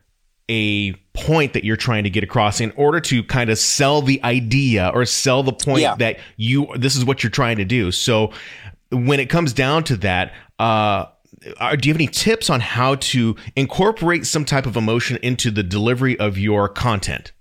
a 0.51 0.93
point 1.15 1.53
that 1.53 1.65
you're 1.65 1.77
trying 1.77 2.05
to 2.05 2.11
get 2.11 2.23
across 2.25 2.61
in 2.61 2.71
order 2.77 3.01
to 3.01 3.23
kind 3.25 3.51
of 3.51 3.59
sell 3.59 4.01
the 4.03 4.23
idea 4.25 4.91
or 4.95 5.05
sell 5.05 5.43
the 5.43 5.53
point 5.53 5.83
Yeah. 5.83 5.95
that 5.97 6.19
you 6.37 6.69
this 6.77 6.97
is 6.97 7.05
what 7.05 7.23
you're 7.23 7.31
trying 7.31 7.57
to 7.59 7.65
do. 7.65 7.91
So 7.93 8.33
when 8.91 9.21
it 9.21 9.29
comes 9.29 9.53
down 9.53 9.85
to 9.85 9.97
that, 9.99 10.33
uh, 10.59 11.07
are, 11.59 11.77
do 11.77 11.89
you 11.89 11.93
have 11.93 12.01
any 12.01 12.09
tips 12.09 12.51
on 12.51 12.61
how 12.61 12.97
to 12.97 13.37
incorporate 13.57 14.27
some 14.27 14.45
type 14.45 14.67
of 14.67 14.77
emotion 14.77 15.19
into 15.23 15.51
the 15.51 15.63
delivery 15.63 16.19
of 16.19 16.39
your 16.39 16.69
content? 16.69 17.33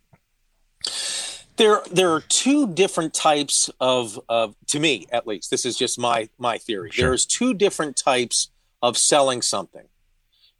There, 1.58 1.82
there 1.92 2.12
are 2.12 2.22
two 2.22 2.68
different 2.68 3.14
types 3.14 3.70
of, 3.80 4.20
of, 4.30 4.56
to 4.68 4.80
me 4.80 5.08
at 5.12 5.26
least. 5.26 5.50
This 5.50 5.66
is 5.66 5.76
just 5.76 5.98
my 5.98 6.30
my 6.38 6.58
theory. 6.60 6.92
Sure. 6.92 7.10
There's 7.10 7.26
two 7.26 7.54
different 7.54 7.98
types 7.98 8.52
of 8.82 8.98
selling 8.98 9.42
something. 9.42 9.88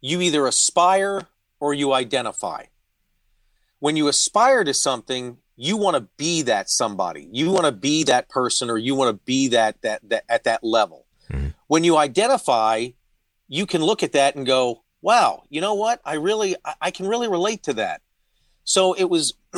You 0.00 0.20
either 0.20 0.46
aspire 0.46 1.28
or 1.60 1.72
you 1.74 1.92
identify. 1.92 2.64
When 3.78 3.96
you 3.96 4.08
aspire 4.08 4.64
to 4.64 4.74
something, 4.74 5.38
you 5.54 5.76
want 5.76 5.96
to 5.96 6.08
be 6.16 6.42
that 6.42 6.68
somebody. 6.68 7.28
You 7.32 7.50
want 7.50 7.66
to 7.66 7.72
be 7.72 8.04
that 8.04 8.28
person, 8.28 8.70
or 8.70 8.78
you 8.78 8.94
want 8.96 9.16
to 9.16 9.24
be 9.24 9.48
that 9.48 9.80
that 9.82 10.00
that 10.08 10.24
at 10.28 10.44
that 10.44 10.64
level. 10.64 11.06
Mhm. 11.30 11.54
When 11.68 11.84
you 11.84 11.96
identify, 11.96 12.88
you 13.48 13.66
can 13.66 13.82
look 13.82 14.02
at 14.02 14.12
that 14.12 14.36
and 14.36 14.46
go, 14.46 14.84
"Wow, 15.02 15.44
you 15.48 15.60
know 15.60 15.74
what? 15.74 16.00
I 16.04 16.14
really, 16.14 16.54
I, 16.64 16.74
I 16.82 16.90
can 16.90 17.06
really 17.06 17.28
relate 17.28 17.62
to 17.64 17.72
that." 17.74 18.02
So 18.64 18.92
it 18.94 19.04
was. 19.04 19.34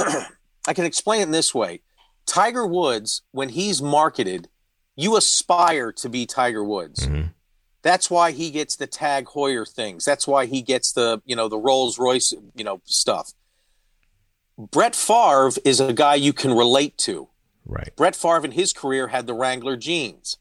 I 0.69 0.75
can 0.75 0.85
explain 0.85 1.21
it 1.21 1.25
in 1.25 1.31
this 1.31 1.55
way. 1.55 1.81
Tiger 2.27 2.67
Woods, 2.67 3.23
when 3.33 3.49
he's 3.49 3.81
marketed, 3.81 4.49
you 4.95 5.17
aspire 5.17 5.91
to 5.93 6.09
be 6.09 6.27
Tiger 6.27 6.63
Woods. 6.63 7.07
Mhm. 7.07 7.33
That's 7.83 8.11
why 8.11 8.33
he 8.33 8.51
gets 8.51 8.77
the 8.77 8.87
Tag 8.87 9.25
Heuer 9.25 9.67
things. 9.67 10.05
That's 10.05 10.27
why 10.27 10.45
he 10.45 10.61
gets 10.61 10.93
the, 10.93 11.23
you 11.25 11.35
know, 11.35 11.49
the 11.49 11.57
Rolls 11.59 11.99
Royce, 11.99 12.35
you 12.55 12.63
know, 12.63 12.83
stuff. 12.85 13.33
Brett 14.59 14.95
Favre 14.95 15.51
is 15.65 15.81
a 15.81 15.95
guy 15.95 16.15
you 16.17 16.35
can 16.35 16.53
relate 16.53 16.99
to. 16.99 17.29
Right. 17.65 17.91
Brett 17.97 18.15
Favre 18.15 18.45
in 18.45 18.53
his 18.53 18.75
career 18.75 19.09
had 19.09 19.27
the 19.27 19.33
Wrangler 19.35 19.77
jeans. 19.79 20.37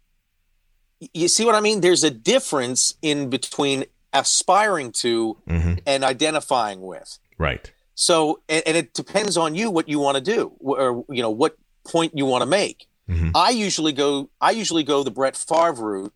You 1.14 1.28
see 1.28 1.46
what 1.46 1.56
I 1.56 1.62
mean? 1.62 1.82
There's 1.82 2.04
a 2.04 2.10
difference 2.10 2.96
in 3.02 3.30
between 3.30 3.86
aspiring 4.14 4.92
to 4.92 5.38
hmm 5.48 5.74
and 5.86 6.04
identifying 6.04 6.82
with. 6.82 7.20
Right. 7.38 7.72
So, 7.96 8.42
and, 8.50 8.64
and 8.66 8.78
it 8.78 8.94
depends 8.94 9.38
on 9.38 9.56
you 9.56 9.70
what 9.72 9.88
you 9.88 10.00
want 10.00 10.16
to 10.16 10.22
do, 10.22 10.54
or 10.60 11.06
you 11.10 11.22
know 11.22 11.30
what 11.30 11.56
point 11.86 12.14
you 12.16 12.26
want 12.26 12.42
to 12.42 12.46
make. 12.46 12.88
Mhm. 13.10 13.32
I 13.34 13.50
usually 13.50 13.94
go. 13.94 14.30
I 14.40 14.52
usually 14.52 14.84
go 14.84 15.04
the 15.04 15.12
Brett 15.12 15.36
Favre 15.36 15.74
route 15.84 16.14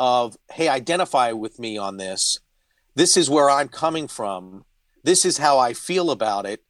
of, 0.00 0.36
hey, 0.52 0.68
identify 0.68 1.32
with 1.32 1.58
me 1.58 1.78
on 1.78 1.96
this. 1.96 2.40
This 2.94 3.16
is 3.16 3.30
where 3.30 3.48
I'm 3.48 3.68
coming 3.68 4.08
from. 4.08 4.64
This 5.02 5.24
is 5.24 5.38
how 5.38 5.58
I 5.58 5.72
feel 5.72 6.10
about 6.10 6.46
it. 6.46 6.62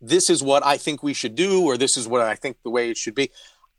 This 0.00 0.28
is 0.28 0.42
what 0.42 0.64
I 0.66 0.76
think 0.76 1.02
we 1.02 1.14
should 1.14 1.34
do, 1.34 1.64
or 1.64 1.76
this 1.76 1.96
is 1.96 2.08
what 2.08 2.20
I 2.22 2.34
think 2.34 2.56
the 2.64 2.70
way 2.70 2.90
it 2.90 2.96
should 2.96 3.14
be. 3.14 3.30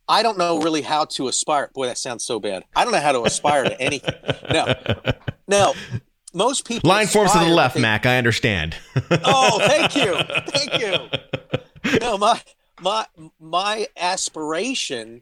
I 0.07 0.21
don't 0.23 0.37
know 0.37 0.59
really 0.61 0.81
how 0.81 1.05
to 1.05 1.27
aspire. 1.27 1.69
Boy, 1.73 1.87
that 1.87 1.97
sounds 1.97 2.23
so 2.25 2.39
bad. 2.39 2.63
I 2.75 2.83
don't 2.83 2.93
know 2.93 2.99
how 2.99 3.13
to 3.13 3.23
aspire 3.23 3.63
to 3.63 3.81
anything. 3.81 4.13
No, 4.51 4.73
no. 5.47 5.73
Most 6.35 6.67
people. 6.67 6.89
Line 6.89 7.05
forms 7.07 7.31
to 7.33 7.39
the 7.39 7.45
left, 7.45 7.75
they- 7.75 7.81
Mac. 7.81 8.05
I 8.07 8.17
understand. 8.17 8.75
Oh, 9.23 9.59
thank 9.63 9.95
you, 9.95 10.15
thank 10.47 10.79
you. 10.81 11.99
No, 12.01 12.17
my 12.17 12.41
my 12.81 13.05
my 13.39 13.87
aspiration 13.95 15.21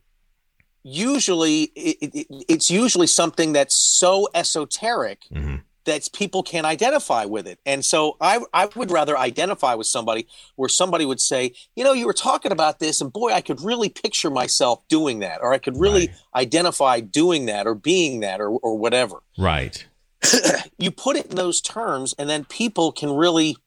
usually 0.84 1.63
it, 1.76 1.98
it, 2.15 2.28
it's 2.50 2.72
usually 2.72 3.08
something 3.08 3.54
that's 3.54 3.76
so 3.76 4.28
esoteric 4.34 5.22
Mhm. 5.32 5.63
That 5.86 6.08
people 6.13 6.44
can't 6.44 6.65
identify 6.65 7.26
with 7.26 7.48
it. 7.48 7.60
And 7.65 7.84
so 7.84 8.17
I 8.22 8.39
I 8.54 8.70
would 8.76 8.91
rather 8.91 9.17
identify 9.17 9.74
with 9.74 9.88
somebody 9.88 10.28
where 10.56 10.70
somebody 10.70 11.06
would 11.06 11.20
say, 11.20 11.54
you 11.76 11.84
know, 11.84 11.94
you 11.94 12.06
were 12.06 12.13
talking 12.13 12.52
about 12.52 12.80
this, 12.80 13.02
and 13.02 13.12
boy, 13.12 13.32
I 13.32 13.41
could 13.41 13.62
really 13.62 13.89
picture 13.89 14.30
myself 14.30 14.88
doing 14.88 15.20
that, 15.20 15.41
or 15.41 15.54
I 15.54 15.58
could 15.58 15.78
really 15.78 16.08
Right. 16.08 16.15
identify 16.36 17.00
doing 17.00 17.46
that, 17.48 17.67
or 17.67 17.76
being 17.76 18.20
that, 18.22 18.39
or 18.39 18.50
or 18.50 18.78
whatever 18.78 19.24
Right. 19.38 19.86
you 20.78 20.91
put 20.91 21.15
it 21.15 21.28
in 21.28 21.36
those 21.36 21.62
terms 21.62 22.13
and 22.17 22.30
then 22.30 22.46
people 22.46 22.91
can 22.91 23.12
really 23.12 23.58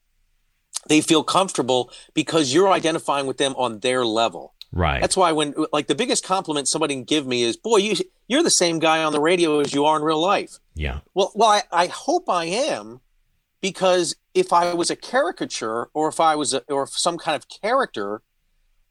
they 0.89 1.01
feel 1.01 1.25
comfortable 1.25 1.91
because 2.13 2.53
you're 2.53 2.71
identifying 2.71 3.27
with 3.27 3.39
them 3.39 3.55
on 3.57 3.81
their 3.81 4.05
level 4.05 4.55
Right. 4.75 5.01
that's 5.01 5.17
why 5.17 5.33
when 5.33 5.55
like 5.73 5.87
the 5.87 5.95
biggest 5.95 6.25
compliment 6.25 6.67
somebody 6.67 6.95
can 6.95 7.05
give 7.05 7.27
me 7.27 7.45
is 7.45 7.57
boy 7.57 7.77
you 7.77 7.95
you're 8.27 8.43
the 8.43 8.51
same 8.51 8.81
guy 8.81 9.05
on 9.05 9.13
the 9.13 9.21
radio 9.21 9.61
as 9.61 9.73
you 9.73 9.85
are 9.85 9.97
in 9.97 10.03
real 10.03 10.21
life 10.21 10.59
yeah. 10.75 11.01
well 11.15 11.31
well 11.35 11.49
i, 11.49 11.63
I 11.71 11.87
hope 11.87 12.29
i 12.29 12.45
am 12.47 13.01
because 13.61 14.17
if 14.35 14.53
i 14.53 14.75
was 14.75 14.91
a 14.91 14.97
caricature 14.97 15.89
or 15.95 16.09
if 16.09 16.19
i 16.19 16.35
was 16.35 16.55
a, 16.55 16.63
or 16.73 16.89
some 16.89 17.19
kind 17.19 17.37
of 17.37 17.49
character 17.49 18.23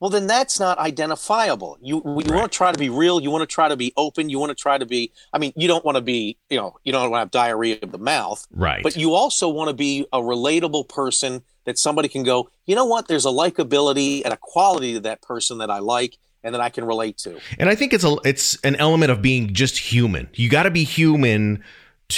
well 0.03 0.09
then 0.09 0.27
that's 0.27 0.59
not 0.59 0.77
identifiable 0.79 1.77
you 1.81 1.95
you 2.05 2.11
Right. 2.25 2.35
want 2.39 2.51
to 2.51 2.57
try 2.61 2.71
to 2.73 2.77
be 2.77 2.89
real 2.89 3.21
you 3.21 3.31
want 3.31 3.41
to 3.47 3.53
try 3.59 3.67
to 3.69 3.77
be 3.77 3.89
open 3.95 4.23
you 4.29 4.37
want 4.37 4.49
to 4.49 4.59
try 4.67 4.77
to 4.77 4.85
be 4.85 5.01
i 5.31 5.37
mean 5.37 5.53
you 5.55 5.67
don't 5.71 5.85
want 5.87 5.95
to 5.95 6.01
be 6.01 6.37
you 6.49 6.57
know 6.59 6.75
you 6.83 6.91
don't 6.91 7.03
want 7.09 7.13
to 7.13 7.19
have 7.19 7.31
diarrhea 7.31 7.77
of 7.81 7.91
the 7.93 7.97
mouth 8.15 8.45
Right. 8.51 8.83
but 8.83 8.97
you 8.97 9.13
also 9.13 9.47
want 9.57 9.69
to 9.69 9.73
be 9.87 10.05
a 10.11 10.19
relatable 10.19 10.89
person 10.89 11.41
that 11.65 11.77
somebody 11.79 12.09
can 12.09 12.23
go 12.23 12.49
you 12.65 12.75
know 12.75 12.85
what 12.93 13.07
there's 13.07 13.25
a 13.25 13.29
likability 13.43 14.21
and 14.25 14.33
a 14.33 14.37
quality 14.53 14.91
to 14.95 14.99
that 15.09 15.21
person 15.21 15.59
that 15.59 15.69
i 15.71 15.79
like 15.79 16.17
and 16.43 16.53
that 16.53 16.59
i 16.61 16.69
can 16.69 16.83
relate 16.83 17.17
to 17.19 17.39
And 17.57 17.69
I 17.69 17.75
think 17.75 17.93
it's 17.93 18.03
a 18.03 18.17
it's 18.25 18.57
an 18.65 18.75
element 18.75 19.09
of 19.13 19.21
being 19.21 19.53
just 19.53 19.77
human. 19.77 20.27
You 20.33 20.49
got 20.49 20.63
to 20.63 20.71
be 20.71 20.83
human 20.83 21.63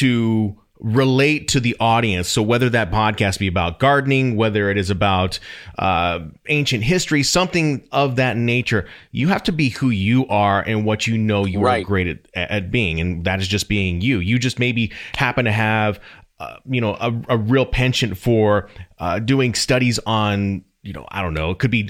to 0.01 0.55
relate 0.79 1.47
to 1.49 1.59
the 1.59 1.75
audience. 1.79 2.27
So 2.27 2.41
whether 2.41 2.69
that 2.69 2.91
podcast 2.91 3.39
be 3.39 3.47
about 3.47 3.79
gardening, 3.79 4.35
whether 4.35 4.69
it 4.69 4.77
is 4.77 4.89
about 4.89 5.39
uh, 5.79 6.19
ancient 6.47 6.83
history, 6.83 7.23
something 7.23 7.87
of 7.91 8.17
that 8.17 8.37
nature, 8.37 8.87
you 9.11 9.29
have 9.29 9.43
to 9.43 9.51
be 9.51 9.69
who 9.69 9.89
you 9.89 10.27
are 10.27 10.61
and 10.61 10.85
what 10.85 11.07
you 11.07 11.17
know 11.17 11.45
you 11.45 11.65
are 11.65 11.81
great 11.81 12.07
at, 12.07 12.51
at 12.51 12.71
being, 12.71 12.99
and 12.99 13.25
that 13.25 13.39
is 13.39 13.47
just 13.47 13.69
being 13.69 14.01
you. 14.01 14.19
You 14.19 14.37
just 14.37 14.59
maybe 14.59 14.91
happen 15.15 15.45
to 15.45 15.51
have. 15.51 15.99
Uh, 16.37 16.57
you 16.69 16.81
know, 16.81 16.95
a, 16.95 17.13
a 17.29 17.37
real 17.37 17.65
penchant 17.65 18.17
for 18.17 18.69
uh, 18.99 19.19
doing 19.19 19.55
studies 19.55 19.99
on, 20.05 20.65
you 20.83 20.91
know, 20.91 21.05
I 21.09 21.21
don't 21.21 21.33
know, 21.33 21.51
it 21.51 21.59
could 21.59 21.71
be 21.71 21.89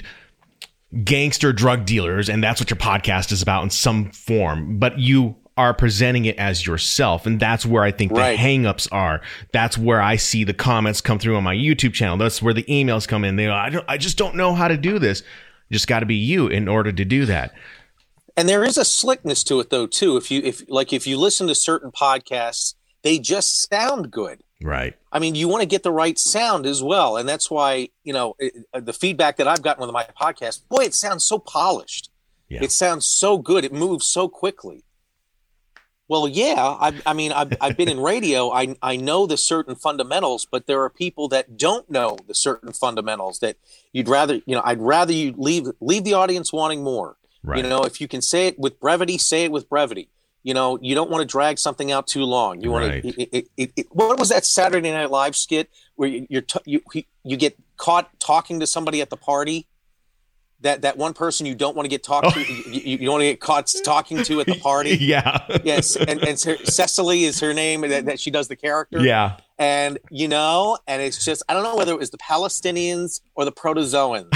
gangster 1.02 1.52
drug 1.52 1.84
dealers 1.84 2.28
and 2.28 2.44
that's 2.44 2.60
what 2.60 2.70
your 2.70 2.76
podcast 2.76 3.32
is 3.32 3.42
about 3.42 3.64
in 3.64 3.70
some 3.70 4.10
form 4.12 4.78
but 4.78 4.98
you 5.00 5.34
are 5.56 5.72
presenting 5.72 6.24
it 6.24 6.36
as 6.38 6.66
yourself 6.66 7.26
and 7.26 7.40
that's 7.40 7.64
where 7.64 7.82
i 7.82 7.90
think 7.90 8.12
the 8.12 8.20
hangups 8.20 8.88
are 8.92 9.20
that's 9.52 9.78
where 9.78 10.00
i 10.00 10.16
see 10.16 10.44
the 10.44 10.54
comments 10.54 11.00
come 11.00 11.18
through 11.18 11.36
on 11.36 11.44
my 11.44 11.54
youtube 11.54 11.92
channel 11.92 12.16
that's 12.16 12.42
where 12.42 12.54
the 12.54 12.64
emails 12.64 13.06
come 13.06 13.24
in 13.24 13.36
they 13.36 13.48
I, 13.48 13.70
don't, 13.70 13.84
I 13.88 13.96
just 13.96 14.18
don't 14.18 14.36
know 14.36 14.54
how 14.54 14.68
to 14.68 14.76
do 14.76 14.98
this 14.98 15.22
just 15.70 15.88
got 15.88 16.00
to 16.00 16.06
be 16.06 16.16
you 16.16 16.46
in 16.46 16.68
order 16.68 16.92
to 16.92 17.04
do 17.04 17.26
that 17.26 17.54
and 18.36 18.48
there 18.48 18.64
is 18.64 18.76
a 18.76 18.84
slickness 18.84 19.42
to 19.44 19.60
it 19.60 19.70
though 19.70 19.86
too 19.86 20.16
if 20.16 20.30
you 20.30 20.42
if 20.44 20.62
like 20.68 20.92
if 20.92 21.06
you 21.06 21.18
listen 21.18 21.46
to 21.46 21.54
certain 21.54 21.90
podcasts 21.90 22.74
they 23.02 23.18
just 23.18 23.68
sound 23.68 24.10
good 24.10 24.42
Right. 24.62 24.94
I 25.12 25.18
mean, 25.18 25.34
you 25.34 25.48
want 25.48 25.62
to 25.62 25.66
get 25.66 25.82
the 25.82 25.92
right 25.92 26.18
sound 26.18 26.64
as 26.64 26.82
well, 26.82 27.16
and 27.16 27.28
that's 27.28 27.50
why 27.50 27.90
you 28.04 28.12
know 28.12 28.36
it, 28.38 28.54
uh, 28.72 28.80
the 28.80 28.92
feedback 28.92 29.36
that 29.36 29.46
I've 29.46 29.62
gotten 29.62 29.82
with 29.82 29.92
my 29.92 30.06
podcast. 30.18 30.66
Boy, 30.68 30.84
it 30.84 30.94
sounds 30.94 31.24
so 31.24 31.38
polished. 31.38 32.10
Yeah. 32.48 32.62
It 32.62 32.72
sounds 32.72 33.06
so 33.06 33.38
good. 33.38 33.64
It 33.64 33.72
moves 33.72 34.06
so 34.06 34.28
quickly. 34.28 34.84
Well, 36.08 36.28
yeah. 36.28 36.54
I, 36.58 36.92
I 37.04 37.12
mean, 37.14 37.32
I've, 37.32 37.52
I've 37.60 37.76
been 37.76 37.88
in 37.88 37.98
radio. 37.98 38.50
I, 38.50 38.76
I 38.80 38.96
know 38.96 39.26
the 39.26 39.36
certain 39.36 39.74
fundamentals, 39.74 40.46
but 40.46 40.66
there 40.66 40.82
are 40.82 40.90
people 40.90 41.28
that 41.28 41.56
don't 41.56 41.90
know 41.90 42.16
the 42.28 42.34
certain 42.34 42.72
fundamentals 42.72 43.40
that 43.40 43.56
you'd 43.92 44.08
rather, 44.08 44.34
you 44.46 44.54
know, 44.54 44.62
I'd 44.64 44.80
rather 44.80 45.12
you 45.12 45.34
leave 45.36 45.66
leave 45.80 46.04
the 46.04 46.14
audience 46.14 46.52
wanting 46.52 46.84
more. 46.84 47.16
Right. 47.42 47.62
You 47.62 47.68
know, 47.68 47.82
if 47.82 48.00
you 48.00 48.06
can 48.08 48.22
say 48.22 48.46
it 48.46 48.58
with 48.58 48.78
brevity, 48.80 49.18
say 49.18 49.44
it 49.44 49.52
with 49.52 49.68
brevity. 49.68 50.08
You 50.44 50.54
know, 50.54 50.78
you 50.80 50.94
don't 50.94 51.10
want 51.10 51.22
to 51.22 51.26
drag 51.26 51.58
something 51.58 51.90
out 51.90 52.06
too 52.06 52.22
long. 52.22 52.60
You 52.60 52.70
want 52.70 52.88
Right. 52.88 53.02
to. 53.02 53.22
It, 53.22 53.48
it, 53.56 53.72
it, 53.76 53.86
what 53.90 54.16
was 54.16 54.28
that 54.28 54.44
Saturday 54.44 54.92
Night 54.92 55.10
Live 55.10 55.34
skit 55.34 55.68
where 55.96 56.08
you, 56.08 56.26
you're 56.30 56.42
t- 56.42 56.60
you 56.64 56.80
you 57.24 57.36
get 57.36 57.56
caught 57.78 58.18
talking 58.20 58.60
to 58.60 58.66
somebody 58.66 59.00
at 59.00 59.10
the 59.10 59.16
party? 59.16 59.66
That 60.60 60.82
that 60.82 60.96
one 60.96 61.12
person 61.12 61.46
you 61.46 61.54
don't 61.54 61.76
want 61.76 61.84
to 61.84 61.90
get 61.90 62.02
talked 62.02 62.34
to, 62.34 62.40
oh. 62.40 62.70
you, 62.70 62.96
you, 62.98 63.10
want 63.10 63.20
to 63.20 63.26
get 63.26 63.40
caught 63.40 63.72
talking 63.84 64.22
to 64.22 64.40
at 64.40 64.46
the 64.46 64.54
party. 64.60 64.96
yeah. 64.96 65.46
yes, 65.64 65.96
and, 65.96 66.22
and 66.26 66.38
Cecily 66.38 67.24
is 67.24 67.40
her 67.40 67.52
name 67.52 67.82
that, 67.82 68.06
that 68.06 68.18
she 68.18 68.30
does 68.30 68.48
the 68.48 68.56
character. 68.56 69.00
yeah. 69.00 69.36
And 69.58 69.98
you 70.10 70.28
know, 70.28 70.78
and 70.86 71.00
it's 71.00 71.24
just 71.24 71.42
I 71.48 71.54
don't 71.54 71.62
know 71.62 71.76
whether 71.76 71.92
it 71.92 71.98
was 71.98 72.10
the 72.10 72.18
Palestinians 72.18 73.20
or 73.34 73.44
the 73.44 73.52
protozoans, 73.52 74.30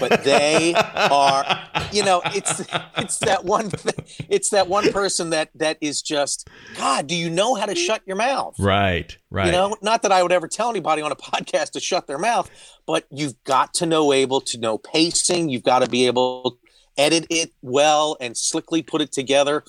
but 0.00 0.24
they 0.24 0.74
are, 0.74 1.44
you 1.92 2.04
know, 2.04 2.22
it's 2.26 2.60
it's 2.96 3.18
that 3.18 3.44
one 3.44 3.70
th- 3.70 4.26
it's 4.28 4.50
that 4.50 4.68
one 4.68 4.90
person 4.92 5.30
that 5.30 5.50
that 5.56 5.76
is 5.80 6.00
just 6.00 6.48
God. 6.76 7.06
Do 7.06 7.14
you 7.14 7.28
know 7.28 7.54
how 7.54 7.66
to 7.66 7.74
shut 7.74 8.02
your 8.06 8.16
mouth? 8.16 8.54
Right. 8.58 9.16
Right. 9.30 9.46
You 9.46 9.52
know, 9.52 9.76
not 9.82 10.02
that 10.02 10.12
I 10.12 10.22
would 10.22 10.32
ever 10.32 10.48
tell 10.48 10.70
anybody 10.70 11.02
on 11.02 11.12
a 11.12 11.16
podcast 11.16 11.72
to 11.72 11.80
shut 11.80 12.06
their 12.06 12.18
mouth, 12.18 12.50
but 12.86 13.06
you've 13.10 13.42
got 13.44 13.74
to 13.74 13.86
know 13.86 14.12
able 14.12 14.40
to 14.42 14.58
know 14.58 14.78
pacing. 14.78 15.48
You've 15.48 15.62
got 15.62 15.80
to 15.80 15.88
be 15.88 16.06
able 16.06 16.50
to 16.50 16.56
edit 16.96 17.26
it 17.30 17.52
well 17.62 18.16
and 18.20 18.36
slickly 18.36 18.82
put 18.82 19.00
it 19.00 19.12
together. 19.12 19.64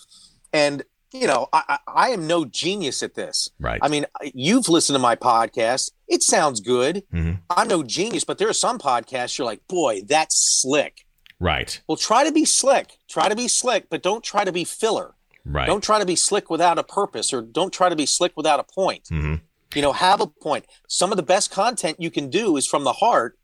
And 0.51 0.83
you 1.14 1.28
know, 1.28 1.47
I, 1.53 1.64
I, 1.70 1.78
I 1.88 2.09
am 2.09 2.28
no 2.28 2.43
genius 2.45 3.03
at 3.03 3.14
this. 3.16 3.49
Right. 3.59 3.80
I 3.82 3.88
mean, 3.88 4.05
you've 4.34 4.68
listened 4.68 4.95
to 4.95 4.99
my 5.01 5.16
podcast. 5.16 5.91
It 6.07 6.24
sounds 6.24 6.59
good. 6.59 7.03
Mhm. 7.14 7.39
I'm 7.49 7.68
no 7.68 7.84
genius, 7.84 8.24
but 8.24 8.38
there 8.39 8.49
are 8.49 8.53
some 8.53 8.80
podcasts 8.80 9.38
you're 9.38 9.45
like, 9.45 9.68
boy, 9.68 10.01
that's 10.07 10.36
slick. 10.61 11.05
Right. 11.39 11.82
Well, 11.88 11.97
try 11.97 12.24
to 12.26 12.32
be 12.32 12.45
slick. 12.45 12.97
Try 13.09 13.30
to 13.30 13.36
be 13.36 13.47
slick, 13.47 13.89
but 13.89 14.01
don't 14.01 14.24
try 14.24 14.43
to 14.43 14.51
be 14.51 14.64
filler. 14.64 15.14
Right. 15.45 15.68
Don't 15.68 15.84
try 15.84 15.99
to 15.99 16.05
be 16.05 16.16
slick 16.16 16.49
without 16.49 16.78
a 16.80 16.84
purpose, 16.84 17.34
or 17.34 17.41
don't 17.41 17.74
try 17.74 17.89
to 17.89 17.95
be 17.95 18.05
slick 18.05 18.32
without 18.38 18.59
a 18.59 18.64
point. 18.64 19.05
Mhm. 19.11 19.41
You 19.76 19.82
know, 19.82 19.91
have 19.93 20.22
a 20.22 20.28
point. 20.28 20.66
Some 20.88 21.11
of 21.11 21.18
the 21.18 21.24
best 21.24 21.51
content 21.51 21.97
you 21.99 22.09
can 22.11 22.30
do 22.30 22.57
is 22.57 22.66
from 22.68 22.84
the 22.84 22.93
heart. 22.93 23.38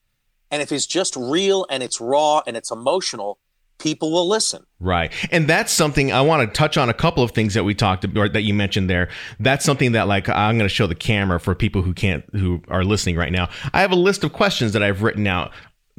And 0.51 0.61
if 0.61 0.71
it's 0.71 0.85
just 0.87 1.15
real 1.15 1.65
and 1.69 1.83
it's 1.83 1.99
raw 2.01 2.41
and 2.47 2.55
it's 2.57 2.71
emotional, 2.71 3.37
people 3.79 4.11
will 4.11 4.27
listen. 4.27 4.65
Right. 4.79 5.11
And 5.31 5.47
that's 5.47 5.73
something 5.73 6.11
I 6.13 6.21
want 6.21 6.47
to 6.47 6.57
touch 6.57 6.77
on 6.77 6.89
a 6.89 6.93
couple 6.93 7.23
of 7.23 7.31
things 7.31 7.53
that 7.55 7.63
we 7.63 7.73
talked 7.73 8.03
about 8.03 8.33
that 8.33 8.43
you 8.43 8.53
mentioned 8.53 8.89
there. 8.89 9.09
That's 9.39 9.65
something 9.65 9.93
that 9.93 10.07
like 10.07 10.29
I'm 10.29 10.57
going 10.57 10.69
to 10.69 10.73
show 10.73 10.87
the 10.87 10.95
camera 10.95 11.39
for 11.39 11.55
people 11.55 11.81
who 11.81 11.93
can't 11.93 12.23
who 12.31 12.61
are 12.69 12.83
listening 12.83 13.17
right 13.17 13.31
now. 13.31 13.49
I 13.73 13.81
have 13.81 13.91
a 13.91 13.97
list 13.97 14.23
of 14.23 14.31
questions 14.31 14.73
that 14.73 14.83
I've 14.83 15.01
written 15.01 15.27
out. 15.27 15.51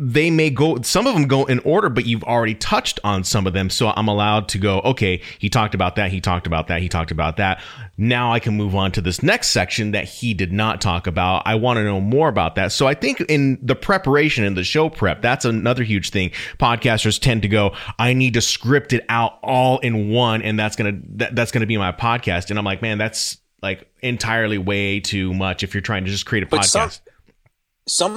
They 0.02 0.30
may 0.30 0.48
go 0.48 0.80
some 0.80 1.06
of 1.06 1.12
them 1.12 1.26
go 1.26 1.44
in 1.44 1.58
order, 1.58 1.90
but 1.90 2.06
you've 2.06 2.24
already 2.24 2.54
touched 2.54 2.98
on 3.04 3.22
some 3.22 3.46
of 3.46 3.52
them. 3.52 3.68
So 3.68 3.88
I'm 3.88 4.08
allowed 4.08 4.48
to 4.48 4.58
go, 4.58 4.80
okay, 4.80 5.20
he 5.38 5.50
talked 5.50 5.74
about 5.74 5.96
that, 5.96 6.10
he 6.10 6.22
talked 6.22 6.46
about 6.46 6.68
that, 6.68 6.80
he 6.80 6.88
talked 6.88 7.10
about 7.10 7.36
that. 7.36 7.60
Now 7.98 8.32
I 8.32 8.40
can 8.40 8.56
move 8.56 8.74
on 8.74 8.92
to 8.92 9.02
this 9.02 9.22
next 9.22 9.48
section 9.48 9.90
that 9.90 10.04
he 10.04 10.32
did 10.32 10.52
not 10.52 10.80
talk 10.80 11.06
about. 11.06 11.42
I 11.44 11.56
want 11.56 11.76
to 11.76 11.84
know 11.84 12.00
more 12.00 12.30
about 12.30 12.54
that. 12.54 12.72
So 12.72 12.86
I 12.86 12.94
think 12.94 13.20
in 13.20 13.58
the 13.60 13.76
preparation 13.76 14.42
and 14.44 14.56
the 14.56 14.64
show 14.64 14.88
prep, 14.88 15.20
that's 15.20 15.44
another 15.44 15.82
huge 15.82 16.08
thing. 16.08 16.30
Podcasters 16.58 17.20
tend 17.20 17.42
to 17.42 17.48
go, 17.48 17.76
I 17.98 18.14
need 18.14 18.34
to 18.34 18.40
script 18.40 18.94
it 18.94 19.04
out 19.10 19.38
all 19.42 19.80
in 19.80 20.08
one, 20.08 20.40
and 20.40 20.58
that's 20.58 20.76
gonna 20.76 20.98
that, 21.16 21.36
that's 21.36 21.52
gonna 21.52 21.66
be 21.66 21.76
my 21.76 21.92
podcast. 21.92 22.48
And 22.48 22.58
I'm 22.58 22.64
like, 22.64 22.80
man, 22.80 22.96
that's 22.96 23.36
like 23.62 23.86
entirely 24.00 24.56
way 24.56 25.00
too 25.00 25.34
much 25.34 25.62
if 25.62 25.74
you're 25.74 25.82
trying 25.82 26.06
to 26.06 26.10
just 26.10 26.24
create 26.24 26.44
a 26.44 26.46
But 26.46 26.60
podcast. 26.60 27.00
Some 27.04 27.09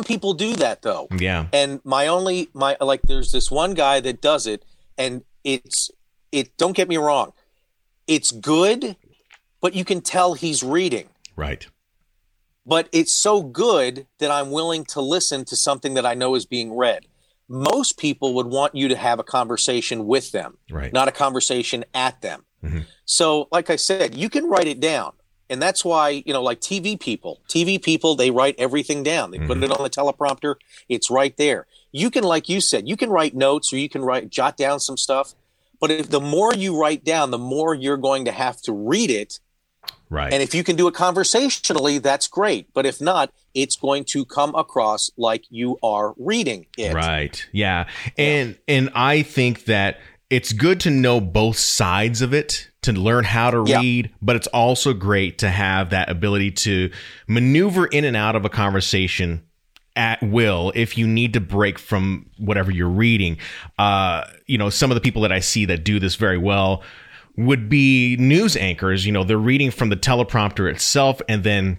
people 0.06 0.34
do 0.34 0.54
that 0.56 0.82
though. 0.82 1.08
yeah. 1.18 1.48
And 1.54 1.80
my 1.84 2.08
only 2.08 2.50
my 2.54 2.78
like 2.80 3.02
there's 3.04 3.32
this 3.32 3.50
one 3.52 3.74
guy 3.74 4.00
that 4.02 4.22
does 4.22 4.46
it 4.48 4.64
and 4.98 5.24
it's 5.44 5.90
it 6.32 6.56
don't 6.58 6.76
get 6.76 6.88
me 6.90 6.98
wrong. 6.98 7.34
It's 8.08 8.32
good, 8.32 8.96
but 9.62 9.74
you 9.76 9.86
can 9.86 10.02
tell 10.02 10.34
he's 10.34 10.64
reading. 10.64 11.10
Right. 11.36 11.68
But 12.66 12.88
it's 12.92 13.12
so 13.12 13.42
good 13.42 14.08
that 14.20 14.32
I'm 14.32 14.52
willing 14.52 14.86
to 14.86 15.02
listen 15.02 15.44
to 15.46 15.56
something 15.56 15.96
that 15.96 16.06
I 16.06 16.14
know 16.14 16.36
is 16.36 16.46
being 16.46 16.76
read. 16.76 17.08
Most 17.50 17.98
people 17.98 18.34
would 18.36 18.48
want 18.48 18.74
you 18.76 18.88
to 18.88 18.96
have 18.96 19.20
a 19.20 19.24
conversation 19.24 20.06
with 20.08 20.32
them, 20.32 20.58
Right. 20.72 20.94
not 20.94 21.08
a 21.08 21.12
conversation 21.12 21.84
at 21.94 22.22
them. 22.22 22.46
Mhm. 22.64 22.86
So, 23.06 23.50
like 23.52 23.70
I 23.70 23.76
said, 23.76 24.16
you 24.16 24.30
can 24.30 24.46
write 24.48 24.68
it 24.68 24.80
down. 24.80 25.12
And 25.50 25.62
that's 25.62 25.84
why, 25.84 26.24
you 26.26 26.34
know, 26.34 26.42
like 26.42 26.62
TV 26.62 27.00
people, 27.00 27.42
TV 27.48 27.82
people, 27.82 28.16
they 28.16 28.32
write 28.32 28.56
everything 28.58 29.04
down. 29.04 29.32
They 29.32 29.40
put 29.40 29.58
it 29.58 29.62
mm-hmm. 29.62 29.74
on 29.74 29.84
the 29.84 29.90
teleprompter. 29.90 30.56
It's 30.90 31.12
right 31.12 31.36
there. 31.38 31.68
You 31.92 32.10
can, 32.10 32.24
like 32.24 32.50
you 32.50 32.62
said, 32.62 32.88
you 32.88 32.98
can 32.98 33.10
write 33.10 33.36
notes 33.36 33.72
or 33.72 33.78
you 33.78 33.90
can 33.90 34.04
write, 34.04 34.30
jot 34.30 34.58
down 34.58 34.80
some 34.80 34.98
stuff. 34.98 35.36
But 35.80 35.92
if 35.92 36.10
the 36.10 36.22
more 36.22 36.54
you 36.54 36.80
write 36.80 37.04
down, 37.04 37.32
the 37.32 37.38
more 37.38 37.76
you're 37.76 37.98
going 37.98 38.26
to 38.26 38.32
have 38.32 38.62
to 38.64 38.72
read 38.74 39.12
it 39.12 39.40
Right. 40.14 40.32
and 40.32 40.44
if 40.44 40.54
you 40.54 40.64
can 40.64 40.76
do 40.76 40.88
it 40.88 40.94
conversationally, 40.94 41.98
that's 41.98 42.28
great. 42.28 42.72
But 42.74 42.86
if 42.86 43.02
not, 43.02 43.34
it's 43.56 43.76
going 43.76 44.06
to 44.06 44.26
come 44.26 44.54
across 44.54 45.10
like 45.18 45.46
you 45.50 45.80
are 45.82 46.14
reading 46.18 46.68
it. 46.78 46.94
Right. 46.94 47.44
Yeah. 47.52 47.88
And 48.16 48.58
and 48.68 48.92
I 48.94 49.24
think 49.24 49.66
that 49.66 50.00
it's 50.30 50.54
good 50.54 50.80
to 50.82 50.92
know 50.92 51.20
both 51.20 51.58
sides 51.58 52.22
of 52.22 52.32
it 52.34 52.70
to 52.84 52.94
learn 52.94 53.24
how 53.26 53.52
to 53.52 53.64
Yeah. 53.66 53.80
read, 53.80 54.12
but 54.22 54.36
it's 54.36 54.48
also 54.48 54.94
great 54.94 55.38
to 55.40 55.50
have 55.50 55.90
that 55.92 56.10
ability 56.10 56.52
to 56.52 56.90
maneuver 57.28 57.86
in 57.88 58.06
and 58.06 58.16
out 58.16 58.36
of 58.36 58.46
a 58.46 58.50
conversation 58.50 59.42
at 59.96 60.22
will 60.24 60.72
if 60.76 60.98
you 60.98 61.06
need 61.08 61.34
to 61.34 61.40
break 61.40 61.78
from 61.78 62.26
whatever 62.38 62.72
you're 62.72 62.90
reading. 62.90 63.38
Uh, 63.78 64.24
you 64.48 64.58
know, 64.58 64.70
some 64.70 64.90
of 64.92 64.96
the 64.96 65.02
people 65.02 65.22
that 65.22 65.32
I 65.32 65.40
see 65.40 65.66
that 65.66 65.84
do 65.84 66.00
this 66.00 66.16
very 66.16 66.38
well 66.38 66.82
would 67.38 67.70
be 67.70 68.16
news 68.18 68.56
anchors. 68.58 69.06
You 69.06 69.12
know, 69.12 69.24
they're 69.24 69.38
reading 69.38 69.72
from 69.72 69.90
the 69.90 69.96
teleprompter 69.96 70.70
itself 70.72 71.22
and 71.30 71.44
then 71.44 71.78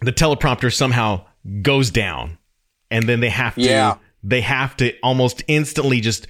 the 0.00 0.12
teleprompter 0.12 0.72
somehow 0.74 1.24
goes 1.62 1.90
down 1.90 2.38
and 2.90 3.08
then 3.08 3.20
they 3.20 3.30
have 3.30 3.54
to 3.54 3.60
Yeah. 3.62 3.94
they 4.22 4.40
have 4.42 4.76
to 4.78 4.94
almost 5.02 5.42
instantly 5.48 6.00
just 6.00 6.26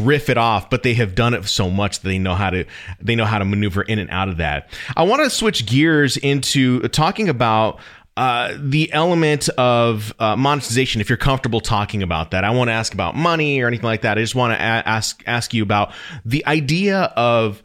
riff 0.00 0.28
it 0.28 0.38
off 0.38 0.70
but 0.70 0.82
they 0.82 0.94
have 0.94 1.14
done 1.14 1.34
it 1.34 1.44
so 1.46 1.70
much 1.70 2.00
that 2.00 2.08
they 2.08 2.18
know 2.18 2.34
how 2.34 2.50
to 2.50 2.64
they 3.00 3.14
know 3.14 3.24
how 3.24 3.38
to 3.38 3.44
maneuver 3.44 3.82
in 3.82 3.98
and 3.98 4.10
out 4.10 4.28
of 4.28 4.38
that. 4.38 4.68
I 4.96 5.04
want 5.04 5.22
to 5.22 5.30
switch 5.30 5.66
gears 5.66 6.16
into 6.16 6.80
talking 6.88 7.28
about 7.28 7.78
uh, 8.16 8.54
the 8.58 8.92
element 8.92 9.48
of 9.50 10.14
uh, 10.20 10.36
monetization 10.36 11.00
if 11.00 11.08
you're 11.08 11.16
comfortable 11.16 11.60
talking 11.60 12.02
about 12.02 12.30
that. 12.30 12.44
I 12.44 12.50
want 12.50 12.68
to 12.68 12.72
ask 12.72 12.94
about 12.94 13.16
money 13.16 13.60
or 13.60 13.66
anything 13.66 13.86
like 13.86 14.02
that. 14.02 14.18
I 14.18 14.20
just 14.20 14.36
want 14.36 14.52
to 14.52 14.56
a- 14.56 14.86
ask 14.86 15.22
ask 15.26 15.52
you 15.52 15.62
about 15.62 15.92
the 16.24 16.46
idea 16.46 17.12
of 17.16 17.62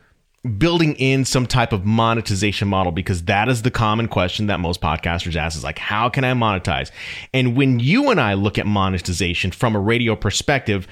building 0.57 0.95
in 0.95 1.25
some 1.25 1.45
type 1.45 1.73
of 1.73 1.85
monetization 1.85 2.67
model 2.67 2.93
because 2.93 3.23
that 3.23 3.49
is 3.49 3.61
the 3.61 3.71
common 3.71 4.07
question 4.07 4.47
that 4.47 4.59
most 4.59 4.79
podcasters 4.79 5.35
ask 5.35 5.57
is 5.57 5.65
like 5.65 5.77
how 5.77 6.07
can 6.07 6.23
i 6.23 6.31
monetize 6.31 6.91
and 7.33 7.57
when 7.57 7.77
you 7.79 8.09
and 8.09 8.21
i 8.21 8.33
look 8.33 8.57
at 8.57 8.65
monetization 8.65 9.51
from 9.51 9.75
a 9.75 9.79
radio 9.79 10.15
perspective 10.15 10.87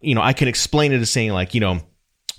you 0.00 0.14
know 0.14 0.22
i 0.22 0.32
can 0.32 0.48
explain 0.48 0.92
it 0.92 1.00
as 1.00 1.10
saying 1.10 1.30
like 1.30 1.52
you 1.52 1.60
know 1.60 1.78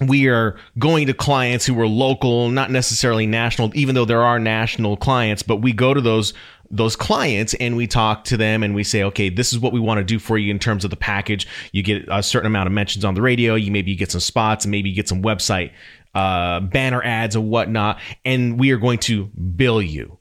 we 0.01 0.27
are 0.27 0.57
going 0.77 1.07
to 1.07 1.13
clients 1.13 1.65
who 1.65 1.79
are 1.79 1.87
local, 1.87 2.49
not 2.49 2.69
necessarily 2.69 3.25
national, 3.25 3.71
even 3.75 3.95
though 3.95 4.03
there 4.03 4.23
are 4.23 4.39
national 4.39 4.97
clients, 4.97 5.41
but 5.41 5.57
we 5.57 5.71
go 5.71 5.93
to 5.93 6.01
those 6.01 6.33
those 6.71 6.95
clients 6.95 7.53
and 7.55 7.77
we 7.77 7.85
talk 7.85 8.23
to 8.25 8.35
them 8.35 8.63
and 8.63 8.73
we 8.73 8.83
say, 8.83 9.03
okay, 9.03 9.29
this 9.29 9.53
is 9.53 9.59
what 9.59 9.71
we 9.71 9.79
want 9.79 9.99
to 9.99 10.03
do 10.03 10.17
for 10.17 10.37
you 10.37 10.49
in 10.49 10.57
terms 10.57 10.83
of 10.83 10.89
the 10.89 10.97
package. 10.97 11.47
You 11.71 11.83
get 11.83 12.05
a 12.09 12.23
certain 12.23 12.47
amount 12.47 12.65
of 12.67 12.73
mentions 12.73 13.05
on 13.05 13.13
the 13.13 13.21
radio. 13.21 13.53
You 13.53 13.71
maybe 13.71 13.91
you 13.91 13.97
get 13.97 14.11
some 14.11 14.19
spots 14.19 14.65
and 14.65 14.71
maybe 14.71 14.89
you 14.89 14.95
get 14.95 15.07
some 15.07 15.21
website 15.21 15.71
uh, 16.15 16.61
banner 16.61 17.03
ads 17.03 17.35
and 17.35 17.49
whatnot, 17.49 17.99
and 18.23 18.59
we 18.59 18.71
are 18.71 18.77
going 18.77 18.99
to 18.99 19.25
bill 19.25 19.81
you. 19.81 20.17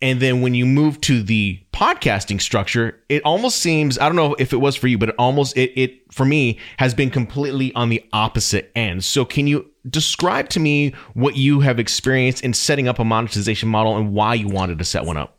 And 0.00 0.20
then 0.20 0.42
when 0.42 0.54
you 0.54 0.64
move 0.64 1.00
to 1.02 1.22
the 1.22 1.60
podcasting 1.72 2.40
structure, 2.40 3.02
it 3.08 3.22
almost 3.24 3.58
seems, 3.58 3.98
I 3.98 4.06
don't 4.06 4.14
know 4.14 4.34
if 4.38 4.52
it 4.52 4.58
was 4.58 4.76
for 4.76 4.86
you, 4.86 4.96
but 4.96 5.08
it 5.08 5.14
almost, 5.18 5.56
it, 5.56 5.72
it 5.74 6.12
for 6.12 6.24
me 6.24 6.58
has 6.78 6.94
been 6.94 7.10
completely 7.10 7.74
on 7.74 7.88
the 7.88 8.04
opposite 8.12 8.70
end. 8.76 9.02
So 9.02 9.24
can 9.24 9.48
you 9.48 9.68
describe 9.88 10.50
to 10.50 10.60
me 10.60 10.94
what 11.14 11.36
you 11.36 11.60
have 11.60 11.80
experienced 11.80 12.44
in 12.44 12.54
setting 12.54 12.86
up 12.86 13.00
a 13.00 13.04
monetization 13.04 13.68
model 13.68 13.96
and 13.96 14.12
why 14.12 14.34
you 14.34 14.46
wanted 14.46 14.78
to 14.78 14.84
set 14.84 15.04
one 15.04 15.16
up? 15.16 15.36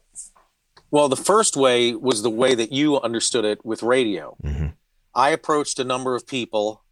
Well, 0.92 1.08
the 1.08 1.16
first 1.16 1.56
way 1.56 1.96
was 1.96 2.22
the 2.22 2.30
way 2.30 2.54
that 2.56 2.74
you 2.74 3.00
understood 3.00 3.46
it 3.46 3.64
with 3.64 3.82
radio. 3.82 4.36
I 5.16 5.30
approached 5.30 5.80
a 5.80 5.86
number 5.86 6.16
of 6.16 6.28
people 6.28 6.84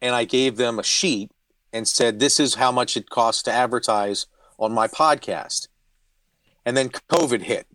and 0.00 0.14
I 0.14 0.24
gave 0.24 0.56
them 0.56 0.80
a 0.80 0.82
sheet 0.82 1.30
and 1.72 1.86
said, 1.88 2.20
This 2.20 2.38
is 2.40 2.54
how 2.56 2.72
much 2.72 2.96
it 2.96 3.08
costs 3.10 3.42
to 3.44 3.52
advertise 3.52 4.26
on 4.58 4.72
my 4.72 4.86
podcast. 4.88 5.68
And 6.64 6.76
then 6.76 6.88
COVID 6.90 7.42
hit. 7.42 7.66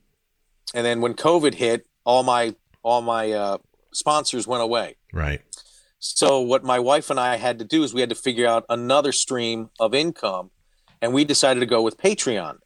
and 0.74 0.86
then 0.86 1.02
when 1.02 1.14
COVID 1.14 1.56
hit, 1.56 1.86
all 2.06 2.24
my 2.24 2.56
all 2.84 3.02
my 3.02 3.32
uh, 3.32 3.58
sponsors 3.92 4.48
went 4.48 4.64
away. 4.64 4.96
Right. 5.12 5.42
So 6.00 6.40
what 6.40 6.64
my 6.64 6.80
wife 6.80 7.10
and 7.10 7.20
I 7.20 7.36
had 7.38 7.60
to 7.60 7.66
do 7.66 7.84
is 7.84 7.94
we 7.94 8.02
had 8.02 8.10
to 8.10 8.16
figure 8.16 8.48
out 8.48 8.66
another 8.70 9.12
stream 9.12 9.70
of 9.80 9.94
income, 9.94 10.52
and 11.02 11.14
we 11.14 11.26
decided 11.26 11.60
to 11.62 11.66
go 11.66 11.82
with 11.82 11.98
Patreon. 11.98 12.60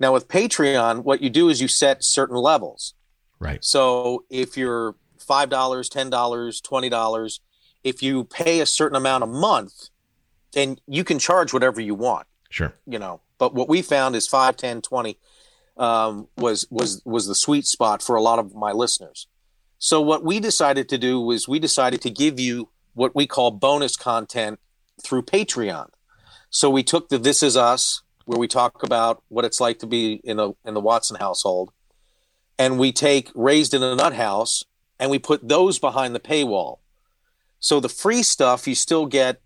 Now 0.00 0.12
with 0.12 0.28
Patreon, 0.28 1.04
what 1.04 1.22
you 1.22 1.30
do 1.30 1.48
is 1.48 1.60
you 1.60 1.68
set 1.68 2.04
certain 2.04 2.36
levels. 2.36 2.94
Right. 3.38 3.64
So 3.64 4.24
if 4.28 4.56
you're 4.56 4.96
five 5.18 5.48
dollars, 5.48 5.88
ten 5.88 6.10
dollars, 6.10 6.60
twenty 6.60 6.88
dollars, 6.88 7.40
if 7.84 8.02
you 8.02 8.24
pay 8.24 8.60
a 8.60 8.66
certain 8.66 8.96
amount 8.96 9.24
a 9.24 9.28
month, 9.28 9.88
then 10.52 10.78
you 10.86 11.04
can 11.04 11.18
charge 11.18 11.52
whatever 11.52 11.80
you 11.80 11.94
want. 11.94 12.26
Sure. 12.50 12.74
You 12.86 12.98
know, 12.98 13.20
but 13.38 13.54
what 13.54 13.68
we 13.68 13.82
found 13.82 14.16
is 14.16 14.26
5, 14.26 14.56
10, 14.56 14.82
20 14.82 15.18
um, 15.78 16.28
was 16.36 16.66
was 16.70 17.00
was 17.04 17.26
the 17.26 17.34
sweet 17.34 17.64
spot 17.66 18.02
for 18.02 18.16
a 18.16 18.22
lot 18.22 18.38
of 18.38 18.54
my 18.54 18.72
listeners. 18.72 19.28
So 19.78 20.00
what 20.00 20.24
we 20.24 20.40
decided 20.40 20.88
to 20.88 20.98
do 20.98 21.20
was 21.20 21.46
we 21.46 21.60
decided 21.60 22.02
to 22.02 22.10
give 22.10 22.40
you 22.40 22.68
what 22.94 23.14
we 23.14 23.26
call 23.26 23.52
bonus 23.52 23.96
content 23.96 24.58
through 25.02 25.22
Patreon. 25.22 25.88
So 26.50 26.68
we 26.68 26.82
took 26.82 27.08
the 27.08 27.18
This 27.18 27.44
Is 27.44 27.56
Us, 27.56 28.02
where 28.24 28.38
we 28.38 28.48
talk 28.48 28.82
about 28.82 29.22
what 29.28 29.44
it's 29.44 29.60
like 29.60 29.78
to 29.78 29.86
be 29.86 30.14
in 30.24 30.40
a 30.40 30.50
in 30.64 30.74
the 30.74 30.80
Watson 30.80 31.16
household, 31.16 31.70
and 32.58 32.78
we 32.78 32.90
take 32.90 33.30
Raised 33.34 33.72
in 33.72 33.82
a 33.82 33.94
Nut 33.94 34.14
House 34.14 34.64
and 34.98 35.10
we 35.10 35.18
put 35.20 35.48
those 35.48 35.78
behind 35.78 36.14
the 36.14 36.20
paywall. 36.20 36.78
So 37.60 37.78
the 37.78 37.88
free 37.88 38.24
stuff 38.24 38.66
you 38.66 38.74
still 38.74 39.06
get 39.06 39.40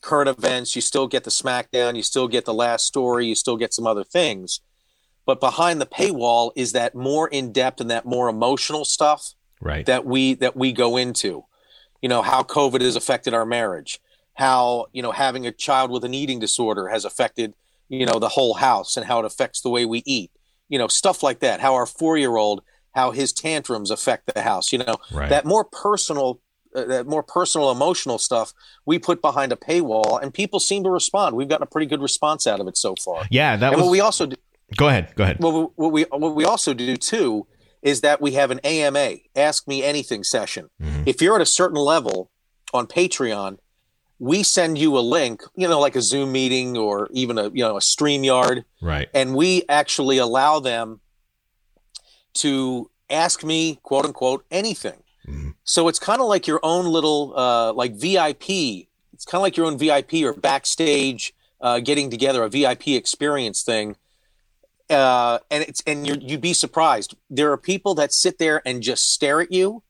current 0.00 0.28
events, 0.28 0.74
you 0.76 0.82
still 0.82 1.06
get 1.06 1.24
the 1.24 1.30
SmackDown, 1.30 1.96
you 1.96 2.02
still 2.02 2.28
get 2.28 2.44
the 2.44 2.54
last 2.54 2.86
story, 2.86 3.26
you 3.26 3.34
still 3.34 3.56
get 3.56 3.72
some 3.74 3.86
other 3.86 4.04
things. 4.04 4.60
But 5.26 5.40
behind 5.40 5.80
the 5.80 5.86
paywall 5.86 6.52
is 6.56 6.72
that 6.72 6.94
more 6.94 7.28
in 7.28 7.52
depth 7.52 7.80
and 7.80 7.90
that 7.90 8.06
more 8.06 8.28
emotional 8.28 8.84
stuff 8.84 9.34
Right. 9.60 9.84
that 9.86 10.06
we 10.06 10.34
that 10.34 10.56
we 10.56 10.72
go 10.72 10.96
into. 10.96 11.44
You 12.00 12.08
know 12.08 12.22
how 12.22 12.42
COVID 12.44 12.80
has 12.80 12.94
affected 12.96 13.34
our 13.34 13.44
marriage, 13.44 14.00
how 14.34 14.86
you 14.92 15.02
know 15.02 15.10
having 15.12 15.46
a 15.46 15.52
child 15.52 15.90
with 15.90 16.04
an 16.04 16.14
eating 16.14 16.38
disorder 16.38 16.88
has 16.88 17.04
affected 17.04 17.54
you 17.88 18.06
know 18.06 18.18
the 18.20 18.28
whole 18.30 18.54
house 18.54 18.96
and 18.96 19.04
how 19.06 19.18
it 19.18 19.24
affects 19.26 19.60
the 19.60 19.68
way 19.70 19.84
we 19.84 20.02
eat. 20.06 20.30
You 20.68 20.78
know 20.78 20.86
stuff 20.88 21.22
like 21.24 21.40
that. 21.40 21.60
How 21.60 21.74
our 21.74 21.86
four 21.86 22.16
year 22.16 22.36
old 22.36 22.62
how 22.94 23.10
his 23.10 23.32
tantrums 23.32 23.90
affect 23.90 24.32
the 24.32 24.42
house. 24.42 24.72
You 24.72 24.78
know 24.78 24.96
Right. 25.12 25.28
that 25.28 25.44
more 25.44 25.64
personal. 25.64 26.40
Uh, 26.74 26.84
that 26.84 27.06
more 27.06 27.22
personal 27.22 27.70
emotional 27.70 28.18
stuff 28.18 28.52
we 28.84 28.98
put 28.98 29.22
behind 29.22 29.52
a 29.52 29.56
paywall 29.56 30.20
and 30.22 30.34
people 30.34 30.60
seem 30.60 30.84
to 30.84 30.90
respond 30.90 31.34
we've 31.34 31.48
gotten 31.48 31.62
a 31.62 31.66
pretty 31.66 31.86
good 31.86 32.02
response 32.02 32.46
out 32.46 32.60
of 32.60 32.68
it 32.68 32.76
so 32.76 32.94
far 33.02 33.24
yeah, 33.30 33.56
that 33.56 33.68
and 33.72 33.76
was 33.80 33.86
what 33.86 33.90
we 33.92 34.00
also 34.00 34.26
do, 34.26 34.36
Go 34.76 34.88
ahead. 34.88 35.14
Go 35.16 35.24
ahead. 35.24 35.38
well, 35.40 35.72
what 35.76 35.92
we 35.92 36.02
what 36.10 36.34
we 36.34 36.44
also 36.44 36.74
do 36.74 36.94
too 36.96 37.46
is 37.80 38.02
that 38.02 38.20
we 38.20 38.32
have 38.32 38.50
an 38.50 38.58
AMA, 38.64 39.14
Ask 39.34 39.66
Me 39.66 39.82
Anything 39.82 40.22
session. 40.24 40.68
If 41.06 41.22
you're 41.22 41.36
at 41.36 41.40
a 41.40 41.46
certain 41.46 41.78
level 41.78 42.30
on 42.74 42.86
Patreon, 42.86 43.58
we 44.18 44.42
send 44.42 44.76
you 44.76 44.98
a 44.98 45.00
link, 45.00 45.42
you 45.56 45.66
know, 45.68 45.80
like 45.80 45.96
a 45.96 46.02
Zoom 46.02 46.32
meeting 46.32 46.76
or 46.76 47.08
even 47.12 47.38
a 47.38 47.48
you 47.48 47.64
know 47.64 47.76
a 47.76 47.80
Streamyard, 47.80 48.64
Right. 48.82 49.08
and 49.14 49.34
we 49.34 49.62
actually 49.70 50.18
allow 50.18 50.60
them 50.60 51.00
to 52.34 52.90
ask 53.08 53.42
me 53.44 53.78
quote 53.82 54.04
unquote 54.04 54.44
anything. 54.50 55.02
So 55.64 55.88
it's 55.88 55.98
kind 55.98 56.20
of 56.20 56.28
like 56.28 56.46
your 56.46 56.60
own 56.62 56.86
little 56.86 57.34
uh, 57.36 57.72
like 57.72 57.94
VIP. 57.94 58.50
It's 59.12 59.24
kind 59.24 59.40
of 59.40 59.42
like 59.42 59.56
your 59.56 59.66
own 59.66 59.78
VIP 59.78 60.14
or 60.24 60.32
backstage 60.32 61.34
uh, 61.60 61.80
getting 61.80 62.10
together, 62.10 62.42
a 62.42 62.48
VIP 62.48 62.88
experience 62.88 63.62
thing 63.62 63.96
uh, 64.90 65.38
and 65.50 65.64
it's 65.64 65.82
and 65.86 66.06
you 66.06 66.16
you'd 66.20 66.40
be 66.40 66.52
surprised. 66.52 67.14
There 67.30 67.52
are 67.52 67.56
people 67.56 67.94
that 67.96 68.12
sit 68.12 68.38
there 68.38 68.62
and 68.64 68.82
just 68.82 69.12
stare 69.12 69.40
at 69.40 69.52
you. 69.52 69.82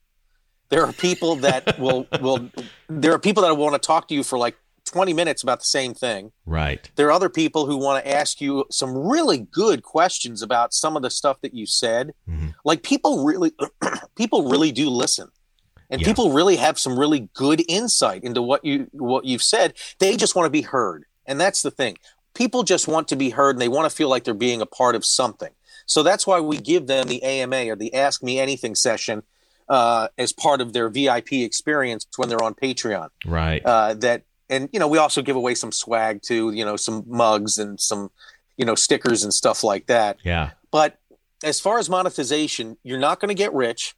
There 0.70 0.84
are 0.84 0.92
people 0.92 1.36
that 1.36 1.78
will 1.78 2.06
will. 2.20 2.50
There 2.88 3.12
are 3.12 3.18
people 3.18 3.42
that 3.44 3.56
want 3.56 3.74
to 3.74 3.78
talk 3.78 4.08
to 4.08 4.14
you 4.14 4.22
for 4.22 4.38
like 4.38 4.56
twenty 4.88 5.12
minutes 5.12 5.42
about 5.42 5.60
the 5.60 5.64
same 5.66 5.94
thing. 5.94 6.32
Right. 6.46 6.90
There 6.96 7.06
are 7.08 7.12
other 7.12 7.28
people 7.28 7.66
who 7.66 7.76
want 7.76 8.04
to 8.04 8.10
ask 8.14 8.40
you 8.40 8.64
some 8.70 8.96
really 8.96 9.38
good 9.50 9.82
questions 9.82 10.42
about 10.42 10.72
some 10.74 10.96
of 10.96 11.02
the 11.02 11.10
stuff 11.10 11.40
that 11.42 11.54
you 11.54 11.66
said. 11.66 12.12
Mm-hmm. 12.28 12.48
Like 12.64 12.82
people 12.82 13.24
really, 13.24 13.52
people 14.16 14.48
really 14.50 14.72
do 14.72 14.88
listen, 14.88 15.28
and 15.90 16.00
Yeah. 16.00 16.06
people 16.06 16.32
really 16.32 16.56
have 16.56 16.78
some 16.78 16.98
really 16.98 17.28
good 17.34 17.62
insight 17.68 18.24
into 18.24 18.42
what 18.42 18.64
you 18.64 18.88
what 18.92 19.24
you've 19.24 19.42
said. 19.42 19.74
They 19.98 20.16
just 20.16 20.34
want 20.34 20.46
to 20.46 20.50
be 20.50 20.62
heard, 20.62 21.04
and 21.26 21.40
that's 21.40 21.62
the 21.62 21.70
thing. 21.70 21.96
People 22.34 22.62
just 22.62 22.86
want 22.88 23.08
to 23.08 23.16
be 23.16 23.30
heard, 23.30 23.56
and 23.56 23.60
they 23.60 23.68
want 23.68 23.90
to 23.90 23.94
feel 23.96 24.08
like 24.08 24.24
they're 24.24 24.34
being 24.34 24.60
a 24.60 24.66
part 24.66 24.94
of 24.94 25.04
something. 25.04 25.50
So 25.86 26.02
that's 26.02 26.26
why 26.26 26.38
we 26.40 26.58
give 26.58 26.86
them 26.86 27.08
the 27.08 27.22
AMA 27.22 27.66
or 27.70 27.76
the 27.76 27.94
Ask 27.94 28.22
Me 28.22 28.38
Anything 28.38 28.74
session 28.74 29.22
uh, 29.68 30.08
as 30.18 30.32
part 30.32 30.60
of 30.60 30.72
their 30.72 30.88
VIP 30.88 31.32
experience 31.32 32.06
when 32.16 32.28
they're 32.28 32.42
on 32.42 32.54
Patreon 32.54 33.08
Right. 33.26 33.62
uh, 33.64 33.94
that 33.94 34.22
and 34.50 34.68
you 34.72 34.78
know 34.78 34.88
we 34.88 34.98
also 34.98 35.22
give 35.22 35.36
away 35.36 35.54
some 35.54 35.72
swag 35.72 36.22
too 36.22 36.50
you 36.52 36.64
know 36.64 36.76
some 36.76 37.04
mugs 37.06 37.58
and 37.58 37.80
some 37.80 38.10
you 38.56 38.64
know 38.64 38.74
stickers 38.74 39.24
and 39.24 39.32
stuff 39.32 39.62
like 39.62 39.86
that 39.86 40.18
yeah. 40.24 40.50
but 40.70 40.98
as 41.44 41.60
far 41.60 41.78
as 41.78 41.88
monetization 41.88 42.76
you're 42.82 42.98
not 42.98 43.20
going 43.20 43.28
to 43.28 43.34
get 43.34 43.52
rich 43.52 43.94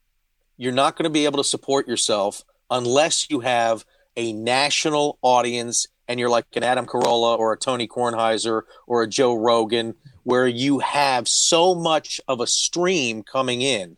you're 0.56 0.72
not 0.72 0.96
going 0.96 1.04
to 1.04 1.10
be 1.10 1.24
able 1.24 1.38
to 1.38 1.48
support 1.48 1.88
yourself 1.88 2.44
unless 2.70 3.30
you 3.30 3.40
have 3.40 3.84
a 4.16 4.32
national 4.32 5.18
audience 5.22 5.86
and 6.06 6.18
you're 6.18 6.28
like 6.28 6.44
an 6.54 6.64
Adam 6.64 6.86
Carolla 6.86 7.38
or 7.38 7.52
a 7.52 7.56
Tony 7.56 7.86
Kornheiser 7.86 8.62
or 8.86 9.02
a 9.02 9.06
Joe 9.06 9.34
Rogan 9.34 9.94
where 10.24 10.46
you 10.46 10.80
have 10.80 11.28
so 11.28 11.74
much 11.74 12.20
of 12.28 12.40
a 12.40 12.46
stream 12.46 13.22
coming 13.22 13.62
in 13.62 13.96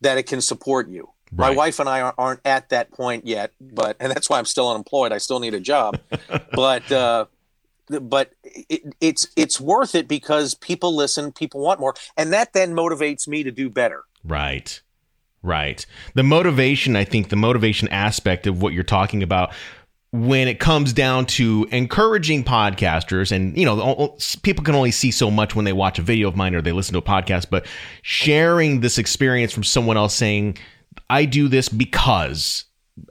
that 0.00 0.18
it 0.18 0.24
can 0.24 0.40
support 0.40 0.88
you. 0.88 1.08
My 1.32 1.50
wife 1.50 1.78
and 1.78 1.88
I 1.88 2.00
aren't- 2.00 2.14
aren't 2.18 2.40
at 2.44 2.70
that 2.70 2.90
point 2.92 3.26
yet, 3.26 3.52
but 3.60 3.96
and 4.00 4.10
that's 4.10 4.28
why 4.28 4.38
I'm 4.38 4.44
still 4.44 4.68
unemployed. 4.70 5.12
I 5.12 5.18
still 5.18 5.40
need 5.40 5.54
a 5.54 5.60
job, 5.60 5.98
but 6.52 6.90
uh, 6.90 7.26
but 7.88 8.32
it, 8.42 8.94
it's 9.00 9.28
it's 9.36 9.60
worth 9.60 9.94
it 9.94 10.08
because 10.08 10.54
people 10.54 10.94
listen, 10.94 11.32
people 11.32 11.60
want 11.60 11.80
more, 11.80 11.94
and 12.16 12.32
that 12.32 12.52
then 12.52 12.74
motivates 12.74 13.28
me 13.28 13.42
to 13.42 13.50
do 13.50 13.70
better. 13.70 14.02
Right. 14.24 14.80
Right. 15.42 15.86
The 16.14 16.22
motivation, 16.22 16.96
I 16.96 17.04
think, 17.04 17.30
the 17.30 17.36
motivation 17.36 17.88
aspect 17.88 18.46
of 18.46 18.60
what 18.60 18.74
you're 18.74 18.82
talking 18.82 19.22
about 19.22 19.54
when 20.12 20.48
it 20.48 20.58
comes 20.58 20.92
down 20.92 21.24
to 21.24 21.66
encouraging 21.70 22.42
podcasters 22.42 23.30
and 23.30 23.56
you 23.56 23.64
know 23.64 24.16
people 24.42 24.64
can 24.64 24.74
only 24.74 24.90
see 24.90 25.12
so 25.12 25.30
much 25.30 25.54
when 25.54 25.64
they 25.64 25.72
watch 25.72 26.00
a 26.00 26.02
video 26.02 26.26
of 26.26 26.34
mine 26.34 26.52
or 26.52 26.60
they 26.60 26.72
listen 26.72 26.92
to 26.92 26.98
a 26.98 27.02
podcast 27.02 27.46
but 27.48 27.64
sharing 28.02 28.80
this 28.80 28.98
experience 28.98 29.52
from 29.52 29.62
someone 29.62 29.96
else 29.96 30.12
saying 30.12 30.58
i 31.08 31.24
do 31.24 31.48
this 31.48 31.68
because 31.68 32.64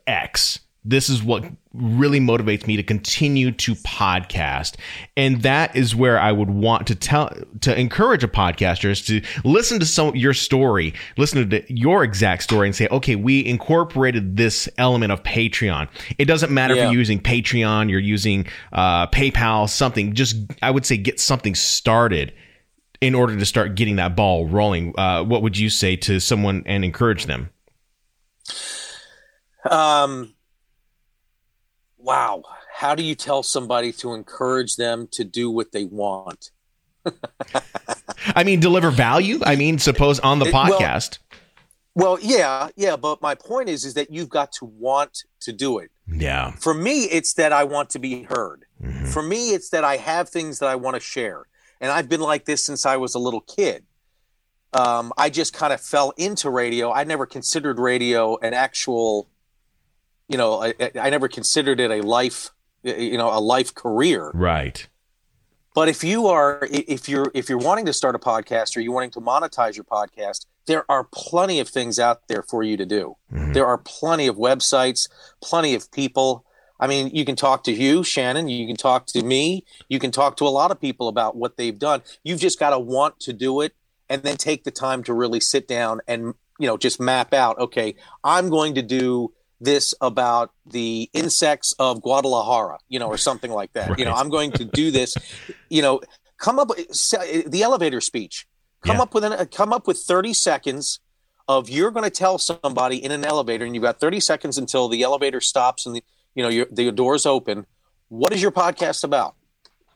x. 0.07 0.59
This 0.86 1.09
is 1.09 1.21
what 1.21 1.43
really 1.73 2.19
motivates 2.19 2.65
me 2.65 2.77
to 2.77 2.84
continue 2.84 3.51
to 3.51 3.75
podcast. 3.75 4.75
And 5.17 5.41
that 5.43 5.75
is 5.75 5.95
where 5.95 6.17
i 6.19 6.32
would 6.32 6.49
want 6.49 6.88
to 6.88 6.95
tell 6.95 7.32
to 7.61 7.80
encourage 7.80 8.23
a 8.23 8.27
podcaster 8.27 8.89
is 8.89 9.05
to 9.05 9.21
listen 9.43 9.80
to 9.80 9.86
some 9.86 10.15
your 10.15 10.34
story 10.34 10.93
listen 11.17 11.49
to 11.49 11.73
your 11.73 12.03
exact 12.03 12.43
story 12.43 12.67
and 12.67 12.75
say 12.75 12.88
okay 12.89 13.15
we 13.15 13.45
incorporated 13.45 14.38
this 14.38 14.67
element 14.77 15.11
of 15.11 15.21
patreon. 15.23 15.88
It 16.17 16.25
doesn't 16.25 16.51
matter 16.51 16.73
if 16.75 16.84
you're 16.84 16.93
using 16.93 17.19
patreon 17.19 17.89
you're 17.89 17.99
using 17.99 18.47
uh, 18.73 19.07
paypal 19.07 19.69
something. 19.69 20.13
Just 20.13 20.38
i 20.61 20.71
would 20.71 20.86
say 20.86 20.97
get 20.97 21.19
something 21.19 21.55
started 21.55 22.34
in 23.01 23.15
order 23.15 23.38
to 23.38 23.45
start 23.45 23.75
getting 23.75 23.95
that 23.95 24.15
ball 24.15 24.47
rolling. 24.47 24.93
Uh, 24.97 25.23
what 25.23 25.41
would 25.41 25.57
you 25.57 25.69
say 25.69 25.95
to 25.95 26.19
someone 26.19 26.63
and 26.65 26.84
encourage 26.84 27.27
them 27.27 27.49
Um, 29.70 30.34
wow, 31.97 32.43
how 32.74 32.95
do 32.95 33.03
you 33.03 33.16
tell 33.16 33.43
somebody 33.43 33.91
to 33.93 34.14
encourage 34.14 34.76
them 34.76 35.07
to 35.12 35.24
do 35.24 35.49
what 35.49 35.72
they 35.72 35.86
want? 35.86 36.51
I 38.36 38.43
mean, 38.43 38.60
deliver 38.60 38.91
value. 38.91 39.39
I 39.43 39.55
mean, 39.55 39.80
suppose 39.80 40.20
on 40.20 40.39
the 40.39 40.45
It- 40.45 40.53
well- 40.53 40.80
podcast. 40.80 41.20
Well, 41.95 42.18
yeah, 42.22 42.70
yeah, 42.78 42.95
but 42.95 43.22
my 43.22 43.36
point 43.36 43.68
is, 43.68 43.84
is 43.84 43.95
that 43.95 44.10
you've 44.12 44.30
got 44.30 44.53
to 44.53 44.66
want 44.66 45.24
to 45.41 45.51
do 45.51 45.80
it. 45.80 45.91
yeah. 46.07 46.51
For 46.51 46.74
me, 46.74 47.05
it's 47.05 47.34
that 47.34 47.51
I 47.51 47.66
want 47.66 47.89
to 47.89 47.99
be 47.99 48.24
heard. 48.24 48.66
Mm-hmm. 48.82 49.07
For 49.07 49.22
me, 49.22 49.49
it's 49.49 49.70
that 49.72 49.84
I 49.84 49.97
have 49.97 50.30
things 50.30 50.60
that 50.60 50.70
I 50.70 50.76
want 50.76 50.95
to 50.95 51.01
share. 51.01 51.47
And 51.82 51.91
I've 51.91 52.07
been 52.07 52.22
like 52.22 52.45
this 52.45 52.64
since 52.64 52.86
I 52.86 52.95
was 52.95 53.16
a 53.16 53.20
little 53.20 53.41
kid. 53.41 53.84
Um, 54.72 55.12
I 55.18 55.30
just 55.30 55.51
kind 55.51 55.74
of 55.74 55.82
fell 55.82 56.14
into 56.16 56.49
radio. 56.49 56.91
I 56.91 57.03
never 57.03 57.26
considered 57.26 57.80
radio 57.80 58.38
an 58.38 58.53
actual, 58.53 59.28
you 60.30 60.38
know, 60.38 60.63
I, 60.63 60.73
I 60.99 61.09
never 61.09 61.27
considered 61.27 61.80
it 61.80 61.91
a 61.91 62.01
life, 62.01 62.51
you 62.84 63.17
know, 63.17 63.36
a 63.36 63.41
life 63.41 63.75
career. 63.75 64.32
Right. 64.34 64.88
But 65.75 65.89
if 65.89 66.03
you 66.03 66.27
are, 66.27 66.67
if 66.71 67.09
you're, 67.09 67.32
if 67.34 67.49
you're 67.49 67.57
wanting 67.57 67.86
to 67.88 67.93
start 67.93 68.15
a 68.15 68.19
podcast 68.19 68.77
or 68.77 68.80
you're 68.80 68.93
wanting 68.93 69.11
to 69.11 69.21
monetize 69.21 69.75
your 69.75 69.86
podcast, 69.86 70.45
there 70.65 70.86
are 70.89 71.07
plenty 71.11 71.59
of 71.59 71.67
things 71.67 71.99
out 71.99 72.27
there 72.27 72.43
for 72.43 72.63
you 72.63 72.77
to 72.77 72.86
do. 72.86 73.15
Mm-hmm. 73.34 73.53
There 73.53 73.65
are 73.65 73.77
plenty 73.77 74.27
of 74.27 74.38
websites, 74.38 75.09
plenty 75.41 75.73
of 75.75 75.91
people. 75.91 76.45
I 76.80 76.88
mean, 76.88 77.09
you 77.13 77.25
can 77.25 77.36
talk 77.36 77.63
to 77.65 77.71
you, 77.71 78.03
Shannon. 78.03 78.47
You 78.47 78.67
can 78.67 78.75
talk 78.75 79.07
to 79.07 79.23
me. 79.23 79.65
You 79.89 79.99
can 79.99 80.11
talk 80.11 80.38
to 80.38 80.45
a 80.45 80.49
lot 80.49 80.71
of 80.71 80.80
people 80.80 81.07
about 81.07 81.36
what 81.36 81.57
they've 81.57 81.77
done. 81.77 82.03
You've 82.23 82.39
just 82.39 82.59
got 82.59 82.69
to 82.69 82.80
want 82.80 83.19
to 83.21 83.34
do 83.34 83.61
it 83.61 83.73
and 84.09 84.23
then 84.23 84.38
take 84.38 84.63
the 84.63 84.71
time 84.71 85.03
to 85.03 85.13
really 85.13 85.39
sit 85.39 85.67
down 85.67 86.01
and 86.07 86.34
you 86.59 86.67
know 86.67 86.77
just 86.77 86.99
map 86.99 87.34
out 87.34 87.57
okay 87.57 87.95
i'm 88.23 88.49
going 88.49 88.75
to 88.75 88.82
do 88.82 89.32
this 89.62 89.93
about 90.01 90.51
the 90.66 91.10
insects 91.14 91.74
of 91.80 92.01
guadalajara 92.01 92.78
you 92.88 92.97
know 92.99 93.07
or 93.07 93.18
something 93.18 93.51
like 93.51 93.74
that. 93.74 93.97
You 93.99 94.05
know 94.05 94.14
i'm 94.14 94.30
going 94.30 94.51
to 94.53 94.66
do 94.66 94.91
this. 94.91 95.16
You 95.70 95.82
know 95.82 96.01
come 96.38 96.57
up 96.60 96.70
with 96.70 96.88
the 97.51 97.62
elevator 97.64 98.01
speech 98.01 98.47
come 98.86 98.95
Yeah. 98.97 99.01
up 99.03 99.14
with 99.14 99.24
an, 99.26 99.34
uh, 99.34 99.45
come 99.51 99.72
up 99.74 99.86
with 99.88 99.97
30 99.99 100.34
seconds 100.34 100.99
of 101.47 101.70
you're 101.70 101.91
going 101.91 102.03
to 102.05 102.10
tell 102.10 102.38
somebody 102.38 103.03
in 103.03 103.12
an 103.12 103.26
elevator 103.26 103.66
and 103.66 103.76
you've 103.76 103.84
got 103.84 103.99
30 103.99 104.20
seconds 104.20 104.57
until 104.57 104.88
the 104.88 105.01
elevator 105.03 105.41
stops 105.41 105.86
and 105.86 105.95
the 105.95 106.03
you 106.36 106.43
know 106.43 106.49
your, 106.49 106.66
the 106.72 106.91
doors 106.91 107.26
open. 107.26 107.66
What 108.07 108.32
is 108.34 108.41
your 108.41 108.51
podcast 108.51 109.03
about? 109.03 109.36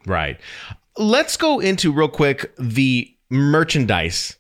Right. 0.06 0.40
Let's 0.98 1.38
go 1.38 1.60
into 1.60 1.92
real 1.92 2.10
quick 2.10 2.52
the 2.60 3.16
merchandise 3.30 4.38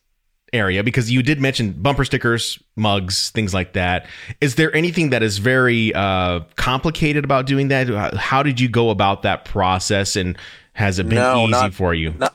area 0.54 0.84
because 0.84 1.12
you 1.12 1.24
did 1.24 1.42
mention 1.42 1.74
bumper 1.74 2.06
stickers, 2.06 2.60
mugs, 2.76 3.30
things 3.32 3.54
like 3.54 3.74
that. 3.74 4.08
Is 4.40 4.56
there 4.56 4.74
anything 4.76 5.10
that 5.10 5.24
is 5.24 5.38
very 5.40 5.94
uh, 5.94 6.42
complicated 6.56 7.24
about 7.26 7.46
doing 7.46 7.68
that? 7.70 8.14
How 8.16 8.44
did 8.44 8.60
you 8.60 8.70
go 8.70 8.90
about 8.90 9.24
that 9.24 9.46
process, 9.46 10.16
and 10.16 10.38
has 10.74 11.00
it 11.00 11.10
been 11.10 11.16
No, 11.16 11.44
easy 11.44 11.52
not- 11.52 11.74
for 11.74 11.94
you? 11.94 12.14
No, 12.18 12.30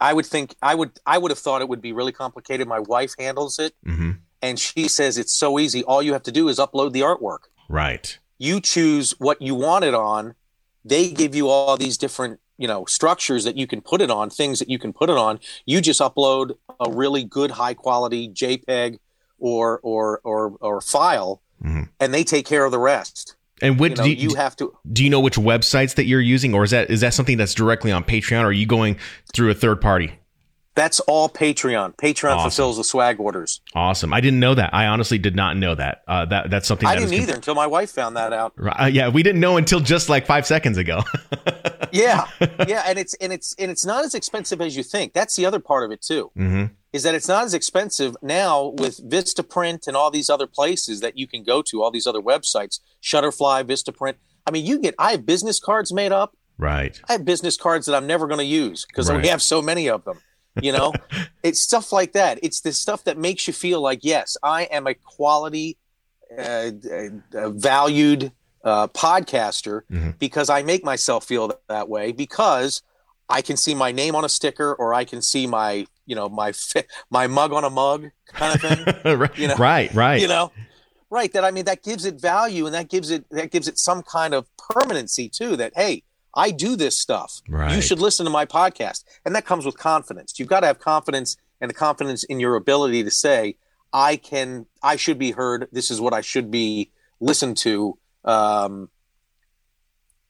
I, 0.00 0.12
would 0.12 0.26
think 0.26 0.54
I 0.62 0.74
would 0.74 0.90
I 1.06 1.18
would 1.18 1.30
have 1.30 1.38
thought 1.38 1.60
it 1.60 1.68
would 1.68 1.80
be 1.82 1.92
really 1.92 2.12
complicated. 2.12 2.66
My 2.66 2.80
wife 2.80 3.14
handles 3.18 3.58
it, 3.58 3.74
hmm 3.84 4.12
and 4.42 4.58
she 4.58 4.88
says 4.88 5.16
it's 5.16 5.32
so 5.34 5.58
easy. 5.58 5.82
All 5.84 6.02
you 6.02 6.12
have 6.12 6.22
to 6.24 6.32
do 6.32 6.48
is 6.48 6.58
upload 6.58 6.92
the 6.92 7.00
artwork. 7.00 7.48
Right. 7.68 8.18
You 8.38 8.60
choose 8.60 9.12
what 9.18 9.40
you 9.40 9.54
want 9.54 9.84
it 9.86 9.94
on. 9.94 10.34
They 10.84 11.08
give 11.10 11.34
you 11.34 11.48
all 11.48 11.78
these 11.78 11.96
different 11.96 12.40
you 12.58 12.68
know 12.68 12.84
structures 12.86 13.44
that 13.44 13.56
you 13.56 13.66
can 13.66 13.80
put 13.80 14.00
it 14.00 14.10
on, 14.10 14.30
things 14.30 14.58
that 14.58 14.68
you 14.68 14.78
can 14.78 14.92
put 14.92 15.10
it 15.10 15.16
on. 15.16 15.40
You 15.66 15.80
just 15.80 16.00
upload 16.00 16.56
a 16.80 16.90
really 16.90 17.24
good 17.24 17.52
high 17.52 17.74
quality 17.74 18.28
JPEG 18.28 18.98
or 19.38 19.80
or 19.82 20.20
or 20.24 20.56
or 20.60 20.80
file, 20.80 21.42
Mhm. 21.64 21.88
and 22.00 22.14
they 22.14 22.24
take 22.24 22.46
care 22.46 22.64
of 22.64 22.72
the 22.72 22.78
rest. 22.78 23.36
And 23.62 23.74
You 23.76 23.80
what 23.80 23.96
know, 23.98 24.04
do 24.04 24.10
you 24.10 24.30
you, 24.30 24.34
have 24.36 24.56
to. 24.56 24.74
do 24.92 25.04
you 25.04 25.10
know 25.10 25.20
which 25.20 25.36
websites 25.36 25.94
that 25.94 26.04
you're 26.06 26.20
using, 26.20 26.54
or 26.54 26.64
is 26.64 26.70
that 26.72 26.90
is 26.90 27.00
that 27.00 27.14
something 27.14 27.36
that's 27.38 27.54
directly 27.54 27.92
on 27.92 28.02
Patreon, 28.04 28.42
or 28.42 28.46
are 28.46 28.52
you 28.52 28.66
going 28.66 28.96
through 29.32 29.50
a 29.50 29.54
third 29.54 29.80
party? 29.80 30.18
That's 30.74 30.98
all 31.00 31.28
Patreon. 31.28 31.94
Patreon 31.96 32.34
Awesome. 32.36 32.50
fulfills 32.50 32.76
the 32.78 32.84
swag 32.84 33.20
orders. 33.20 33.60
Awesome. 33.74 34.12
I 34.12 34.20
didn't 34.20 34.40
know 34.40 34.54
that. 34.54 34.74
I 34.74 34.86
honestly 34.86 35.18
did 35.18 35.36
not 35.36 35.56
know 35.56 35.74
that. 35.76 36.02
Uh, 36.08 36.24
that 36.26 36.50
that's 36.50 36.66
something 36.66 36.88
I 36.88 36.94
that 36.96 37.00
didn't 37.02 37.14
either 37.14 37.34
until 37.34 37.54
my 37.54 37.66
wife 37.66 37.90
found 37.92 38.16
that 38.16 38.32
out. 38.32 38.54
Uh, 38.58 38.86
yeah, 38.86 39.08
we 39.08 39.22
didn't 39.22 39.40
know 39.40 39.56
until 39.56 39.78
just 39.80 40.08
like 40.08 40.26
five 40.26 40.46
seconds 40.46 40.76
ago. 40.78 41.02
yeah 41.92 42.26
yeah 42.66 42.82
and 42.88 42.98
it's 42.98 43.14
and 43.14 43.32
it's 43.32 43.54
and 43.56 43.70
it's 43.70 43.86
not 43.86 44.04
as 44.04 44.16
expensive 44.16 44.60
as 44.60 44.76
you 44.76 44.82
think 44.82 45.12
that's 45.12 45.36
the 45.36 45.46
other 45.46 45.60
part 45.60 45.84
of 45.84 45.92
it 45.92 46.02
too 46.02 46.30
hmm 46.34 46.64
is 46.92 47.02
that 47.04 47.14
it's 47.14 47.28
not 47.28 47.44
as 47.44 47.54
expensive 47.54 48.16
now 48.20 48.66
with 48.78 48.98
vistaprint 49.08 49.86
and 49.86 49.96
all 49.96 50.10
these 50.10 50.28
other 50.28 50.46
places 50.48 51.00
that 51.00 51.16
you 51.16 51.26
can 51.28 51.44
go 51.44 51.62
to 51.62 51.82
all 51.84 51.92
these 51.92 52.06
other 52.06 52.20
websites 52.20 52.80
shutterfly 53.00 53.62
vistaprint 53.62 54.14
i 54.44 54.50
mean 54.50 54.66
you 54.66 54.80
get 54.80 54.94
i 54.98 55.12
have 55.12 55.24
business 55.24 55.60
cards 55.60 55.92
made 55.92 56.10
up 56.10 56.36
Right. 56.58 57.00
i 57.08 57.12
have 57.12 57.24
business 57.24 57.56
cards 57.56 57.86
that 57.86 57.94
i'm 57.94 58.08
never 58.08 58.26
going 58.26 58.38
to 58.38 58.44
use 58.44 58.84
because 58.86 59.08
Right. 59.08 59.22
we 59.22 59.28
have 59.28 59.40
so 59.42 59.62
many 59.62 59.88
of 59.88 60.04
them 60.04 60.18
you 60.62 60.72
know 60.72 60.92
it's 61.42 61.60
stuff 61.60 61.92
like 61.92 62.12
that 62.12 62.38
it's 62.42 62.60
the 62.60 62.72
stuff 62.72 63.04
that 63.04 63.18
makes 63.18 63.46
you 63.46 63.52
feel 63.52 63.80
like 63.80 64.00
yes 64.02 64.36
i 64.42 64.62
am 64.64 64.86
a 64.86 64.94
quality 64.94 65.76
uh, 66.38 66.70
uh, 67.36 67.50
valued 67.50 68.32
uh, 68.64 68.86
podcaster 68.88 69.82
Mhm. 69.90 70.18
because 70.18 70.48
i 70.50 70.62
make 70.62 70.84
myself 70.84 71.24
feel 71.26 71.48
that, 71.48 71.60
that 71.68 71.88
way 71.88 72.12
because 72.12 72.82
i 73.28 73.42
can 73.42 73.56
see 73.56 73.74
my 73.74 73.92
name 73.92 74.14
on 74.14 74.24
a 74.24 74.28
sticker 74.28 74.74
or 74.74 74.94
i 74.94 75.04
can 75.04 75.20
see 75.22 75.46
my 75.46 75.86
you 76.06 76.14
know 76.14 76.28
my 76.28 76.52
my 77.10 77.26
mug 77.26 77.52
on 77.52 77.64
a 77.64 77.70
mug 77.70 78.10
kind 78.28 78.54
of 78.54 78.60
thing 78.60 79.18
right. 79.18 79.38
You 79.38 79.48
know- 79.48 79.56
right. 79.56 79.92
Right. 79.94 80.20
you 80.20 80.28
know 80.28 80.50
right 81.10 81.32
that 81.34 81.44
i 81.44 81.50
mean 81.50 81.64
that 81.66 81.82
gives 81.82 82.04
it 82.04 82.20
value 82.20 82.66
and 82.66 82.74
that 82.74 82.88
gives 82.88 83.10
it 83.10 83.24
that 83.30 83.50
gives 83.50 83.68
it 83.68 83.78
some 83.78 84.02
kind 84.02 84.34
of 84.34 84.46
permanency 84.70 85.28
too 85.28 85.56
that 85.56 85.72
hey 85.76 86.02
i 86.36 86.50
do 86.50 86.76
this 86.76 86.98
stuff. 86.98 87.40
Right. 87.48 87.74
you 87.74 87.80
should 87.82 87.98
listen 88.00 88.24
to 88.26 88.30
my 88.30 88.44
podcast. 88.46 89.04
And 89.24 89.34
that 89.36 89.44
comes 89.46 89.64
with 89.66 89.76
confidence. 89.78 90.38
You've 90.38 90.48
got 90.48 90.60
to 90.60 90.66
have 90.66 90.78
confidence 90.80 91.36
and 91.60 91.68
the 91.70 91.74
confidence 91.74 92.24
in 92.24 92.40
your 92.40 92.56
ability 92.56 93.04
to 93.04 93.10
say 93.10 93.56
i 93.92 94.16
can 94.16 94.66
i 94.82 94.96
should 94.96 95.18
be 95.18 95.30
heard. 95.30 95.68
This 95.72 95.90
is 95.90 96.00
what 96.00 96.12
i 96.12 96.20
should 96.20 96.50
be 96.50 96.90
listened 97.20 97.56
to. 97.58 97.96
Um 98.24 98.88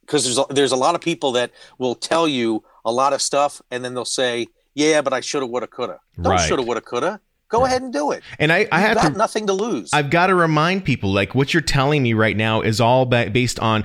because 0.02 0.24
there's 0.24 0.38
a, 0.38 0.44
there's 0.50 0.72
a 0.72 0.76
lot 0.76 0.94
of 0.94 1.00
people 1.00 1.32
that 1.32 1.50
will 1.78 1.94
tell 1.94 2.28
you 2.28 2.62
a 2.84 2.92
lot 2.92 3.12
of 3.14 3.22
stuff 3.22 3.62
and 3.70 3.82
then 3.84 3.94
they'll 3.94 4.05
say 4.05 4.46
yeah 4.74 5.00
but 5.00 5.12
i 5.12 5.20
shoulda 5.20 5.46
woulda 5.46 5.66
coulda. 5.66 5.98
Don't 6.20 6.32
Right. 6.32 6.46
shoulda 6.48 6.62
woulda 6.62 6.80
coulda. 6.82 7.20
Go 7.48 7.64
ahead 7.66 7.82
and 7.82 7.92
do 7.92 8.11
it. 8.11 8.22
And 8.40 8.50
I, 8.52 8.57
I 8.57 8.61
You've 8.61 8.88
have 8.88 8.94
got 8.96 9.12
to. 9.12 9.18
nothing 9.18 9.46
to 9.46 9.52
lose. 9.52 9.90
I've 9.92 10.11
got 10.11 10.26
to 10.26 10.34
remind 10.34 10.84
people 10.84 11.12
like 11.12 11.34
what 11.36 11.55
you're 11.55 11.61
telling 11.61 12.02
me 12.02 12.12
right 12.12 12.36
now 12.36 12.62
is 12.62 12.80
all 12.80 13.07
ba- 13.07 13.30
based 13.30 13.61
on 13.61 13.84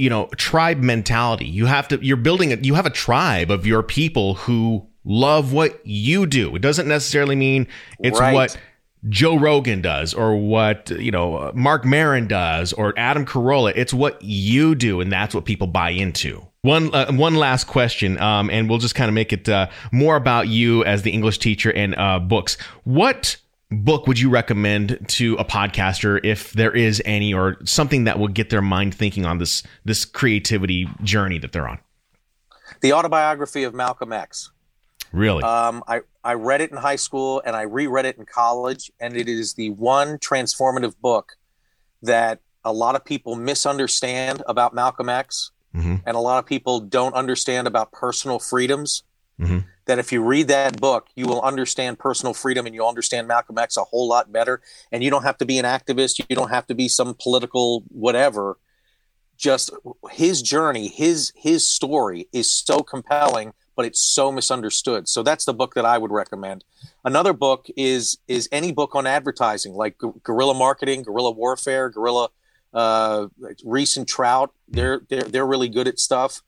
you 0.00 0.10
know 0.10 0.26
tribe 0.36 0.78
mentality. 0.78 1.46
You 1.46 1.66
have 1.66 1.86
to 1.88 1.98
you're 2.04 2.16
building 2.16 2.52
a 2.52 2.56
you 2.56 2.74
have 2.74 2.86
a 2.86 2.90
tribe 2.90 3.50
of 3.50 3.66
your 3.66 3.82
people 3.82 4.34
who 4.34 4.86
love 5.04 5.52
what 5.52 5.80
you 5.86 6.26
do. 6.26 6.54
It 6.56 6.62
doesn't 6.62 6.88
necessarily 6.88 7.36
mean 7.36 7.66
it's 8.00 8.18
Right. 8.20 8.34
what 8.34 8.56
Joe 9.08 9.38
Rogan 9.38 9.80
does 9.80 10.12
or 10.14 10.36
what 10.36 10.90
you 10.90 11.10
know 11.10 11.52
Marc 11.54 11.84
Maron 11.84 12.26
does 12.26 12.72
or 12.72 12.94
Adam 12.96 13.24
Carolla. 13.24 13.72
It's 13.76 13.94
what 13.94 14.20
you 14.22 14.74
do 14.74 15.00
and 15.00 15.12
that's 15.12 15.34
what 15.34 15.44
people 15.44 15.66
buy 15.66 15.90
into. 15.90 16.46
One 16.62 16.94
uh, 16.94 17.12
one 17.12 17.36
last 17.36 17.66
question 17.66 18.18
um, 18.18 18.50
and 18.50 18.68
we'll 18.68 18.78
just 18.78 18.94
kind 18.94 19.08
of 19.08 19.14
make 19.14 19.32
it 19.32 19.48
uh, 19.48 19.68
more 19.92 20.16
about 20.16 20.48
you 20.48 20.84
as 20.84 21.02
the 21.02 21.10
English 21.10 21.38
teacher 21.38 21.72
and 21.72 21.94
uh, 21.96 22.18
books. 22.18 22.58
What 22.84 23.36
book 23.70 24.06
would 24.06 24.18
you 24.18 24.28
recommend 24.30 24.98
to 25.08 25.34
a 25.36 25.44
podcaster 25.44 26.18
if 26.24 26.52
there 26.54 26.72
is 26.72 27.00
any 27.04 27.32
or 27.32 27.56
something 27.64 28.04
that 28.04 28.18
will 28.18 28.28
get 28.28 28.50
their 28.50 28.62
mind 28.62 28.94
thinking 28.94 29.24
on 29.24 29.38
this 29.38 29.62
this 29.84 30.04
creativity 30.04 30.88
journey 31.02 31.38
that 31.38 31.52
they're 31.52 31.68
on 31.68 31.78
the 32.80 32.92
autobiography 32.92 33.62
of 33.62 33.72
malcolm 33.74 34.12
x 34.12 34.50
really 35.12 35.42
Um, 35.42 35.82
I, 35.86 36.00
I 36.24 36.34
read 36.34 36.60
it 36.60 36.70
in 36.70 36.76
high 36.76 36.96
school 36.96 37.42
and 37.44 37.54
I 37.56 37.62
reread 37.62 38.04
it 38.04 38.16
in 38.18 38.26
college, 38.26 38.92
and 39.00 39.16
it 39.16 39.28
is 39.28 39.54
the 39.54 39.70
one 39.70 40.18
transformative 40.18 40.94
book 41.00 41.32
that 42.02 42.40
a 42.64 42.72
lot 42.72 42.94
of 42.94 43.04
people 43.04 43.34
misunderstand 43.34 44.42
about 44.46 44.74
Malcolm 44.74 45.08
X, 45.08 45.50
Mhm. 45.74 46.02
and 46.06 46.16
a 46.16 46.20
lot 46.20 46.38
of 46.38 46.46
people 46.46 46.78
don't 46.80 47.14
understand 47.14 47.66
about 47.66 47.90
personal 47.90 48.38
freedoms. 48.38 49.02
Mhm. 49.40 49.64
That 49.90 49.98
if 49.98 50.12
you 50.12 50.22
read 50.22 50.46
that 50.48 50.80
book, 50.80 51.08
you 51.16 51.26
will 51.26 51.42
understand 51.42 51.98
personal 51.98 52.32
freedom 52.32 52.64
and 52.64 52.74
you'll 52.74 52.88
understand 52.88 53.26
Malcolm 53.26 53.58
X 53.58 53.76
a 53.76 53.82
whole 53.82 54.08
lot 54.08 54.30
better. 54.32 54.62
And 54.92 55.02
you 55.02 55.10
don't 55.10 55.24
have 55.24 55.36
to 55.38 55.44
be 55.44 55.58
an 55.58 55.64
activist, 55.64 56.18
you 56.18 56.36
don't 56.36 56.50
have 56.50 56.66
to 56.68 56.74
be 56.74 56.86
some 56.86 57.16
political 57.20 57.82
whatever. 57.88 58.58
Just 59.36 59.70
his 60.10 60.42
journey, 60.42 60.86
his 60.88 61.32
his 61.34 61.66
story 61.66 62.28
is 62.32 62.50
so 62.50 62.80
compelling 62.80 63.52
but 63.76 63.86
it's 63.86 64.00
so 64.00 64.30
misunderstood. 64.30 65.08
So 65.08 65.22
that's 65.22 65.46
the 65.46 65.54
book 65.54 65.72
that 65.72 65.86
I 65.86 65.96
would 65.96 66.10
recommend. 66.10 66.64
Another 67.02 67.32
book 67.32 67.66
is 67.78 68.18
is 68.28 68.46
any 68.52 68.72
book 68.72 68.94
on 68.94 69.06
advertising, 69.06 69.72
like 69.72 69.96
gu- 69.96 70.20
guerrilla 70.22 70.52
marketing, 70.52 71.02
guerrilla 71.02 71.30
warfare, 71.30 71.88
guerrilla 71.88 72.28
uh, 72.74 73.28
Ries 73.64 73.96
and 73.96 74.06
Trout. 74.06 74.52
They're 74.68 75.00
they're 75.08 75.22
they're 75.22 75.46
really 75.46 75.70
good 75.70 75.88
at 75.88 75.98
stuff. 75.98 76.42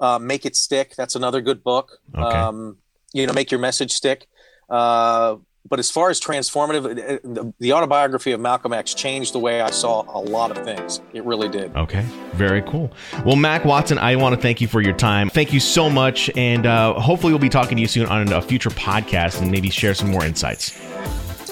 Uh, 0.00 0.18
make 0.18 0.46
it 0.46 0.56
stick. 0.56 0.94
That's 0.96 1.14
another 1.16 1.40
good 1.40 1.64
book. 1.64 1.98
Okay. 2.14 2.22
Um, 2.22 2.78
you 3.12 3.26
know, 3.26 3.32
make 3.32 3.50
your 3.50 3.60
message 3.60 3.92
stick. 3.92 4.26
Uh, 4.68 5.36
but 5.68 5.78
as 5.78 5.90
far 5.90 6.08
as 6.08 6.20
transformative, 6.20 6.84
uh, 6.86 7.18
the, 7.22 7.52
the 7.58 7.72
autobiography 7.72 8.32
of 8.32 8.40
Malcolm 8.40 8.72
X 8.72 8.94
changed 8.94 9.34
the 9.34 9.38
way 9.38 9.60
I 9.60 9.70
saw 9.70 10.04
a 10.08 10.20
lot 10.20 10.56
of 10.56 10.64
things. 10.64 11.00
It 11.12 11.24
really 11.24 11.48
did. 11.48 11.76
Okay, 11.76 12.02
very 12.32 12.62
cool. 12.62 12.90
Well, 13.24 13.36
Mac 13.36 13.64
Watson, 13.64 13.98
I 13.98 14.16
want 14.16 14.34
to 14.34 14.40
thank 14.40 14.60
you 14.60 14.68
for 14.68 14.80
your 14.80 14.94
time. 14.94 15.28
Thank 15.28 15.52
you 15.52 15.60
so 15.60 15.90
much, 15.90 16.30
and 16.36 16.64
uh, 16.64 16.94
hopefully 16.94 17.32
we'll 17.32 17.40
be 17.40 17.48
talking 17.48 17.76
to 17.76 17.82
you 17.82 17.88
soon 17.88 18.06
on 18.06 18.32
a 18.32 18.40
future 18.40 18.70
podcast 18.70 19.42
and 19.42 19.50
maybe 19.50 19.68
share 19.68 19.94
some 19.94 20.10
more 20.10 20.24
insights. 20.24 20.78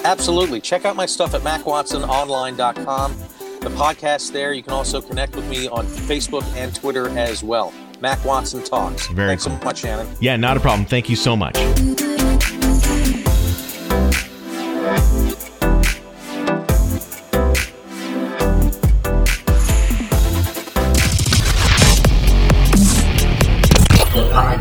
Absolutely. 0.03 0.61
Check 0.61 0.85
out 0.85 0.95
my 0.95 1.05
stuff 1.05 1.33
at 1.33 1.41
macwatsononline.com. 1.41 3.17
The 3.59 3.69
podcast 3.69 4.31
there. 4.31 4.53
You 4.53 4.63
can 4.63 4.73
also 4.73 5.01
connect 5.01 5.35
with 5.35 5.47
me 5.49 5.67
on 5.67 5.85
Facebook 5.85 6.43
and 6.55 6.73
Twitter 6.73 7.09
as 7.17 7.43
well. 7.43 7.73
Mac 8.01 8.23
Watson 8.23 8.63
Talks. 8.63 9.07
Very 9.07 9.29
Thanks 9.29 9.45
cool. 9.45 9.57
so 9.57 9.65
much, 9.65 9.79
Shannon. 9.79 10.07
Yeah, 10.19 10.35
not 10.35 10.57
a 10.57 10.59
problem. 10.59 10.85
Thank 10.85 11.09
you 11.09 11.15
so 11.15 11.35
much. 11.35 11.55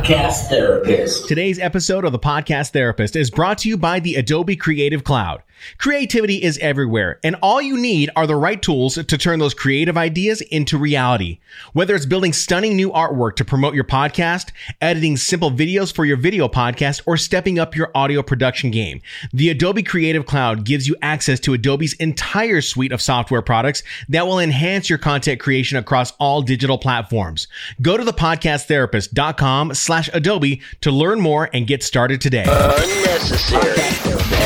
Podcast 0.07 0.47
Therapist. 0.47 1.27
Today's 1.27 1.59
episode 1.59 2.05
of 2.05 2.13
the 2.13 2.19
Podcast 2.21 2.71
Therapist 2.71 3.17
is 3.17 3.29
brought 3.29 3.59
to 3.59 3.69
you 3.69 3.77
by 3.77 3.99
the 3.99 4.15
Adobe 4.15 4.55
Creative 4.55 5.03
Cloud. 5.03 5.43
Creativity 5.79 6.43
is 6.43 6.59
everywhere, 6.59 7.19
and 7.25 7.35
all 7.43 7.61
you 7.63 7.77
need 7.77 8.11
are 8.15 8.27
the 8.27 8.37
right 8.37 8.61
tools 8.61 8.95
to 8.95 9.19
turn 9.19 9.39
those 9.39 9.55
creative 9.55 9.97
ideas 9.97 10.43
into 10.43 10.77
reality. 10.79 11.39
Whether 11.73 11.95
it's 11.95 12.07
building 12.07 12.35
stunning 12.35 12.77
new 12.77 12.91
artwork 12.91 13.37
to 13.37 13.45
promote 13.45 13.75
your 13.75 13.83
podcast, 13.83 14.53
editing 14.81 15.17
simple 15.17 15.51
videos 15.51 15.93
for 15.93 16.05
your 16.05 16.19
video 16.19 16.47
podcast, 16.47 17.03
or 17.07 17.17
stepping 17.17 17.59
up 17.59 17.75
your 17.75 17.91
audio 17.95 18.23
production 18.23 18.71
game, 18.71 19.01
the 19.33 19.49
Adobe 19.49 19.83
Creative 19.83 20.27
Cloud 20.27 20.65
gives 20.65 20.87
you 20.87 20.95
access 21.01 21.41
to 21.41 21.55
Adobe's 21.55 21.95
entire 21.95 22.61
suite 22.61 22.93
of 22.93 23.03
software 23.03 23.43
products 23.43 23.83
that 24.09 24.27
will 24.27 24.39
enhance 24.39 24.91
your 24.91 24.99
content 24.99 25.41
creation 25.41 25.79
across 25.79 26.13
all 26.21 26.43
digital 26.43 26.79
platforms. 26.79 27.49
Go 27.81 27.97
to 27.97 28.05
thepodcasttherapist.com 28.05 29.75
slash 29.75 29.96
Adobe 30.13 30.61
to 30.83 30.91
learn 30.91 31.21
more 31.21 31.49
and 31.53 31.67
get 31.67 31.83
started 31.83 32.21
today. 32.21 32.45
Unnecessary 32.45 33.71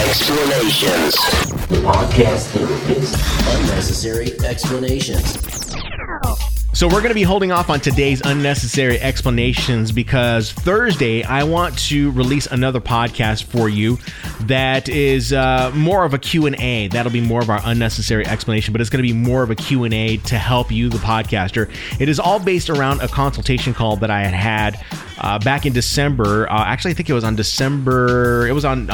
explanations. 0.07 1.14
The 1.68 1.80
Podcast 1.84 2.46
Therapist. 2.53 3.14
Unnecessary 3.59 4.32
explanations. 4.44 5.69
So 6.72 6.86
we're 6.86 7.00
going 7.00 7.08
to 7.08 7.14
be 7.14 7.24
holding 7.24 7.50
off 7.50 7.68
on 7.68 7.80
today's 7.80 8.22
unnecessary 8.24 8.98
explanations 9.00 9.90
because 9.90 10.52
Thursday 10.52 11.24
I 11.24 11.42
want 11.42 11.76
to 11.88 12.12
release 12.12 12.46
another 12.46 12.80
podcast 12.80 13.44
for 13.44 13.68
you 13.68 13.98
that 14.42 14.88
is 14.88 15.32
uh, 15.32 15.72
more 15.74 16.04
of 16.04 16.14
a 16.14 16.18
Q&A. 16.18 16.86
That'll 16.88 17.12
be 17.12 17.20
more 17.20 17.42
of 17.42 17.50
our 17.50 17.60
unnecessary 17.64 18.24
explanation, 18.24 18.72
but 18.72 18.80
it's 18.80 18.88
going 18.88 19.02
to 19.04 19.06
be 19.06 19.12
more 19.12 19.42
of 19.42 19.50
a 19.50 19.56
Q&A 19.56 20.18
to 20.18 20.38
help 20.38 20.70
you, 20.70 20.88
the 20.88 20.98
podcaster. 20.98 21.68
It 22.00 22.08
is 22.08 22.20
all 22.20 22.38
based 22.38 22.70
around 22.70 23.00
a 23.00 23.08
consultation 23.08 23.74
call 23.74 23.96
that 23.96 24.10
I 24.10 24.22
had 24.22 24.32
had 24.34 24.86
uh, 25.18 25.38
back 25.40 25.66
in 25.66 25.72
December. 25.72 26.48
Uh, 26.48 26.64
actually, 26.64 26.92
I 26.92 26.94
think 26.94 27.10
it 27.10 27.14
was 27.14 27.24
on 27.24 27.34
December. 27.34 28.46
It 28.46 28.52
was 28.52 28.64
on. 28.64 28.88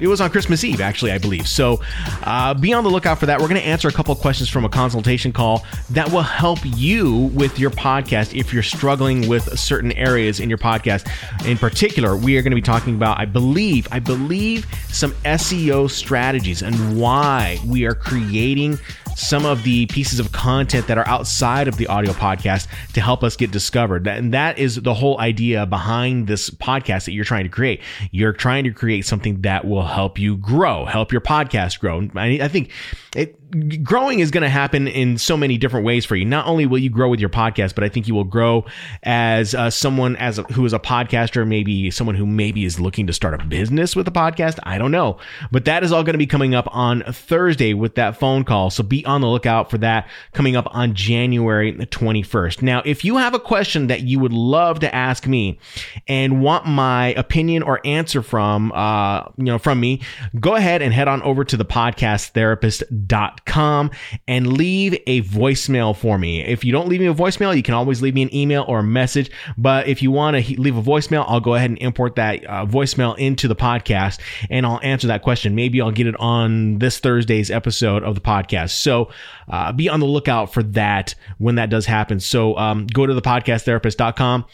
It 0.00 0.08
was 0.08 0.20
on 0.20 0.30
Christmas 0.30 0.64
Eve, 0.64 0.80
actually, 0.80 1.12
I 1.12 1.18
believe. 1.18 1.48
So 1.48 1.80
uh, 2.22 2.54
be 2.54 2.72
on 2.72 2.84
the 2.84 2.90
lookout 2.90 3.18
for 3.18 3.26
that. 3.26 3.40
We're 3.40 3.48
going 3.48 3.60
to 3.60 3.66
answer 3.66 3.88
a 3.88 3.92
couple 3.92 4.14
questions 4.14 4.48
from 4.48 4.64
a 4.64 4.68
consultation 4.68 5.32
call 5.32 5.64
that 5.90 6.10
will 6.10 6.22
help 6.22 6.58
you 6.64 7.30
with 7.34 7.58
your 7.58 7.70
podcast 7.70 8.38
if 8.38 8.52
you're 8.52 8.62
struggling 8.62 9.28
with 9.28 9.58
certain 9.58 9.92
areas 9.92 10.40
in 10.40 10.48
your 10.48 10.58
podcast. 10.58 11.08
In 11.46 11.58
particular, 11.58 12.16
we 12.16 12.36
are 12.36 12.42
going 12.42 12.52
to 12.52 12.56
be 12.56 12.62
talking 12.62 12.94
about, 12.94 13.18
I 13.18 13.24
believe, 13.24 13.88
I 13.90 13.98
believe, 13.98 14.66
some 14.88 15.12
SEO 15.24 15.90
strategies 15.90 16.62
and 16.62 16.98
why 16.98 17.58
we 17.66 17.84
are 17.84 17.94
creating 17.94 18.78
some 19.18 19.44
of 19.44 19.64
the 19.64 19.86
pieces 19.86 20.20
of 20.20 20.30
content 20.30 20.86
that 20.86 20.96
are 20.96 21.06
outside 21.08 21.66
of 21.66 21.76
the 21.76 21.88
audio 21.88 22.12
podcast 22.12 22.68
to 22.92 23.00
help 23.00 23.24
us 23.24 23.36
get 23.36 23.50
discovered. 23.50 24.06
And 24.06 24.32
that 24.32 24.58
is 24.58 24.76
the 24.76 24.94
whole 24.94 25.18
idea 25.20 25.66
behind 25.66 26.28
this 26.28 26.50
podcast 26.50 27.06
that 27.06 27.12
you're 27.12 27.24
trying 27.24 27.44
to 27.44 27.50
create. 27.50 27.80
You're 28.12 28.32
trying 28.32 28.64
to 28.64 28.70
create 28.70 29.04
something 29.04 29.42
that 29.42 29.66
will 29.66 29.86
help 29.86 30.18
you 30.18 30.36
grow, 30.36 30.84
help 30.84 31.10
your 31.10 31.20
podcast 31.20 31.80
grow. 31.80 32.08
I, 32.14 32.46
think 32.46 32.70
it 33.16 33.37
growing 33.82 34.20
is 34.20 34.30
going 34.30 34.42
to 34.42 34.48
happen 34.48 34.86
in 34.86 35.16
so 35.16 35.36
many 35.36 35.56
different 35.56 35.86
ways 35.86 36.04
for 36.04 36.16
you. 36.16 36.24
Not 36.24 36.46
only 36.46 36.66
will 36.66 36.78
you 36.78 36.90
grow 36.90 37.08
with 37.08 37.20
your 37.20 37.30
podcast, 37.30 37.74
but 37.74 37.82
I 37.84 37.88
think 37.88 38.06
you 38.06 38.14
will 38.14 38.24
grow 38.24 38.66
as 39.02 39.54
uh, 39.54 39.70
someone 39.70 40.16
as 40.16 40.38
a, 40.38 40.42
who 40.44 40.64
is 40.66 40.72
a 40.72 40.78
podcaster, 40.78 41.46
maybe 41.46 41.90
someone 41.90 42.16
who 42.16 42.26
maybe 42.26 42.64
is 42.64 42.78
looking 42.78 43.06
to 43.06 43.12
start 43.12 43.40
a 43.40 43.44
business 43.44 43.96
with 43.96 44.06
a 44.06 44.10
podcast. 44.10 44.58
I 44.64 44.76
don't 44.78 44.90
know, 44.90 45.18
but 45.50 45.64
that 45.64 45.82
is 45.82 45.92
all 45.92 46.02
going 46.02 46.14
to 46.14 46.18
be 46.18 46.26
coming 46.26 46.54
up 46.54 46.68
on 46.74 47.02
Thursday 47.10 47.72
with 47.74 47.94
that 47.94 48.18
phone 48.18 48.44
call. 48.44 48.70
So 48.70 48.82
be 48.82 49.04
on 49.06 49.20
the 49.20 49.28
lookout 49.28 49.70
for 49.70 49.78
that 49.78 50.08
coming 50.32 50.56
up 50.56 50.66
on 50.74 50.94
January 50.94 51.72
the 51.72 51.86
21st. 51.86 52.62
Now, 52.62 52.82
if 52.84 53.04
you 53.04 53.16
have 53.16 53.34
a 53.34 53.40
question 53.40 53.86
that 53.86 54.02
you 54.02 54.18
would 54.18 54.32
love 54.32 54.80
to 54.80 54.94
ask 54.94 55.26
me 55.26 55.58
and 56.06 56.42
want 56.42 56.66
my 56.66 57.08
opinion 57.14 57.62
or 57.62 57.80
answer 57.84 58.22
from, 58.22 58.72
uh, 58.72 59.22
you 59.36 59.44
know, 59.44 59.58
from 59.58 59.80
me, 59.80 60.02
go 60.38 60.54
ahead 60.54 60.82
and 60.82 60.92
head 60.92 61.08
on 61.08 61.22
over 61.22 61.44
to 61.44 61.56
the 61.56 61.64
podcasttherapist.com 61.64 63.37
and 63.46 64.52
leave 64.52 64.94
a 65.06 65.22
voicemail 65.22 65.96
for 65.96 66.18
me. 66.18 66.44
If 66.44 66.64
you 66.64 66.72
don't 66.72 66.88
leave 66.88 67.00
me 67.00 67.06
a 67.06 67.14
voicemail, 67.14 67.56
you 67.56 67.62
can 67.62 67.74
always 67.74 68.02
leave 68.02 68.14
me 68.14 68.22
an 68.22 68.34
email 68.34 68.64
or 68.68 68.80
a 68.80 68.82
message. 68.82 69.30
But 69.56 69.88
if 69.88 70.02
you 70.02 70.10
want 70.10 70.36
to 70.36 70.60
leave 70.60 70.76
a 70.76 70.82
voicemail, 70.82 71.24
I'll 71.28 71.40
go 71.40 71.54
ahead 71.54 71.70
and 71.70 71.78
import 71.78 72.16
that 72.16 72.44
uh, 72.44 72.66
voicemail 72.66 73.16
into 73.18 73.48
the 73.48 73.56
podcast 73.56 74.20
and 74.50 74.66
I'll 74.66 74.80
answer 74.82 75.06
that 75.08 75.22
question. 75.22 75.54
Maybe 75.54 75.80
I'll 75.80 75.90
get 75.90 76.06
it 76.06 76.16
on 76.18 76.78
this 76.78 76.98
Thursday's 76.98 77.50
episode 77.50 78.02
of 78.02 78.14
the 78.14 78.20
podcast. 78.20 78.70
So 78.70 79.10
uh, 79.48 79.72
be 79.72 79.88
on 79.88 80.00
the 80.00 80.06
lookout 80.06 80.52
for 80.52 80.62
that 80.62 81.14
when 81.38 81.56
that 81.56 81.70
does 81.70 81.86
happen. 81.86 82.20
So 82.20 82.56
um, 82.56 82.86
go 82.86 83.06
to 83.06 83.14
the 83.14 83.22
podcasttherapist.com 83.22 84.44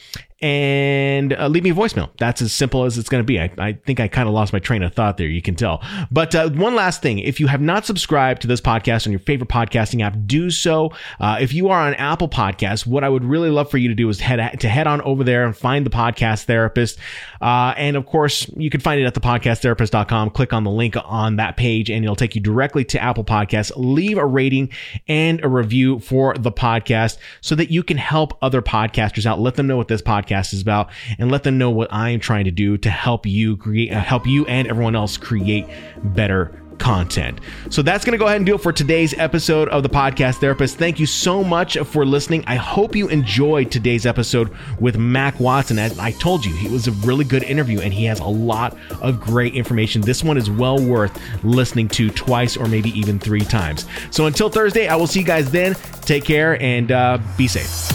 and 0.44 1.32
uh, 1.32 1.48
leave 1.48 1.64
me 1.64 1.70
a 1.70 1.74
voicemail. 1.74 2.10
That's 2.18 2.42
as 2.42 2.52
simple 2.52 2.84
as 2.84 2.98
it's 2.98 3.08
going 3.08 3.22
to 3.22 3.26
be. 3.26 3.40
I, 3.40 3.50
I 3.56 3.72
think 3.72 3.98
I 3.98 4.08
kind 4.08 4.28
of 4.28 4.34
lost 4.34 4.52
my 4.52 4.58
train 4.58 4.82
of 4.82 4.92
thought 4.92 5.16
there. 5.16 5.26
You 5.26 5.40
can 5.40 5.54
tell. 5.54 5.82
But 6.10 6.34
uh, 6.34 6.50
one 6.50 6.74
last 6.74 7.00
thing 7.00 7.18
if 7.18 7.40
you 7.40 7.46
have 7.46 7.62
not 7.62 7.86
subscribed 7.86 8.42
to 8.42 8.46
this 8.46 8.60
podcast 8.60 9.06
on 9.06 9.12
your 9.12 9.20
favorite 9.20 9.48
podcasting 9.48 10.02
app, 10.02 10.18
do 10.26 10.50
so. 10.50 10.92
Uh, 11.18 11.38
if 11.40 11.54
you 11.54 11.70
are 11.70 11.80
on 11.80 11.94
Apple 11.94 12.28
Podcasts, 12.28 12.86
what 12.86 13.04
I 13.04 13.08
would 13.08 13.24
really 13.24 13.48
love 13.48 13.70
for 13.70 13.78
you 13.78 13.88
to 13.88 13.94
do 13.94 14.06
is 14.10 14.20
head 14.20 14.60
to 14.60 14.68
head 14.68 14.86
on 14.86 15.00
over 15.00 15.24
there 15.24 15.46
and 15.46 15.56
find 15.56 15.86
the 15.86 15.90
podcast 15.90 16.44
therapist. 16.44 16.98
Uh, 17.40 17.72
and 17.78 17.96
of 17.96 18.04
course, 18.04 18.46
you 18.54 18.68
can 18.68 18.80
find 18.80 19.00
it 19.00 19.04
at 19.04 19.14
thepodcasttherapist.com. 19.14 20.28
Click 20.28 20.52
on 20.52 20.64
the 20.64 20.70
link 20.70 20.94
on 21.06 21.36
that 21.36 21.56
page 21.56 21.88
and 21.88 22.04
it'll 22.04 22.16
take 22.16 22.34
you 22.34 22.42
directly 22.42 22.84
to 22.84 23.02
Apple 23.02 23.24
Podcasts. 23.24 23.72
Leave 23.76 24.18
a 24.18 24.26
rating 24.26 24.68
and 25.08 25.42
a 25.42 25.48
review 25.48 26.00
for 26.00 26.34
the 26.34 26.52
podcast 26.52 27.16
so 27.40 27.54
that 27.54 27.70
you 27.70 27.82
can 27.82 27.96
help 27.96 28.36
other 28.42 28.60
podcasters 28.60 29.24
out. 29.24 29.40
Let 29.40 29.54
them 29.54 29.66
know 29.66 29.78
what 29.78 29.88
this 29.88 30.02
podcast 30.02 30.33
is 30.42 30.60
about 30.60 30.90
and 31.18 31.30
let 31.30 31.42
them 31.42 31.58
know 31.58 31.70
what 31.70 31.92
I'm 31.92 32.20
trying 32.20 32.44
to 32.44 32.50
do 32.50 32.76
to 32.78 32.90
help 32.90 33.26
you 33.26 33.56
create, 33.56 33.92
uh, 33.92 34.00
help 34.00 34.26
you 34.26 34.46
and 34.46 34.68
everyone 34.68 34.96
else 34.96 35.16
create 35.16 35.66
better 36.02 36.60
content. 36.78 37.40
So 37.70 37.82
that's 37.82 38.04
going 38.04 38.12
to 38.12 38.18
go 38.18 38.26
ahead 38.26 38.38
and 38.38 38.46
do 38.46 38.54
it 38.54 38.60
for 38.60 38.72
today's 38.72 39.14
episode 39.18 39.68
of 39.68 39.82
the 39.82 39.88
Podcast 39.88 40.36
Therapist. 40.36 40.76
Thank 40.76 40.98
you 40.98 41.06
so 41.06 41.42
much 41.42 41.78
for 41.78 42.04
listening. 42.04 42.44
I 42.46 42.56
hope 42.56 42.94
you 42.94 43.08
enjoyed 43.08 43.70
today's 43.70 44.06
episode 44.06 44.54
with 44.80 44.98
Mac 44.98 45.38
Watson. 45.40 45.78
As 45.78 45.98
I 45.98 46.12
told 46.12 46.44
you, 46.44 46.54
he 46.54 46.68
was 46.68 46.86
a 46.86 46.92
really 46.92 47.24
good 47.24 47.42
interview 47.42 47.80
and 47.80 47.92
he 47.92 48.04
has 48.04 48.20
a 48.20 48.26
lot 48.26 48.76
of 49.00 49.20
great 49.20 49.54
information. 49.54 50.02
This 50.02 50.22
one 50.22 50.36
is 50.36 50.50
well 50.50 50.82
worth 50.84 51.18
listening 51.44 51.88
to 51.90 52.10
twice 52.10 52.56
or 52.56 52.66
maybe 52.66 52.90
even 52.90 53.18
three 53.18 53.44
times. 53.44 53.86
So 54.10 54.26
until 54.26 54.48
Thursday, 54.48 54.88
I 54.88 54.96
will 54.96 55.06
see 55.06 55.20
you 55.20 55.26
guys 55.26 55.50
then. 55.50 55.74
Take 56.02 56.24
care 56.24 56.60
and 56.60 56.92
uh, 56.92 57.18
be 57.36 57.48
safe. 57.48 57.90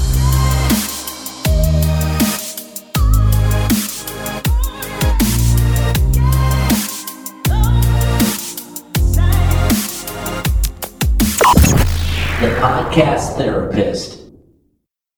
Podcast 12.99 13.37
Therapist. 13.37 14.19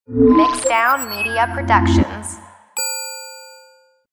Mixdown 0.07 1.09
Media 1.09 1.49
Productions. 1.51 2.37